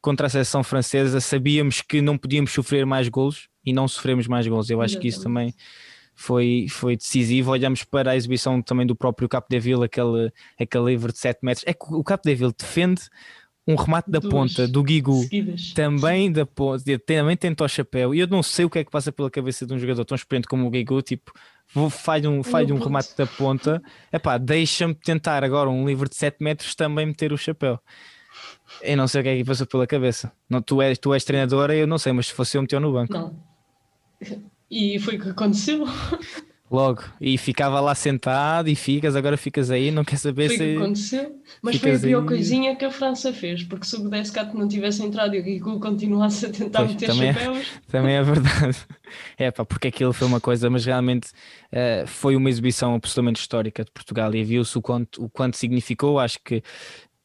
contra 0.00 0.28
a 0.28 0.30
seleção 0.30 0.64
francesa. 0.64 1.20
Sabíamos 1.20 1.82
que 1.82 2.00
não 2.00 2.16
podíamos 2.16 2.50
sofrer 2.50 2.86
mais 2.86 3.08
golos 3.08 3.48
e 3.64 3.74
não 3.74 3.86
sofremos 3.86 4.26
mais 4.26 4.46
golos. 4.46 4.70
Eu 4.70 4.80
acho 4.80 4.98
que 4.98 5.08
isso 5.08 5.22
também 5.22 5.54
foi, 6.16 6.66
foi 6.68 6.96
decisivo. 6.96 7.52
Olhamos 7.52 7.84
para 7.84 8.12
a 8.12 8.16
exibição 8.16 8.60
também 8.62 8.86
do 8.86 8.96
próprio 8.96 9.28
Capo 9.28 9.48
de 9.50 9.60
Vila, 9.60 9.84
aquele, 9.84 10.32
aquele 10.58 10.84
livre 10.86 11.12
de 11.12 11.18
7 11.18 11.38
metros. 11.42 11.64
É 11.68 11.74
que 11.74 11.84
o 11.90 12.02
Capo 12.02 12.26
de 12.26 12.34
Vila 12.34 12.52
defende 12.58 13.02
um 13.68 13.74
remate 13.74 14.10
da 14.10 14.20
Duas 14.20 14.32
ponta 14.32 14.68
do 14.68 14.82
Guigu 14.82 15.28
também 15.74 16.30
da 16.30 16.46
ponta, 16.46 16.98
também 17.00 17.36
tenta 17.36 17.64
o 17.64 17.68
chapéu. 17.68 18.14
E 18.14 18.20
eu 18.20 18.26
não 18.26 18.42
sei 18.42 18.64
o 18.64 18.70
que 18.70 18.78
é 18.78 18.84
que 18.84 18.90
passa 18.90 19.12
pela 19.12 19.30
cabeça 19.30 19.66
de 19.66 19.74
um 19.74 19.78
jogador 19.78 20.04
tão 20.04 20.14
experiente 20.14 20.48
como 20.48 20.66
o 20.66 20.70
Guigu, 20.70 21.02
tipo, 21.02 21.32
falha 21.90 22.30
um, 22.30 22.42
falha 22.42 22.74
um 22.74 22.78
remate 22.78 23.16
da 23.16 23.26
ponta, 23.26 23.82
epá, 24.12 24.38
deixa-me 24.38 24.94
tentar 24.94 25.44
agora 25.44 25.68
um 25.68 25.86
livre 25.86 26.08
de 26.08 26.16
7 26.16 26.36
metros 26.40 26.74
também 26.74 27.06
meter 27.06 27.32
o 27.32 27.36
chapéu. 27.36 27.78
Eu 28.80 28.96
não 28.96 29.08
sei 29.08 29.20
o 29.20 29.24
que 29.24 29.30
é 29.30 29.36
que 29.36 29.44
passa 29.44 29.66
pela 29.66 29.86
cabeça. 29.86 30.32
Não, 30.48 30.62
tu, 30.62 30.80
és, 30.80 30.98
tu 30.98 31.12
és 31.12 31.24
treinadora, 31.24 31.74
eu 31.74 31.86
não 31.86 31.98
sei, 31.98 32.12
mas 32.12 32.28
se 32.28 32.32
fosse 32.32 32.56
eu 32.56 32.62
meteu 32.62 32.80
no 32.80 32.92
banco. 32.92 33.12
Não. 33.12 33.34
E 34.70 34.98
foi 34.98 35.16
o 35.16 35.20
que 35.20 35.28
aconteceu. 35.30 35.84
Logo, 36.68 37.04
e 37.20 37.38
ficava 37.38 37.78
lá 37.78 37.94
sentado 37.94 38.68
e 38.68 38.74
ficas, 38.74 39.14
agora 39.14 39.36
ficas 39.36 39.70
aí, 39.70 39.92
não 39.92 40.04
quer 40.04 40.16
saber 40.16 40.48
foi 40.48 40.56
se. 40.56 40.58
Foi 40.58 40.66
o 40.66 40.76
que 40.76 40.82
aconteceu, 40.82 41.40
mas 41.62 41.76
foi 41.76 41.94
a 41.94 41.98
pior 42.00 42.20
aí... 42.22 42.26
coisinha 42.26 42.74
que 42.74 42.84
a 42.84 42.90
França 42.90 43.32
fez, 43.32 43.62
porque 43.62 43.86
se 43.86 43.94
o 43.94 44.08
Descat 44.10 44.52
não 44.56 44.66
tivesse 44.66 45.00
entrado 45.04 45.36
e 45.36 45.38
o 45.38 45.44
Rico 45.44 45.78
continuasse 45.78 46.46
a 46.46 46.50
tentar 46.50 46.80
pois, 46.80 46.90
meter 46.90 47.06
também 47.06 47.28
é- 47.28 47.32
chapéus. 47.34 47.58
É, 47.58 47.80
também 47.90 48.14
é 48.16 48.22
verdade. 48.22 48.78
É 49.38 49.52
pá, 49.52 49.64
porque 49.64 49.86
aquilo 49.86 50.12
foi 50.12 50.26
uma 50.26 50.40
coisa, 50.40 50.68
mas 50.68 50.84
realmente 50.84 51.28
uh, 51.72 52.04
foi 52.08 52.34
uma 52.34 52.50
exibição 52.50 52.96
absolutamente 52.96 53.40
histórica 53.40 53.84
de 53.84 53.90
Portugal 53.92 54.34
e 54.34 54.42
viu-se 54.42 54.76
o 54.76 54.82
quanto, 54.82 55.24
o 55.24 55.30
quanto 55.30 55.56
significou. 55.56 56.18
Acho 56.18 56.40
que 56.42 56.60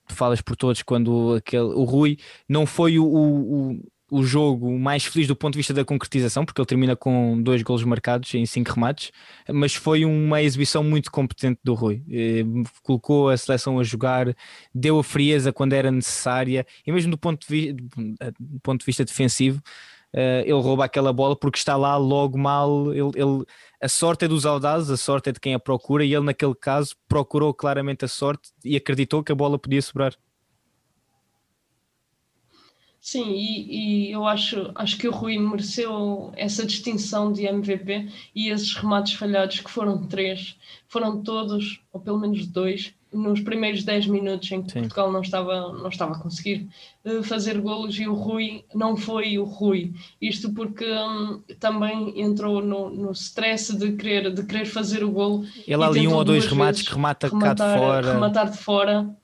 tu 0.07 0.13
falas 0.13 0.41
por 0.41 0.55
todos 0.55 0.83
quando 0.83 1.33
aquele, 1.37 1.63
o 1.63 1.83
Rui 1.83 2.19
não 2.47 2.67
foi 2.67 2.99
o, 2.99 3.05
o 3.05 3.71
o 3.73 3.79
jogo 4.23 4.77
mais 4.77 5.05
feliz 5.05 5.27
do 5.27 5.35
ponto 5.35 5.53
de 5.53 5.59
vista 5.59 5.73
da 5.73 5.85
concretização, 5.85 6.43
porque 6.43 6.59
ele 6.59 6.65
termina 6.65 6.95
com 6.95 7.41
dois 7.41 7.61
golos 7.61 7.83
marcados 7.85 8.33
em 8.33 8.45
cinco 8.45 8.73
remates, 8.73 9.11
mas 9.49 9.73
foi 9.73 10.03
uma 10.03 10.41
exibição 10.41 10.83
muito 10.83 11.09
competente 11.09 11.59
do 11.63 11.73
Rui. 11.73 12.03
Eh, 12.09 12.43
colocou 12.83 13.29
a 13.29 13.37
seleção 13.37 13.79
a 13.79 13.83
jogar, 13.83 14.35
deu 14.75 14.99
a 14.99 15.03
frieza 15.03 15.53
quando 15.53 15.73
era 15.73 15.89
necessária, 15.89 16.65
e 16.85 16.91
mesmo 16.91 17.11
do 17.11 17.17
ponto 17.17 17.47
de, 17.47 17.71
do 17.73 18.59
ponto 18.61 18.81
de 18.81 18.85
vista 18.85 19.05
defensivo, 19.05 19.61
eh, 20.13 20.41
ele 20.41 20.59
rouba 20.59 20.85
aquela 20.85 21.13
bola 21.13 21.35
porque 21.35 21.57
está 21.57 21.77
lá 21.77 21.95
logo 21.97 22.37
mal. 22.37 22.93
Ele, 22.93 23.11
ele, 23.15 23.45
a 23.81 23.87
sorte 23.87 24.25
é 24.25 24.27
dos 24.27 24.45
audazes, 24.45 24.89
a 24.89 24.97
sorte 24.97 25.29
é 25.29 25.31
de 25.31 25.39
quem 25.39 25.53
a 25.53 25.59
procura, 25.59 26.03
e 26.03 26.13
ele, 26.13 26.25
naquele 26.25 26.55
caso, 26.55 26.95
procurou 27.07 27.53
claramente 27.53 28.05
a 28.05 28.07
sorte 28.07 28.49
e 28.63 28.75
acreditou 28.75 29.23
que 29.23 29.31
a 29.31 29.35
bola 29.35 29.57
podia 29.57 29.81
sobrar. 29.81 30.13
Sim, 33.01 33.31
e, 33.31 34.09
e, 34.09 34.11
eu 34.11 34.27
acho, 34.27 34.71
acho 34.75 34.95
que 34.95 35.07
o 35.07 35.11
Rui 35.11 35.39
mereceu 35.39 36.31
essa 36.37 36.63
distinção 36.63 37.33
de 37.33 37.47
MVP 37.47 38.07
e 38.35 38.49
esses 38.49 38.75
remates 38.75 39.13
falhados, 39.13 39.59
que 39.59 39.71
foram 39.71 40.05
três, 40.05 40.55
foram 40.87 41.23
todos, 41.23 41.81
ou 41.91 41.99
pelo 41.99 42.19
menos 42.19 42.45
dois, 42.45 42.93
nos 43.11 43.41
primeiros 43.41 43.83
10 43.83 44.05
minutos 44.05 44.51
em 44.51 44.61
que 44.61 44.71
Sim. 44.71 44.81
Portugal 44.81 45.11
não 45.11 45.21
estava, 45.21 45.73
não 45.73 45.89
estava 45.89 46.13
a 46.13 46.19
conseguir 46.19 46.69
uh, 47.03 47.23
fazer 47.23 47.59
golos 47.59 47.99
e 47.99 48.07
o 48.07 48.13
Rui 48.13 48.63
não 48.73 48.95
foi 48.95 49.39
o 49.39 49.45
Rui. 49.45 49.91
Isto 50.21 50.53
porque 50.53 50.85
um, 50.85 51.41
também 51.59 52.21
entrou 52.21 52.61
no, 52.61 52.91
no 52.91 53.11
stress 53.13 53.75
de 53.75 53.93
querer, 53.93 54.31
de 54.31 54.43
querer 54.43 54.65
fazer 54.65 55.03
o 55.03 55.09
golo. 55.09 55.43
Ele 55.67 55.83
ali 55.83 56.07
um 56.07 56.13
ou 56.13 56.23
dois 56.23 56.45
remates 56.45 56.83
que 56.83 56.93
remata 56.93 57.27
rematar, 57.27 57.57
cá 57.57 57.65
de 57.65 57.79
fora. 57.79 58.13
Rematar 58.13 58.51
de 58.51 58.57
fora. 58.59 59.15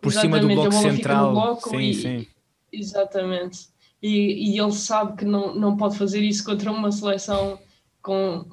Por 0.00 0.12
cima 0.12 0.40
do 0.40 0.48
bloco 0.48 0.72
central. 0.72 1.32
Bloco 1.32 1.70
sim, 1.70 1.78
e, 1.78 1.94
sim. 1.94 2.26
Exatamente. 2.72 3.68
E, 4.02 4.54
e 4.54 4.60
ele 4.60 4.72
sabe 4.72 5.16
que 5.16 5.24
não, 5.24 5.54
não 5.54 5.76
pode 5.76 5.98
fazer 5.98 6.22
isso 6.22 6.44
contra 6.44 6.70
uma 6.70 6.92
seleção 6.92 7.58
com, 8.00 8.44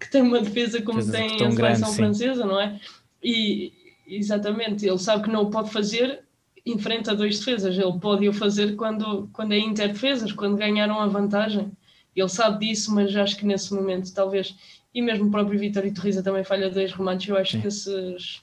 que 0.00 0.10
tem 0.10 0.22
uma 0.22 0.40
defesa 0.40 0.80
como 0.82 0.98
defesa 0.98 1.18
tem 1.18 1.26
a 1.26 1.50
seleção 1.50 1.54
grande, 1.54 1.96
francesa, 1.96 2.42
sim. 2.42 2.48
não 2.48 2.60
é? 2.60 2.80
E, 3.22 3.72
Exatamente, 4.06 4.86
ele 4.86 4.98
sabe 4.98 5.24
que 5.24 5.30
não 5.30 5.42
o 5.42 5.50
pode 5.50 5.70
fazer 5.70 6.22
em 6.66 6.78
frente 6.78 7.10
a 7.10 7.14
dois 7.14 7.38
defesas, 7.38 7.76
ele 7.76 7.98
pode 7.98 8.28
o 8.28 8.32
fazer 8.32 8.74
quando, 8.76 9.28
quando 9.32 9.52
é 9.52 9.58
interdefesas, 9.58 10.32
quando 10.32 10.56
ganharam 10.56 10.98
a 11.00 11.06
vantagem. 11.06 11.70
Ele 12.14 12.28
sabe 12.28 12.66
disso, 12.66 12.94
mas 12.94 13.14
acho 13.16 13.36
que 13.36 13.46
nesse 13.46 13.74
momento, 13.74 14.12
talvez, 14.14 14.54
e 14.94 15.02
mesmo 15.02 15.26
o 15.26 15.30
próprio 15.30 15.58
Vitor 15.58 15.82
Torriza 15.92 16.22
também 16.22 16.44
falha 16.44 16.70
dois 16.70 16.92
remates, 16.92 17.28
eu 17.28 17.36
acho 17.36 17.52
Sim. 17.52 17.60
que 17.60 17.66
esses, 17.66 18.42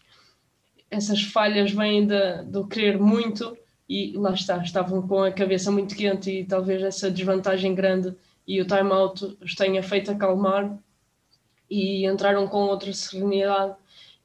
essas 0.89 1.21
falhas 1.23 1.71
vêm 1.71 2.07
do 2.45 2.67
querer 2.67 2.99
muito 2.99 3.57
e 3.91 4.13
lá 4.15 4.31
está, 4.31 4.55
estavam 4.59 5.05
com 5.05 5.21
a 5.21 5.33
cabeça 5.33 5.69
muito 5.69 5.97
quente 5.97 6.31
e 6.31 6.45
talvez 6.45 6.81
essa 6.81 7.11
desvantagem 7.11 7.75
grande 7.75 8.15
e 8.47 8.61
o 8.61 8.65
time-out 8.65 9.37
os 9.41 9.53
tenha 9.53 9.83
feito 9.83 10.09
acalmar 10.09 10.79
e 11.69 12.07
entraram 12.07 12.47
com 12.47 12.59
outra 12.59 12.93
serenidade 12.93 13.75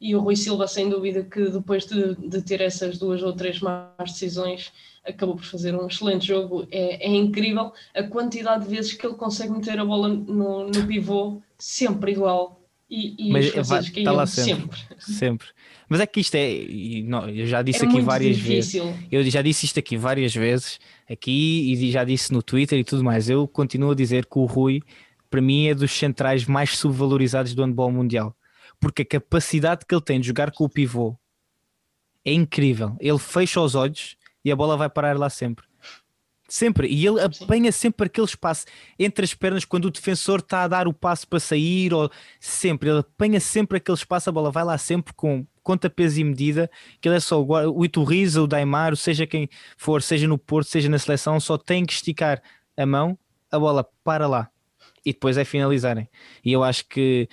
e 0.01 0.15
o 0.15 0.21
Rui 0.21 0.37
Silva, 0.37 0.69
sem 0.69 0.89
dúvida, 0.89 1.25
que 1.25 1.51
depois 1.51 1.85
de, 1.85 2.15
de, 2.15 2.43
ter 2.43 2.61
essas 2.61 2.97
duas 2.97 3.25
ou 3.25 3.33
três 3.33 3.59
más 3.61 4.13
decisões, 4.13 4.73
acabou 5.05 5.35
por 5.35 5.45
fazer 5.45 5.75
um 5.75 5.89
excelente 5.89 6.27
jogo. 6.27 6.69
É, 6.71 7.05
é 7.05 7.09
incrível 7.09 7.73
a 7.93 8.05
quantidade 8.05 8.65
de 8.65 8.71
vezes 8.71 8.93
que 8.93 9.05
ele 9.05 9.17
consegue 9.17 9.51
meter 9.51 9.81
a 9.81 9.85
bola 9.85 10.09
no, 10.09 10.69
no 10.69 10.87
pivô, 10.87 11.41
sempre 11.59 12.13
igual. 12.13 12.61
E, 12.89 13.29
e 13.29 13.33
Mas 13.33 13.47
está 13.47 14.13
lá 14.13 14.27
sempre, 14.27 14.79
sempre, 14.79 15.15
sempre. 15.15 15.49
Mas 15.89 16.01
é 16.01 16.07
que 16.07 16.21
isto 16.21 16.35
é, 16.35 16.67
não, 17.05 17.29
eu 17.29 17.47
já 17.47 17.63
disse 17.63 17.85
é 17.85 17.89
aqui 17.89 18.01
várias 18.01 18.37
difícil. 18.37 18.85
vezes. 18.85 19.07
Eu 19.11 19.31
já 19.31 19.43
disse 19.43 19.67
isto 19.67 19.79
aqui 19.79 19.97
várias 19.97 20.35
vezes, 20.35 20.79
aqui 21.11 21.73
e 21.73 21.91
já 21.91 22.05
disse 22.05 22.33
no 22.33 22.43
Twitter 22.43 22.79
e 22.79 22.85
tudo 22.85 23.03
mais. 23.05 23.29
Eu 23.29 23.47
continuo 23.49 23.91
a 23.91 23.95
dizer 23.95 24.27
que 24.27 24.39
o 24.39 24.45
Rui, 24.45 24.83
para 25.31 25.41
mim, 25.41 25.67
é 25.69 25.75
dos 25.75 25.93
centrais 25.93 26.45
mais 26.45 26.77
subvalorizados 26.77 27.55
do 27.55 27.63
handball 27.65 27.91
mundial 27.91 28.37
porque 28.81 29.03
a 29.03 29.07
capacidade 29.07 29.85
que 29.87 29.95
ele 29.95 30.03
tem 30.03 30.21
de 30.21 30.27
jogar 30.27 30.51
com 30.51 30.65
o 30.65 30.69
pivô 30.69 31.17
é 32.25 32.33
incrível. 32.33 32.97
Ele 33.01 33.19
fecha 33.19 33.61
os 33.61 33.75
olhos 33.75 34.17
e 34.45 34.51
a 34.51 34.57
bola 34.57 34.77
vai 34.77 34.91
parar 34.91 35.17
lá 35.17 35.31
sempre. 35.31 35.65
Sempre. 36.49 36.89
E 36.89 37.07
ele 37.07 37.21
apanha 37.21 37.73
sempre 37.73 38.07
aquele 38.07 38.27
espaço 38.27 38.67
entre 38.99 39.25
as 39.25 39.35
pernas 39.35 39.65
quando 39.65 39.87
o 39.87 39.91
defensor 39.91 40.39
está 40.39 40.63
a 40.63 40.69
dar 40.69 40.87
o 40.87 40.93
passo 40.93 41.27
para 41.27 41.41
sair, 41.41 41.93
ou 41.93 42.11
sempre. 42.39 42.89
Ele 42.89 43.01
apanha 43.01 43.41
sempre 43.41 43.79
aquele 43.79 43.99
espaço, 43.99 44.29
a 44.29 44.33
bola 44.33 44.51
vai 44.51 44.65
lá 44.65 44.79
sempre 44.79 45.13
com 45.13 45.45
conta 45.63 45.91
peso 45.91 46.21
e 46.21 46.25
medida, 46.25 46.71
que 47.01 47.09
ele 47.09 47.17
é 47.17 47.21
só 47.21 47.43
o 47.43 47.85
Iturriza, 47.85 48.41
o 48.41 48.47
Daimar, 48.47 48.95
seja 48.95 49.27
quem 49.27 49.49
for, 49.77 50.01
seja 50.01 50.29
no 50.29 50.39
Porto, 50.39 50.69
seja 50.69 50.89
na 50.89 50.97
seleção, 50.97 51.41
só 51.41 51.59
tem 51.59 51.85
que 51.85 51.93
esticar 51.93 52.41
a 52.77 52.87
mão, 52.87 53.19
a 53.51 53.59
bola 53.59 53.85
para 54.05 54.29
lá. 54.29 54.49
E 55.05 55.13
depois 55.13 55.37
é 55.37 55.45
finalizarem. 55.45 56.09
E 56.45 56.53
eu 56.53 56.63
acho 56.63 56.87
que 56.87 57.29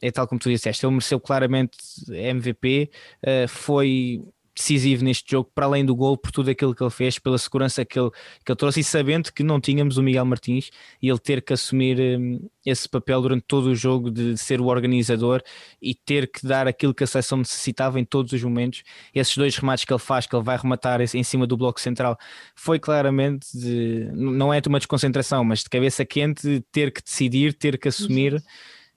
é 0.00 0.12
tal 0.12 0.28
como 0.28 0.38
tu 0.38 0.48
disseste, 0.48 0.86
ele 0.86 0.92
mereceu 0.92 1.18
claramente 1.18 1.76
MVP, 2.08 2.90
eh, 3.22 3.46
foi 3.48 4.22
decisivo 4.54 5.04
neste 5.04 5.30
jogo, 5.30 5.50
para 5.54 5.66
além 5.66 5.84
do 5.84 5.94
gol, 5.94 6.16
por 6.16 6.30
tudo 6.30 6.50
aquilo 6.50 6.74
que 6.74 6.82
ele 6.82 6.90
fez, 6.90 7.18
pela 7.18 7.38
segurança 7.38 7.84
que 7.84 7.98
ele, 7.98 8.10
que 8.44 8.52
ele 8.52 8.56
trouxe 8.56 8.80
e 8.80 8.84
sabendo 8.84 9.32
que 9.32 9.42
não 9.42 9.60
tínhamos 9.60 9.96
o 9.96 10.02
Miguel 10.02 10.24
Martins 10.24 10.70
e 11.00 11.08
ele 11.08 11.18
ter 11.18 11.42
que 11.42 11.52
assumir 11.52 11.98
um, 12.00 12.48
esse 12.64 12.88
papel 12.88 13.22
durante 13.22 13.44
todo 13.46 13.66
o 13.66 13.74
jogo 13.74 14.10
de, 14.10 14.34
de, 14.34 14.38
ser 14.38 14.60
o 14.60 14.66
organizador 14.66 15.42
e 15.80 15.94
ter 15.94 16.30
que 16.30 16.46
dar 16.46 16.68
aquilo 16.68 16.94
que 16.94 17.04
a 17.04 17.06
seleção 17.06 17.38
necessitava 17.38 17.98
em 17.98 18.04
todos 18.04 18.32
os 18.32 18.42
momentos. 18.42 18.82
Esses 19.14 19.36
dois 19.36 19.56
remates 19.56 19.84
que 19.84 19.92
ele 19.92 20.00
faz, 20.00 20.26
que 20.26 20.36
ele 20.36 20.44
vai 20.44 20.56
rematar 20.56 21.00
em 21.00 21.22
cima 21.22 21.46
do 21.46 21.56
bloco 21.56 21.80
central, 21.80 22.18
foi 22.54 22.78
claramente 22.78 23.46
de, 23.56 24.10
não 24.12 24.52
é 24.52 24.60
de 24.60 24.68
uma 24.68 24.78
desconcentração, 24.78 25.44
mas 25.44 25.60
de 25.60 25.70
cabeça 25.70 26.04
quente, 26.04 26.64
ter 26.70 26.92
que 26.92 27.02
decidir, 27.02 27.54
ter 27.54 27.78
que 27.78 27.88
assumir. 27.88 28.34
Uhum 28.34 28.42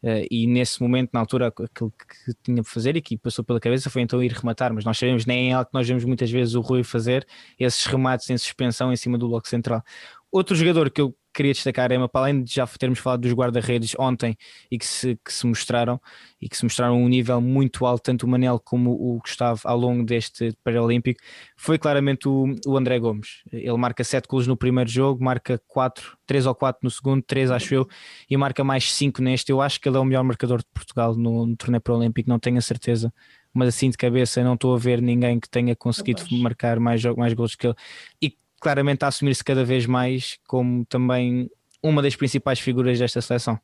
Uh, 0.06 0.22
e 0.30 0.46
nesse 0.46 0.80
momento, 0.80 1.10
na 1.12 1.20
altura, 1.20 1.48
aquilo 1.48 1.92
que 1.92 2.32
tinha 2.44 2.62
para 2.62 2.72
fazer 2.72 2.96
e 2.96 3.02
que 3.02 3.18
passou 3.18 3.44
pela 3.44 3.60
cabeça 3.60 3.90
foi 3.90 4.04
então 4.04 4.22
ir 4.22 4.32
rematar, 4.32 4.72
mas 4.72 4.86
nós 4.86 5.00
sabemos, 5.00 5.26
nem 5.26 5.50
é 5.50 5.54
algo 5.54 5.68
que 5.68 5.74
nós 5.74 5.88
vemos 5.88 6.06
muitas 6.06 6.30
vezes 6.30 6.54
o 6.54 6.62
Rui 6.62 6.84
fazer, 6.84 7.26
esses 7.58 7.84
remates 7.88 8.30
em 8.30 8.38
suspensão 8.38 8.94
em 8.94 8.96
cima 8.96 9.18
do 9.18 9.28
bloco 9.28 9.48
central. 9.48 9.84
Outro 10.32 10.56
jogador 10.56 10.92
que 10.92 11.02
eu 11.02 11.16
queria 11.36 11.52
destacar, 11.52 11.92
Emma, 11.92 12.08
para 12.08 12.22
além 12.22 12.42
de 12.44 12.56
já 12.56 12.66
termos 12.66 13.00
falado 13.00 13.22
dos 13.22 13.34
guarda-redes 13.34 13.94
ontem 14.00 14.38
e 14.72 14.78
que 14.78 14.86
se, 14.86 15.20
que 15.24 15.32
se 15.32 15.46
mostraram 15.46 16.00
e 16.42 16.48
que 16.48 16.56
se 16.56 16.64
mostraram 16.64 16.98
um 16.98 17.10
nível 17.10 17.42
muito 17.42 17.86
alto, 17.86 18.04
tanto 18.04 18.26
o 18.26 18.30
Manel 18.30 18.60
como 18.60 18.92
o 18.92 19.20
Gustavo 19.20 19.62
ao 19.66 19.78
longo 19.78 20.04
deste 20.04 20.54
Paralímpico, 20.64 21.20
foi 21.58 21.78
claramente 21.78 22.28
o, 22.28 22.56
o 22.66 22.78
André 22.78 22.98
Gomes. 23.00 23.44
Ele 23.52 23.78
marca 23.78 24.04
7 24.04 24.28
golos 24.28 24.48
no 24.48 24.56
primeiro 24.56 24.90
jogo, 24.90 25.24
marca 25.24 25.62
4, 25.68 26.18
3 26.26 26.46
ou 26.46 26.56
4 26.56 26.80
no 26.84 26.90
segundo, 26.90 27.22
3 27.22 27.52
acho 27.52 27.76
eu, 27.76 27.88
e 28.30 28.38
marca 28.38 28.64
mais 28.64 28.92
5 28.94 29.22
neste. 29.22 29.52
Eu 29.52 29.62
acho 29.62 29.80
que 29.82 29.90
ele 29.90 29.98
é 29.98 30.00
o 30.00 30.06
melhor 30.06 30.24
marcador 30.24 30.60
de 30.60 30.68
Portugal 30.74 31.16
no, 31.16 31.46
no 31.46 31.56
torneio 31.56 31.82
Paralímpico, 31.82 32.30
não 32.30 32.40
tenho 32.40 32.58
a 32.58 32.62
certeza 32.62 33.14
mas 33.56 33.70
assim 33.70 33.90
de 33.90 33.96
cabeça 33.96 34.44
não 34.44 34.56
estou 34.56 34.76
a 34.76 34.78
ver 34.78 35.02
ninguém 35.02 35.40
que 35.40 35.50
tenha 35.50 35.74
conseguido 35.78 36.22
marcar 36.42 36.78
mais, 36.78 37.02
mais 37.16 37.34
gols 37.34 37.56
que 37.56 37.68
ele. 37.68 37.76
E 38.22 38.38
claramente 38.66 39.06
a 39.06 39.10
assumir-se 39.10 39.44
cada 39.44 39.64
vez 39.64 39.86
mais 39.86 40.40
como 40.48 40.84
também 40.86 41.52
uma 41.84 42.02
das 42.02 42.16
principais 42.16 42.60
figuras 42.60 42.98
desta 42.98 43.22
seleção. 43.22 43.60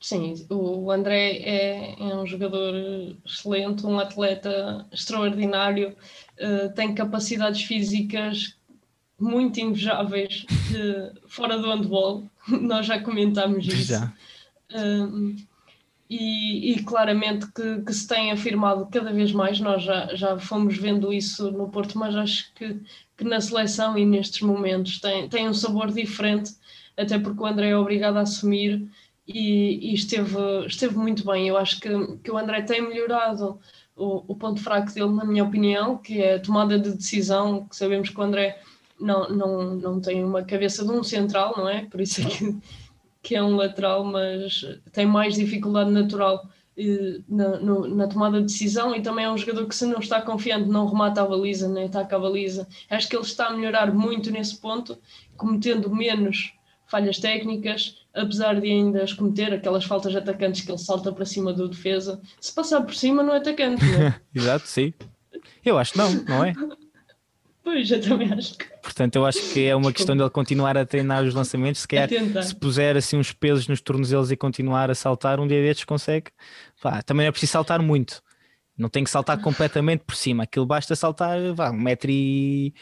Sim, 0.00 0.34
o 0.50 0.90
André 0.90 1.36
é, 1.36 1.94
é 2.00 2.16
um 2.16 2.26
jogador 2.26 2.74
excelente, 3.24 3.86
um 3.86 3.96
atleta 4.00 4.84
extraordinário, 4.92 5.94
uh, 6.40 6.74
tem 6.74 6.92
capacidades 6.92 7.62
físicas 7.62 8.56
muito 9.16 9.60
invejáveis 9.60 10.44
uh, 10.72 11.28
fora 11.28 11.56
do 11.58 11.70
handball, 11.70 12.28
nós 12.50 12.86
já 12.86 13.00
comentámos 13.00 13.64
isso. 13.68 13.92
Já. 13.92 14.12
Uh, 14.72 15.36
e, 16.10 16.72
e, 16.72 16.82
claramente 16.84 17.46
que, 17.52 17.82
que, 17.82 17.92
se 17.92 18.08
tem 18.08 18.32
afirmado 18.32 18.88
cada 18.90 19.12
vez 19.12 19.30
mais, 19.32 19.60
nós 19.60 19.82
já, 19.82 20.14
já 20.14 20.38
fomos 20.38 20.76
vendo 20.76 21.12
isso 21.12 21.50
no 21.50 21.68
Porto, 21.68 21.98
mas 21.98 22.16
acho 22.16 22.52
que, 22.54 22.80
que 23.16 23.24
na 23.24 23.40
seleção 23.40 23.96
e 23.98 24.06
nestes 24.06 24.40
momentos 24.40 25.00
tem, 25.00 25.28
tem 25.28 25.48
um 25.48 25.54
sabor 25.54 25.92
diferente, 25.92 26.52
até 26.96 27.18
porque 27.18 27.42
o 27.42 27.46
André 27.46 27.70
é 27.70 27.76
obrigado 27.76 28.16
a 28.16 28.22
assumir 28.22 28.88
e, 29.26 29.90
e 29.90 29.94
esteve, 29.94 30.38
esteve 30.66 30.96
muito 30.96 31.26
bem. 31.26 31.48
Eu 31.48 31.58
acho 31.58 31.78
que, 31.78 31.90
que 32.24 32.30
o 32.30 32.38
André 32.38 32.62
tem 32.62 32.80
melhorado 32.80 33.60
o, 33.94 34.24
o 34.32 34.34
ponto 34.34 34.62
fraco 34.62 34.92
dele, 34.92 35.12
na 35.12 35.24
minha 35.26 35.44
opinião, 35.44 35.98
que 35.98 36.22
é 36.22 36.36
a 36.36 36.40
tomada 36.40 36.78
de 36.78 36.92
decisão, 36.92 37.66
que 37.66 37.76
sabemos 37.76 38.08
que 38.08 38.18
o 38.18 38.22
André 38.22 38.58
não, 38.98 39.28
não, 39.28 39.74
não 39.74 40.00
tem 40.00 40.24
uma 40.24 40.42
cabeça 40.42 40.84
de 40.84 40.90
um 40.90 41.02
central, 41.02 41.54
não 41.56 41.68
é? 41.68 41.84
Por 41.84 42.00
isso 42.00 42.22
é 42.22 42.24
que 42.24 42.56
que 43.22 43.34
é 43.34 43.42
um 43.42 43.56
lateral, 43.56 44.04
mas 44.04 44.64
tem 44.92 45.06
mais 45.06 45.34
dificuldade 45.34 45.90
natural 45.90 46.48
eh, 46.76 47.20
na, 47.28 47.58
no, 47.58 47.88
na, 47.88 48.06
tomada 48.06 48.38
de 48.38 48.46
decisão 48.46 48.94
e 48.94 49.02
também 49.02 49.24
é 49.24 49.30
um 49.30 49.36
jogador 49.36 49.66
que 49.66 49.74
se 49.74 49.84
não 49.84 49.98
está 49.98 50.22
confiante 50.22 50.68
não 50.68 50.86
remata 50.86 51.22
a 51.22 51.26
baliza, 51.26 51.68
nem 51.68 51.86
ataca 51.86 52.16
a 52.16 52.20
baliza. 52.20 52.68
Acho 52.88 53.08
que 53.08 53.16
ele 53.16 53.24
está 53.24 53.48
a 53.48 53.52
melhorar 53.52 53.92
muito 53.92 54.30
nesse 54.30 54.56
ponto, 54.60 54.96
cometendo 55.36 55.90
menos 55.90 56.52
falhas 56.86 57.18
técnicas, 57.18 58.06
apesar 58.14 58.60
de 58.60 58.68
ainda 58.68 59.02
as 59.02 59.12
cometer 59.12 59.52
aquelas 59.52 59.84
faltas 59.84 60.12
de 60.12 60.18
atacantes 60.18 60.62
que 60.62 60.70
ele 60.70 60.78
salta 60.78 61.12
para 61.12 61.26
cima 61.26 61.52
do 61.52 61.68
defesa. 61.68 62.20
Se 62.40 62.52
passar 62.54 62.80
por 62.82 62.94
cima 62.94 63.22
não 63.22 63.34
é 63.34 63.38
atacante, 63.38 63.84
não 63.84 64.02
é? 64.02 64.20
Exato, 64.34 64.66
sim. 64.66 64.94
Eu 65.64 65.78
acho 65.78 65.92
que 65.92 65.98
não, 65.98 66.12
não 66.12 66.44
é? 66.44 66.54
Pois, 67.68 67.90
eu 67.90 68.00
também 68.00 68.32
acho 68.32 68.56
que. 68.56 68.64
Portanto, 68.82 69.16
eu 69.16 69.26
acho 69.26 69.52
que 69.52 69.66
é 69.66 69.76
uma 69.76 69.92
questão 69.92 70.16
dele 70.16 70.30
continuar 70.30 70.74
a 70.78 70.86
treinar 70.86 71.22
os 71.22 71.34
lançamentos. 71.34 71.82
Se 71.82 71.88
quer, 71.88 72.08
se 72.42 72.54
puser 72.54 72.96
assim 72.96 73.18
uns 73.18 73.30
pesos 73.30 73.68
nos 73.68 73.82
tornozelos 73.82 74.32
e 74.32 74.36
continuar 74.38 74.90
a 74.90 74.94
saltar, 74.94 75.38
um 75.38 75.46
dia 75.46 75.60
destes 75.60 75.84
consegue. 75.84 76.30
Pá, 76.80 77.02
também 77.02 77.26
é 77.26 77.30
preciso 77.30 77.52
saltar 77.52 77.82
muito. 77.82 78.22
Não 78.76 78.88
tem 78.88 79.04
que 79.04 79.10
saltar 79.10 79.38
completamente 79.42 80.02
por 80.06 80.16
cima. 80.16 80.44
Aquilo 80.44 80.64
basta 80.64 80.96
saltar, 80.96 81.38
vá, 81.52 81.70
1,80m. 81.70 82.72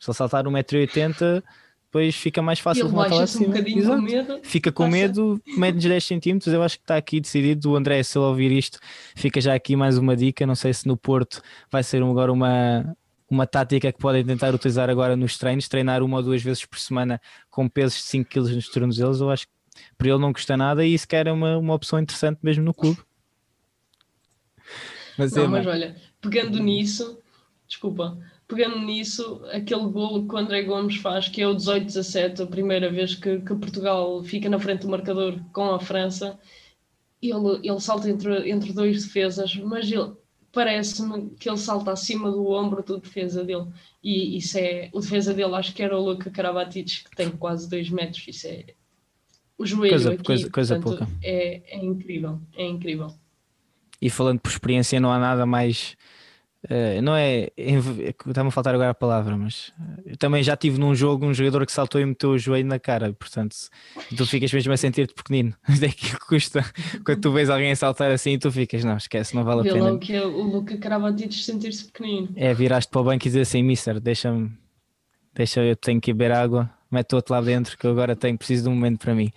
Se 0.00 0.10
ele 0.10 0.16
saltar 0.16 0.44
1,80m, 0.44 1.42
depois 1.84 2.16
fica 2.16 2.40
mais 2.40 2.58
fácil 2.58 2.88
de 2.88 2.94
lá 2.94 3.26
cima. 3.26 3.54
Um 3.54 3.86
com 3.86 4.00
medo, 4.00 4.40
fica 4.42 4.72
com 4.72 4.88
medo, 4.88 5.42
mede-nos 5.58 5.84
10 5.84 6.04
centímetros. 6.04 6.54
Eu 6.54 6.62
acho 6.62 6.78
que 6.78 6.84
está 6.84 6.96
aqui 6.96 7.20
decidido. 7.20 7.72
O 7.72 7.76
André, 7.76 8.02
se 8.02 8.16
ele 8.16 8.24
ouvir 8.24 8.50
isto, 8.50 8.78
fica 9.14 9.42
já 9.42 9.52
aqui 9.52 9.76
mais 9.76 9.98
uma 9.98 10.16
dica. 10.16 10.46
Não 10.46 10.54
sei 10.54 10.72
se 10.72 10.86
no 10.86 10.96
Porto 10.96 11.42
vai 11.70 11.82
ser 11.82 12.02
agora 12.02 12.32
uma, 12.32 12.96
uma 13.28 13.46
tática 13.46 13.92
que 13.92 13.98
podem 13.98 14.24
tentar 14.24 14.54
utilizar 14.54 14.88
agora 14.88 15.16
nos 15.16 15.36
treinos, 15.36 15.68
treinar 15.68 16.02
uma 16.02 16.18
ou 16.18 16.22
duas 16.22 16.42
vezes 16.42 16.64
por 16.64 16.78
semana 16.78 17.20
com 17.50 17.68
pesos 17.68 17.98
de 17.98 18.04
5 18.04 18.30
kg 18.30 18.54
nos 18.54 18.68
tornozelos, 18.68 19.20
eu 19.20 19.30
acho 19.30 19.46
que 19.46 19.52
para 19.98 20.08
ele 20.08 20.18
não 20.18 20.32
custa 20.32 20.56
nada 20.56 20.84
e 20.84 20.94
isso 20.94 21.06
quer 21.06 21.26
é 21.26 21.32
uma, 21.32 21.58
uma 21.58 21.74
opção 21.74 21.98
interessante 21.98 22.38
mesmo 22.42 22.64
no 22.64 22.72
clube. 22.72 22.98
Mas, 25.18 25.32
não, 25.32 25.44
é, 25.44 25.48
mas 25.48 25.66
olha, 25.66 25.96
pegando 26.20 26.58
nisso, 26.62 27.18
desculpa, 27.66 28.18
pegando 28.46 28.78
nisso, 28.80 29.42
aquele 29.50 29.86
golo 29.88 30.26
que 30.28 30.34
o 30.34 30.38
André 30.38 30.62
Gomes 30.62 30.96
faz, 30.96 31.28
que 31.28 31.42
é 31.42 31.48
o 31.48 31.56
18-17, 31.56 32.42
a 32.42 32.46
primeira 32.46 32.90
vez 32.90 33.14
que, 33.14 33.40
que, 33.40 33.54
Portugal 33.54 34.22
fica 34.22 34.48
na 34.48 34.58
frente 34.58 34.82
do 34.82 34.88
marcador 34.88 35.40
com 35.52 35.74
a 35.74 35.80
França, 35.80 36.38
ele, 37.20 37.60
ele 37.62 37.80
salta 37.80 38.08
entre, 38.10 38.50
entre 38.50 38.72
dois 38.72 39.04
defesas, 39.04 39.56
mas 39.56 39.90
ele 39.90 40.12
parece-me 40.56 41.28
que 41.38 41.50
ele 41.50 41.58
salta 41.58 41.92
acima 41.92 42.30
do 42.30 42.46
ombro 42.46 42.82
do 42.82 42.98
defesa 42.98 43.44
dele. 43.44 43.66
E 44.02 44.38
isso 44.38 44.56
é. 44.56 44.88
O 44.90 45.00
defesa 45.00 45.34
dele, 45.34 45.54
acho 45.54 45.74
que 45.74 45.82
era 45.82 45.94
o 45.94 46.02
Luca 46.02 46.30
Karabatic, 46.30 47.04
que 47.04 47.14
tem 47.14 47.30
quase 47.30 47.68
2 47.68 47.90
metros. 47.90 48.26
Isso 48.26 48.46
é. 48.46 48.64
O 49.58 49.66
joelho 49.66 49.90
coisa, 49.90 50.12
aqui, 50.14 50.24
coisa, 50.24 50.50
coisa 50.50 50.80
portanto, 50.80 51.08
pouca. 51.08 51.12
É, 51.22 51.76
é 51.76 51.84
incrível. 51.84 52.40
É 52.56 52.66
incrível. 52.66 53.12
E 54.00 54.08
falando 54.08 54.40
por 54.40 54.50
experiência, 54.50 54.98
não 54.98 55.12
há 55.12 55.18
nada 55.18 55.44
mais 55.44 55.94
Uh, 56.68 57.00
não 57.00 57.14
é. 57.14 57.48
Está-me 57.56 58.48
a 58.48 58.50
faltar 58.50 58.74
agora 58.74 58.90
a 58.90 58.94
palavra, 58.94 59.36
mas 59.36 59.72
uh, 59.78 60.16
também 60.16 60.42
já 60.42 60.56
tive 60.56 60.78
num 60.78 60.94
jogo 60.96 61.24
um 61.24 61.32
jogador 61.32 61.64
que 61.64 61.70
saltou 61.70 62.00
e 62.00 62.04
meteu 62.04 62.30
o 62.30 62.38
joelho 62.38 62.66
na 62.66 62.78
cara, 62.78 63.12
portanto, 63.12 63.54
tu 64.16 64.26
ficas 64.26 64.52
mesmo 64.52 64.72
a 64.72 64.76
sentir-te 64.76 65.14
pequenino. 65.14 65.54
É 65.86 65.88
que 65.88 66.18
custa 66.18 66.64
quando 67.04 67.20
tu 67.20 67.30
vês 67.30 67.48
alguém 67.48 67.70
a 67.70 67.76
saltar 67.76 68.10
assim 68.10 68.32
e 68.32 68.38
tu 68.38 68.50
ficas, 68.50 68.82
não, 68.82 68.96
esquece, 68.96 69.36
não 69.36 69.44
vale 69.44 69.68
a 69.68 69.72
pena. 69.72 69.92
o 69.92 69.98
que 70.00 70.14
é 70.14 70.26
o 70.26 70.42
Luca 70.42 70.76
Cravatides 70.76 71.44
sentir-se 71.44 71.84
pequenino. 71.84 72.30
É, 72.34 72.52
viraste 72.52 72.90
para 72.90 73.00
o 73.00 73.04
banco 73.04 73.24
e 73.24 73.28
dizer 73.28 73.42
assim, 73.42 73.62
Mister, 73.62 74.00
deixa-me, 74.00 74.50
deixa 75.32 75.62
eu 75.62 75.76
tenho 75.76 76.00
que 76.00 76.12
beber 76.12 76.32
água, 76.32 76.68
mete 76.90 77.12
o 77.12 77.16
outro 77.16 77.34
lá 77.34 77.40
dentro 77.40 77.78
que 77.78 77.86
eu 77.86 77.92
agora 77.92 78.16
tenho, 78.16 78.36
preciso 78.36 78.64
de 78.64 78.68
um 78.70 78.74
momento 78.74 78.98
para 78.98 79.14
mim. 79.14 79.30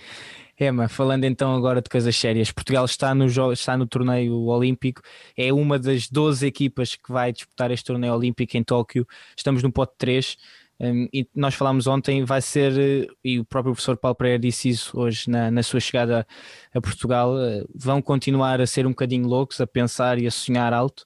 Emma, 0.59 0.89
falando 0.89 1.23
então 1.23 1.55
agora 1.55 1.81
de 1.81 1.89
coisas 1.89 2.13
sérias, 2.15 2.51
Portugal 2.51 2.83
está 2.83 3.15
no, 3.15 3.25
está 3.53 3.77
no 3.77 3.87
torneio 3.87 4.35
olímpico, 4.45 5.01
é 5.37 5.53
uma 5.53 5.79
das 5.79 6.09
12 6.09 6.45
equipas 6.45 6.95
que 6.95 7.11
vai 7.11 7.31
disputar 7.31 7.71
este 7.71 7.85
torneio 7.85 8.13
olímpico 8.13 8.57
em 8.57 8.63
Tóquio, 8.63 9.07
estamos 9.37 9.63
no 9.63 9.71
pote 9.71 9.93
3. 9.97 10.37
Um, 10.81 11.09
e 11.13 11.27
nós 11.35 11.55
falámos 11.55 11.87
ontem, 11.87 12.23
vai 12.23 12.41
ser, 12.41 12.71
eh, 12.79 13.07
e 13.21 13.37
o 13.37 13.43
próprio 13.43 13.73
professor 13.73 13.97
Paulo 13.97 14.15
Pereira 14.15 14.39
disse 14.39 14.69
isso 14.69 14.97
hoje 14.97 15.29
na, 15.29 15.51
na 15.51 15.61
sua 15.61 15.81
chegada 15.81 16.25
a 16.73 16.79
Portugal, 16.79 17.33
uh, 17.33 17.69
vão 17.75 18.01
continuar 18.01 18.61
a 18.61 18.67
ser 18.67 18.87
um 18.87 18.91
bocadinho 18.91 19.27
loucos, 19.27 19.59
a 19.59 19.67
pensar 19.67 20.17
e 20.19 20.25
a 20.25 20.31
sonhar 20.31 20.71
alto. 20.71 21.05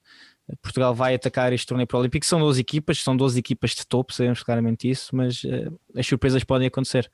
Portugal 0.62 0.94
vai 0.94 1.14
atacar 1.14 1.52
este 1.52 1.66
torneio 1.66 1.86
para 1.88 1.96
o 1.96 2.00
Olímpico. 2.00 2.24
São 2.24 2.38
12 2.38 2.60
equipas, 2.60 3.02
são 3.02 3.16
12 3.16 3.38
equipas 3.38 3.70
de 3.72 3.86
topo, 3.86 4.12
sabemos 4.12 4.42
claramente 4.42 4.88
isso, 4.88 5.14
mas 5.16 5.42
uh, 5.42 5.76
as 5.96 6.06
surpresas 6.06 6.44
podem 6.44 6.68
acontecer. 6.68 7.10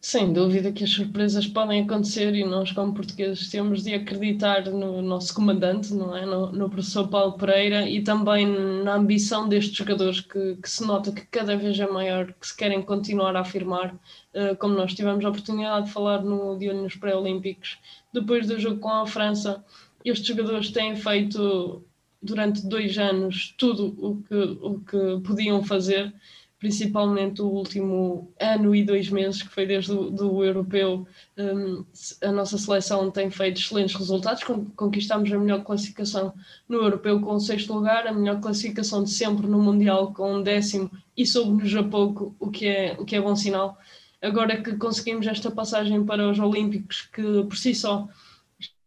Sem 0.00 0.32
dúvida 0.32 0.70
que 0.70 0.84
as 0.84 0.90
surpresas 0.90 1.44
podem 1.44 1.82
acontecer 1.82 2.32
e 2.32 2.44
nós, 2.44 2.70
como 2.70 2.94
portugueses, 2.94 3.50
temos 3.50 3.82
de 3.82 3.94
acreditar 3.94 4.64
no 4.66 5.02
nosso 5.02 5.34
comandante, 5.34 5.92
não 5.92 6.16
é? 6.16 6.24
no, 6.24 6.52
no 6.52 6.70
professor 6.70 7.08
Paulo 7.08 7.32
Pereira 7.36 7.88
e 7.88 8.00
também 8.02 8.46
na 8.84 8.94
ambição 8.94 9.48
destes 9.48 9.76
jogadores 9.76 10.20
que, 10.20 10.56
que, 10.56 10.70
se 10.70 10.86
nota 10.86 11.10
que 11.10 11.26
cada 11.26 11.56
vez 11.56 11.78
é 11.80 11.86
maior, 11.88 12.32
que 12.32 12.46
se 12.46 12.56
querem 12.56 12.80
continuar 12.80 13.34
a 13.34 13.40
afirmar, 13.40 13.92
uh, 13.92 14.56
como 14.58 14.74
nós 14.74 14.94
tivemos 14.94 15.24
a 15.24 15.30
oportunidade 15.30 15.86
de 15.86 15.92
falar 15.92 16.22
no, 16.22 16.56
de 16.56 16.68
olho 16.68 16.82
nos 16.82 16.94
pré-olímpicos, 16.94 17.76
depois 18.14 18.46
do 18.46 18.58
jogo 18.58 18.78
com 18.78 18.90
a 18.90 19.06
França, 19.06 19.64
estes 20.04 20.28
jogadores 20.28 20.70
têm 20.70 20.94
feito 20.94 21.84
durante 22.22 22.66
dois 22.66 22.96
anos 22.98 23.54
tudo 23.58 23.96
o 23.98 24.22
que, 24.22 24.58
o 24.62 24.80
que 24.80 25.26
podiam 25.26 25.62
fazer 25.62 26.14
principalmente 26.58 27.40
o 27.40 27.46
último 27.46 28.32
ano 28.40 28.74
e 28.74 28.84
dois 28.84 29.08
meses, 29.10 29.42
que 29.42 29.48
foi 29.48 29.64
desde 29.64 29.92
o 29.92 30.10
do 30.10 30.44
europeu, 30.44 31.06
um, 31.36 31.84
a 32.22 32.32
nossa 32.32 32.58
seleção 32.58 33.10
tem 33.10 33.30
feito 33.30 33.60
excelentes 33.60 33.94
resultados. 33.94 34.42
Conquistamos 34.74 35.32
a 35.32 35.38
melhor 35.38 35.62
classificação 35.62 36.34
no 36.68 36.78
europeu 36.78 37.20
com 37.20 37.34
o 37.34 37.40
sexto 37.40 37.72
lugar, 37.72 38.06
a 38.06 38.12
melhor 38.12 38.40
classificação 38.40 39.04
de 39.04 39.10
sempre 39.10 39.46
no 39.46 39.60
Mundial 39.60 40.12
com 40.12 40.34
um 40.34 40.42
décimo 40.42 40.90
e 41.16 41.24
soube-nos 41.24 41.74
a 41.76 41.82
pouco, 41.84 42.34
o 42.40 42.50
que, 42.50 42.66
é, 42.66 42.96
o 42.98 43.04
que 43.04 43.14
é 43.14 43.20
bom 43.20 43.36
sinal. 43.36 43.78
Agora 44.20 44.60
que 44.60 44.76
conseguimos 44.76 45.28
esta 45.28 45.50
passagem 45.50 46.04
para 46.04 46.28
os 46.28 46.40
Olímpicos, 46.40 47.02
que 47.02 47.22
por 47.44 47.56
si 47.56 47.72
só 47.72 48.08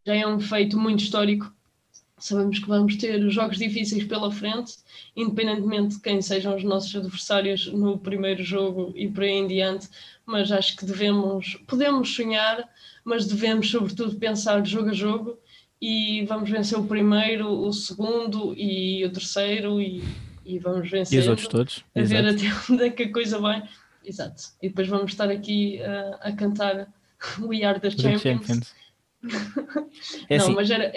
já 0.05 0.15
é 0.15 0.28
um 0.28 0.39
feito 0.39 0.78
muito 0.78 1.03
histórico, 1.03 1.53
Sabemos 2.22 2.59
que 2.59 2.67
vamos 2.67 2.95
ter 2.97 3.30
jogos 3.30 3.57
difíceis 3.57 4.03
pela 4.03 4.32
frente, 4.32 4.74
independentemente 5.15 5.95
de 5.95 6.01
quem 6.01 6.22
sejam 6.22 6.55
os 6.55 6.63
nossos 6.63 6.95
adversários 6.95 7.67
no 7.74 7.97
primeiro 7.97 8.43
jogo 8.43 8.93
e 8.95 9.07
por 9.07 9.24
aí 9.24 9.32
em 9.32 9.47
diante, 9.47 9.89
mas 10.26 10.51
acho 10.51 10.78
que 10.78 10.86
devemos, 10.86 11.57
podemos 11.67 12.13
sonhar, 12.13 12.69
mas 13.03 13.26
devemos 13.26 13.69
sobretudo 13.69 14.15
pensar 14.17 14.65
jogo 14.65 14.89
a 14.89 14.93
jogo 14.93 15.39
e 15.82 16.24
vamos 16.26 16.49
vencer 16.49 16.78
o 16.78 16.86
primeiro, 16.86 17.49
o 17.49 17.74
segundo 17.74 18.53
e 18.55 19.03
o 19.03 19.11
terceiro 19.11 19.82
e, 19.82 20.03
e 20.45 20.59
vamos 20.59 20.89
vencer. 20.89 21.17
E 21.17 21.22
os 21.22 21.28
outros 21.28 21.47
todos. 21.47 21.84
A 21.95 22.01
ver 22.03 22.28
até 22.28 22.45
onde 22.72 22.84
é 22.84 22.89
que 22.91 23.03
a 23.03 23.11
coisa 23.11 23.39
vai. 23.39 23.67
Exato. 24.05 24.43
E 24.61 24.69
depois 24.69 24.88
vamos 24.88 25.11
estar 25.11 25.30
aqui 25.30 25.82
a, 25.82 26.19
a 26.22 26.32
cantar 26.34 26.88
We 27.39 27.63
Are 27.63 27.80
the 27.80 27.89
Champions. 27.89 28.22
Champions. 28.22 28.82
É 30.30 30.38
Não, 30.38 30.45
assim, 30.45 30.55
mas 30.55 30.72
era 30.72 30.91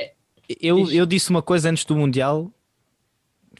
eu, 0.60 0.90
eu 0.90 1.06
disse 1.06 1.30
uma 1.30 1.42
coisa 1.42 1.70
antes 1.70 1.84
do 1.84 1.96
Mundial, 1.96 2.50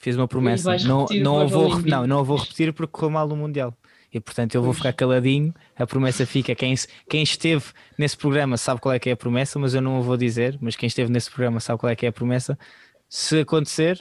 fiz 0.00 0.16
uma 0.16 0.28
promessa. 0.28 0.76
Não, 0.78 1.06
não, 1.06 1.48
vou, 1.48 1.80
não, 1.80 2.06
não 2.06 2.24
vou 2.24 2.36
repetir 2.36 2.72
porque 2.72 2.92
correu 2.92 3.10
mal 3.10 3.28
no 3.28 3.36
Mundial. 3.36 3.74
E 4.12 4.20
portanto 4.20 4.54
eu 4.54 4.62
vou 4.62 4.72
ficar 4.72 4.92
caladinho, 4.92 5.52
a 5.76 5.86
promessa 5.86 6.24
fica. 6.24 6.54
Quem, 6.54 6.72
quem 7.08 7.24
esteve 7.24 7.64
nesse 7.98 8.16
programa 8.16 8.56
sabe 8.56 8.80
qual 8.80 8.94
é 8.94 8.98
que 8.98 9.10
é 9.10 9.12
a 9.12 9.16
promessa, 9.16 9.58
mas 9.58 9.74
eu 9.74 9.80
não 9.80 9.98
a 9.98 10.00
vou 10.00 10.16
dizer. 10.16 10.56
Mas 10.60 10.76
quem 10.76 10.86
esteve 10.86 11.10
nesse 11.10 11.28
programa 11.30 11.58
sabe 11.58 11.80
qual 11.80 11.90
é 11.90 11.96
que 11.96 12.06
é 12.06 12.10
a 12.10 12.12
promessa. 12.12 12.56
Se 13.08 13.40
acontecer 13.40 13.98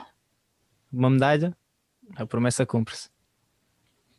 uma 0.91 1.09
medalha, 1.09 1.57
a 2.15 2.27
promessa 2.27 2.63
cumpre-se. 2.63 3.09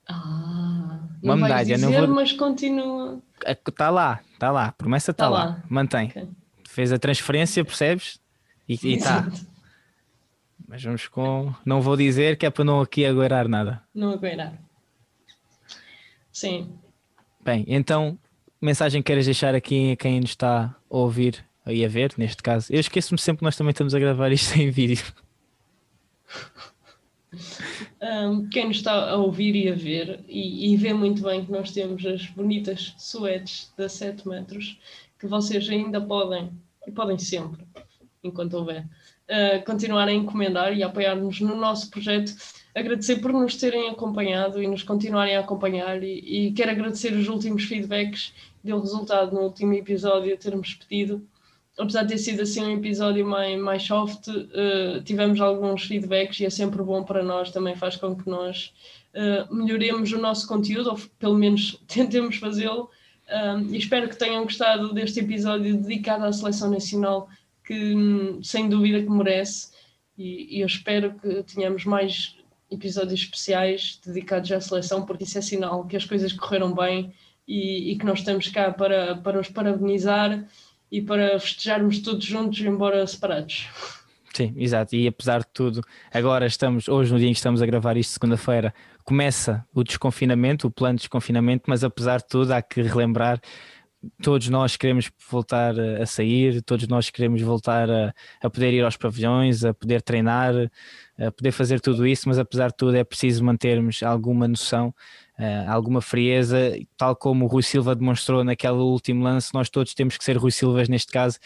Ah, 0.08 1.00
uma 1.22 1.36
medalha, 1.36 1.76
dizer, 1.76 1.78
não 1.78 1.92
vou... 1.92 2.08
mas 2.08 2.32
continua. 2.32 3.22
Está 3.46 3.88
lá, 3.88 4.20
está 4.32 4.50
lá, 4.50 4.66
a 4.66 4.72
promessa 4.72 5.12
está 5.12 5.24
tá 5.24 5.30
lá. 5.30 5.44
lá. 5.44 5.62
mantém. 5.68 6.08
Okay. 6.08 6.28
Fez 6.68 6.92
a 6.92 6.98
transferência, 6.98 7.64
percebes? 7.64 8.20
E 8.68 8.74
está. 8.74 9.30
Mas 10.66 10.82
vamos 10.82 11.06
com. 11.08 11.52
Não 11.64 11.82
vou 11.82 11.96
dizer 11.96 12.36
que 12.38 12.46
é 12.46 12.50
para 12.50 12.64
não 12.64 12.80
aqui 12.80 13.04
aguardar 13.04 13.48
nada. 13.48 13.82
Não 13.94 14.10
aguardar. 14.10 14.58
Sim. 16.32 16.72
Bem, 17.44 17.64
então, 17.68 18.18
mensagem 18.60 19.02
que 19.02 19.06
queres 19.06 19.26
deixar 19.26 19.54
aqui 19.54 19.92
a 19.92 19.96
quem 19.96 20.20
nos 20.20 20.30
está 20.30 20.74
a 20.90 20.96
ouvir 20.96 21.44
e 21.66 21.84
a 21.84 21.88
ver, 21.88 22.14
neste 22.16 22.42
caso. 22.42 22.72
Eu 22.72 22.80
esqueço-me 22.80 23.18
sempre 23.18 23.40
que 23.40 23.44
nós 23.44 23.56
também 23.56 23.70
estamos 23.70 23.94
a 23.94 23.98
gravar 23.98 24.32
isto 24.32 24.58
em 24.58 24.70
vídeo. 24.70 25.04
Um, 28.00 28.48
quem 28.48 28.68
nos 28.68 28.76
está 28.76 29.10
a 29.10 29.16
ouvir 29.16 29.56
e 29.56 29.68
a 29.68 29.74
ver 29.74 30.24
e, 30.28 30.72
e 30.72 30.76
vê 30.76 30.92
muito 30.92 31.22
bem 31.22 31.44
que 31.44 31.50
nós 31.50 31.72
temos 31.72 32.04
as 32.06 32.26
bonitas 32.26 32.94
suetes 32.96 33.72
de 33.76 33.88
7 33.88 34.28
metros 34.28 34.78
que 35.18 35.26
vocês 35.26 35.68
ainda 35.68 36.00
podem 36.00 36.52
e 36.86 36.92
podem 36.92 37.18
sempre 37.18 37.64
enquanto 38.24 38.54
houver, 38.54 38.84
uh, 39.28 39.64
continuar 39.64 40.08
a 40.08 40.12
encomendar 40.12 40.76
e 40.76 40.82
a 40.82 40.86
apoiar-nos 40.86 41.40
no 41.40 41.54
nosso 41.54 41.90
projeto. 41.90 42.34
Agradecer 42.74 43.16
por 43.16 43.32
nos 43.32 43.56
terem 43.56 43.90
acompanhado 43.90 44.62
e 44.62 44.66
nos 44.66 44.82
continuarem 44.82 45.36
a 45.36 45.40
acompanhar 45.40 46.02
e, 46.02 46.48
e 46.48 46.52
quero 46.52 46.72
agradecer 46.72 47.12
os 47.12 47.28
últimos 47.28 47.64
feedbacks. 47.64 48.32
Deu 48.64 48.80
resultado 48.80 49.32
no 49.32 49.42
último 49.42 49.74
episódio 49.74 50.36
termos 50.36 50.74
pedido. 50.74 51.24
Apesar 51.78 52.02
de 52.02 52.10
ter 52.10 52.18
sido 52.18 52.42
assim 52.42 52.64
um 52.64 52.76
episódio 52.76 53.26
mais, 53.26 53.60
mais 53.60 53.82
soft, 53.82 54.28
uh, 54.28 55.02
tivemos 55.04 55.40
alguns 55.40 55.84
feedbacks 55.84 56.40
e 56.40 56.46
é 56.46 56.50
sempre 56.50 56.82
bom 56.82 57.02
para 57.02 57.22
nós, 57.22 57.50
também 57.50 57.74
faz 57.74 57.96
com 57.96 58.14
que 58.14 58.28
nós 58.28 58.72
uh, 59.12 59.54
melhoremos 59.54 60.12
o 60.12 60.18
nosso 60.18 60.46
conteúdo, 60.46 60.90
ou 60.90 61.00
pelo 61.18 61.34
menos 61.34 61.80
tentemos 61.88 62.36
fazê-lo. 62.36 62.88
e 63.70 63.76
espero 63.76 64.08
que 64.08 64.16
tenham 64.16 64.44
gostado 64.44 64.92
deste 64.92 65.18
episódio 65.20 65.76
dedicado 65.76 66.24
à 66.24 66.32
Seleção 66.32 66.70
Nacional 66.70 67.28
que 67.64 67.94
sem 68.42 68.68
dúvida 68.68 69.02
que 69.02 69.10
merece 69.10 69.72
e, 70.16 70.58
e, 70.58 70.60
eu 70.60 70.66
espero 70.66 71.14
que 71.14 71.42
tenhamos 71.42 71.84
mais 71.84 72.36
episódios 72.70 73.20
especiais 73.20 74.00
dedicados 74.04 74.52
à 74.52 74.60
seleção 74.60 75.04
porque 75.04 75.24
isso 75.24 75.38
é 75.38 75.42
sinal 75.42 75.86
que 75.86 75.96
as 75.96 76.04
coisas 76.04 76.32
correram 76.32 76.74
bem 76.74 77.12
e, 77.48 77.92
e 77.92 77.98
que 77.98 78.04
nós 78.04 78.20
estamos 78.20 78.48
cá 78.48 78.72
para, 78.72 79.16
para 79.16 79.40
os 79.40 79.48
parabenizar 79.48 80.46
e 80.90 81.02
para 81.02 81.38
festejarmos 81.40 81.98
todos 81.98 82.24
juntos, 82.24 82.60
embora 82.60 83.06
separados. 83.06 83.68
Sim, 84.34 84.52
exato. 84.56 84.96
E 84.96 85.06
apesar 85.06 85.40
de 85.40 85.46
tudo, 85.52 85.80
agora 86.12 86.46
estamos, 86.46 86.88
hoje 86.88 87.12
no 87.12 87.18
dia 87.18 87.28
em 87.28 87.32
que 87.32 87.38
estamos 87.38 87.62
a 87.62 87.66
gravar 87.66 87.96
isto, 87.96 88.12
segunda-feira, 88.12 88.74
começa 89.04 89.64
o 89.72 89.84
desconfinamento, 89.84 90.66
o 90.66 90.70
plano 90.70 90.96
de 90.96 91.02
desconfinamento, 91.02 91.64
mas 91.68 91.84
apesar 91.84 92.18
de 92.18 92.26
tudo, 92.28 92.52
há 92.52 92.60
que 92.60 92.82
relembrar 92.82 93.40
todos 94.22 94.48
nós 94.48 94.76
queremos 94.76 95.10
voltar 95.30 95.78
a 95.78 96.06
sair, 96.06 96.62
todos 96.62 96.86
nós 96.88 97.10
queremos 97.10 97.40
voltar 97.42 97.90
a, 97.90 98.14
a, 98.42 98.50
poder 98.50 98.72
ir 98.72 98.84
aos 98.84 98.96
pavilhões, 98.96 99.64
a 99.64 99.74
poder 99.74 100.02
treinar, 100.02 100.54
a 101.18 101.30
poder 101.30 101.52
fazer 101.52 101.80
tudo 101.80 102.06
isso, 102.06 102.28
mas 102.28 102.38
apesar 102.38 102.68
de 102.68 102.76
tudo 102.76 102.96
é 102.96 103.04
preciso 103.04 103.44
mantermos 103.44 104.02
alguma 104.02 104.48
noção, 104.48 104.94
uh, 105.38 105.70
alguma 105.70 106.00
frieza, 106.00 106.72
tal 106.96 107.14
como 107.14 107.44
o 107.44 107.48
Rui 107.48 107.62
Silva 107.62 107.94
demonstrou 107.94 108.44
naquele 108.44 108.74
último 108.74 109.22
lance, 109.22 109.52
nós 109.54 109.68
todos 109.68 109.94
temos 109.94 110.16
que 110.16 110.24
ser 110.24 110.36
Rui 110.36 110.50
Silvas 110.50 110.88
neste 110.88 111.12
caso 111.12 111.38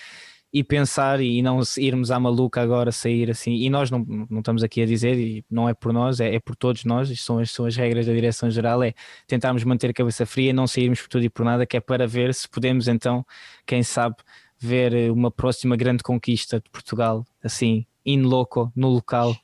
e 0.52 0.64
pensar 0.64 1.20
e 1.20 1.42
não 1.42 1.60
irmos 1.76 2.10
à 2.10 2.18
maluca 2.18 2.60
agora 2.62 2.90
sair 2.90 3.30
assim. 3.30 3.52
E 3.52 3.68
nós 3.68 3.90
não, 3.90 3.98
não 4.30 4.38
estamos 4.38 4.62
aqui 4.62 4.82
a 4.82 4.86
dizer, 4.86 5.18
e 5.18 5.44
não 5.50 5.68
é 5.68 5.74
por 5.74 5.92
nós, 5.92 6.20
é, 6.20 6.34
é 6.34 6.40
por 6.40 6.56
todos 6.56 6.84
nós, 6.84 7.10
isto 7.10 7.24
são 7.24 7.38
as, 7.38 7.50
são 7.50 7.66
as 7.66 7.76
regras 7.76 8.06
da 8.06 8.12
direção-geral, 8.12 8.82
é 8.82 8.94
tentarmos 9.26 9.62
manter 9.64 9.90
a 9.90 9.92
cabeça 9.92 10.24
fria, 10.24 10.52
não 10.52 10.66
sairmos 10.66 11.02
por 11.02 11.08
tudo 11.08 11.24
e 11.24 11.30
por 11.30 11.44
nada, 11.44 11.66
que 11.66 11.76
é 11.76 11.80
para 11.80 12.06
ver 12.06 12.32
se 12.34 12.48
podemos 12.48 12.88
então, 12.88 13.24
quem 13.66 13.82
sabe, 13.82 14.16
ver 14.58 15.10
uma 15.12 15.30
próxima 15.30 15.76
grande 15.76 16.02
conquista 16.02 16.60
de 16.60 16.68
Portugal, 16.70 17.24
assim, 17.42 17.86
in 18.04 18.22
loco, 18.22 18.72
no 18.74 18.88
local, 18.88 19.36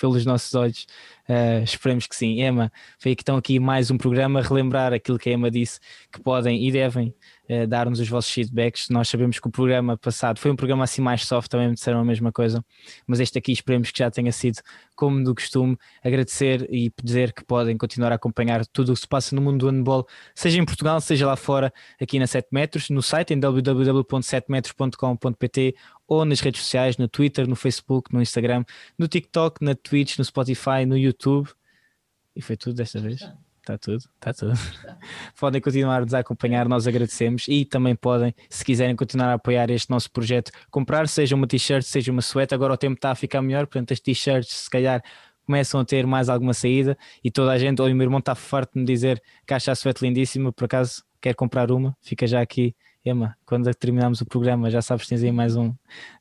pelos 0.00 0.24
nossos 0.24 0.54
olhos. 0.54 0.86
Uh, 1.28 1.62
esperemos 1.62 2.06
que 2.06 2.16
sim. 2.16 2.42
Emma, 2.42 2.72
foi 2.98 3.14
que 3.14 3.22
estão 3.22 3.36
aqui 3.36 3.60
mais 3.60 3.90
um 3.90 3.98
programa, 3.98 4.40
relembrar 4.40 4.92
aquilo 4.92 5.18
que 5.18 5.28
a 5.28 5.32
Emma 5.32 5.50
disse, 5.50 5.78
que 6.10 6.20
podem 6.20 6.66
e 6.66 6.72
devem 6.72 7.14
uh, 7.50 7.66
dar-nos 7.66 7.98
os 7.98 8.08
vossos 8.08 8.32
feedbacks. 8.32 8.88
Nós 8.88 9.08
sabemos 9.08 9.40
que 9.40 9.48
o 9.48 9.50
programa 9.50 9.98
passado 9.98 10.38
foi 10.38 10.50
um 10.50 10.56
programa 10.56 10.84
assim 10.84 11.02
mais 11.02 11.26
soft, 11.26 11.50
também 11.50 11.68
me 11.68 11.74
disseram 11.74 12.00
a 12.00 12.04
mesma 12.04 12.30
coisa, 12.30 12.62
mas 13.06 13.18
este 13.18 13.38
aqui 13.38 13.50
esperemos 13.52 13.90
que 13.90 13.98
já 13.98 14.10
tenha 14.10 14.30
sido 14.32 14.60
como 14.94 15.24
do 15.24 15.34
costume. 15.34 15.76
Agradecer 16.02 16.66
e 16.70 16.92
dizer 17.02 17.32
que 17.32 17.42
podem 17.44 17.76
continuar 17.76 18.12
a 18.12 18.14
acompanhar 18.14 18.64
tudo 18.66 18.92
o 18.92 18.94
que 18.94 19.00
se 19.00 19.08
passa 19.08 19.34
no 19.34 19.42
mundo 19.42 19.58
do 19.58 19.68
handball, 19.68 20.06
seja 20.34 20.60
em 20.60 20.64
Portugal, 20.64 21.00
seja 21.00 21.26
lá 21.26 21.36
fora, 21.36 21.72
aqui 22.00 22.18
na 22.18 22.26
7 22.26 22.48
metros, 22.52 22.90
no 22.90 23.02
site 23.02 23.34
em 23.34 23.40
www.7metros.com.pt 23.40 25.74
ou 26.06 26.24
nas 26.24 26.40
redes 26.40 26.62
sociais, 26.62 26.96
no 26.96 27.08
Twitter, 27.08 27.48
no 27.48 27.56
Facebook, 27.56 28.14
no 28.14 28.22
Instagram, 28.22 28.64
no 28.98 29.08
TikTok, 29.08 29.64
na 29.64 29.74
Twitch, 29.74 30.18
no 30.18 30.24
Spotify, 30.24 30.86
no 30.86 30.96
YouTube. 30.96 31.48
E 32.34 32.42
foi 32.42 32.56
tudo 32.56 32.76
desta 32.76 33.00
vez. 33.00 33.20
Está 33.60 33.76
tudo, 33.76 33.98
está 33.98 34.32
tudo. 34.32 34.54
podem 35.38 35.60
continuar 35.60 36.02
a 36.02 36.18
acompanhar, 36.18 36.66
nós 36.66 36.86
agradecemos 36.86 37.46
e 37.46 37.64
também 37.64 37.94
podem, 37.94 38.34
se 38.48 38.64
quiserem 38.64 38.96
continuar 38.96 39.28
a 39.28 39.34
apoiar 39.34 39.70
este 39.70 39.90
nosso 39.90 40.10
projeto, 40.10 40.50
comprar 40.70 41.06
seja 41.06 41.36
uma 41.36 41.46
t-shirt, 41.46 41.82
seja 41.82 42.10
uma 42.10 42.22
suéte. 42.22 42.54
Agora 42.54 42.72
o 42.72 42.76
tempo 42.76 42.94
está 42.94 43.10
a 43.10 43.14
ficar 43.14 43.42
melhor, 43.42 43.66
portanto, 43.66 43.92
as 43.92 44.00
t-shirts, 44.00 44.50
se 44.50 44.70
calhar, 44.70 45.02
começam 45.44 45.80
a 45.80 45.84
ter 45.84 46.06
mais 46.06 46.28
alguma 46.28 46.54
saída 46.54 46.96
e 47.22 47.30
toda 47.30 47.52
a 47.52 47.58
gente, 47.58 47.82
o 47.82 47.84
meu 47.86 48.02
irmão 48.02 48.20
está 48.20 48.34
farto 48.34 48.74
de 48.74 48.80
me 48.80 48.86
dizer 48.86 49.22
que 49.46 49.52
acha 49.52 49.72
a 49.72 49.74
suéte 49.74 50.04
lindíssima, 50.04 50.52
por 50.52 50.64
acaso 50.64 51.02
quer 51.20 51.34
comprar 51.34 51.70
uma, 51.70 51.96
fica 52.00 52.26
já 52.26 52.40
aqui 52.40 52.74
Emma, 53.04 53.36
quando 53.46 53.72
terminarmos 53.74 54.20
o 54.20 54.26
programa, 54.26 54.70
já 54.70 54.82
sabes, 54.82 55.06
tens 55.06 55.22
aí 55.22 55.32
mais 55.32 55.56
um, 55.56 55.74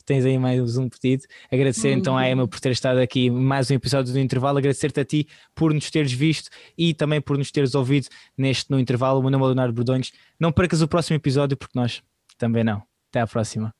tens 0.05 0.25
aí 0.25 0.37
mais 0.37 0.77
um 0.77 0.87
pedido. 0.87 1.23
Agradecer 1.51 1.91
então 1.91 2.17
à 2.17 2.29
Emma 2.29 2.47
por 2.47 2.59
ter 2.59 2.71
estado 2.71 2.99
aqui 2.99 3.29
mais 3.29 3.69
um 3.69 3.73
episódio 3.73 4.13
do 4.13 4.19
intervalo, 4.19 4.57
agradecer-te 4.57 4.99
a 4.99 5.05
ti 5.05 5.27
por 5.53 5.73
nos 5.73 5.89
teres 5.89 6.13
visto 6.13 6.49
e 6.77 6.93
também 6.93 7.19
por 7.19 7.37
nos 7.37 7.51
teres 7.51 7.75
ouvido 7.75 8.07
neste 8.37 8.71
no 8.71 8.79
intervalo. 8.79 9.19
O 9.19 9.21
meu 9.21 9.31
nome 9.31 9.43
é 9.43 9.47
Leonardo 9.47 9.73
Bordões. 9.73 10.11
Não 10.39 10.51
percas 10.51 10.81
o 10.81 10.87
próximo 10.87 11.17
episódio, 11.17 11.57
porque 11.57 11.77
nós 11.77 12.01
também 12.37 12.63
não. 12.63 12.81
Até 13.09 13.19
à 13.19 13.27
próxima. 13.27 13.78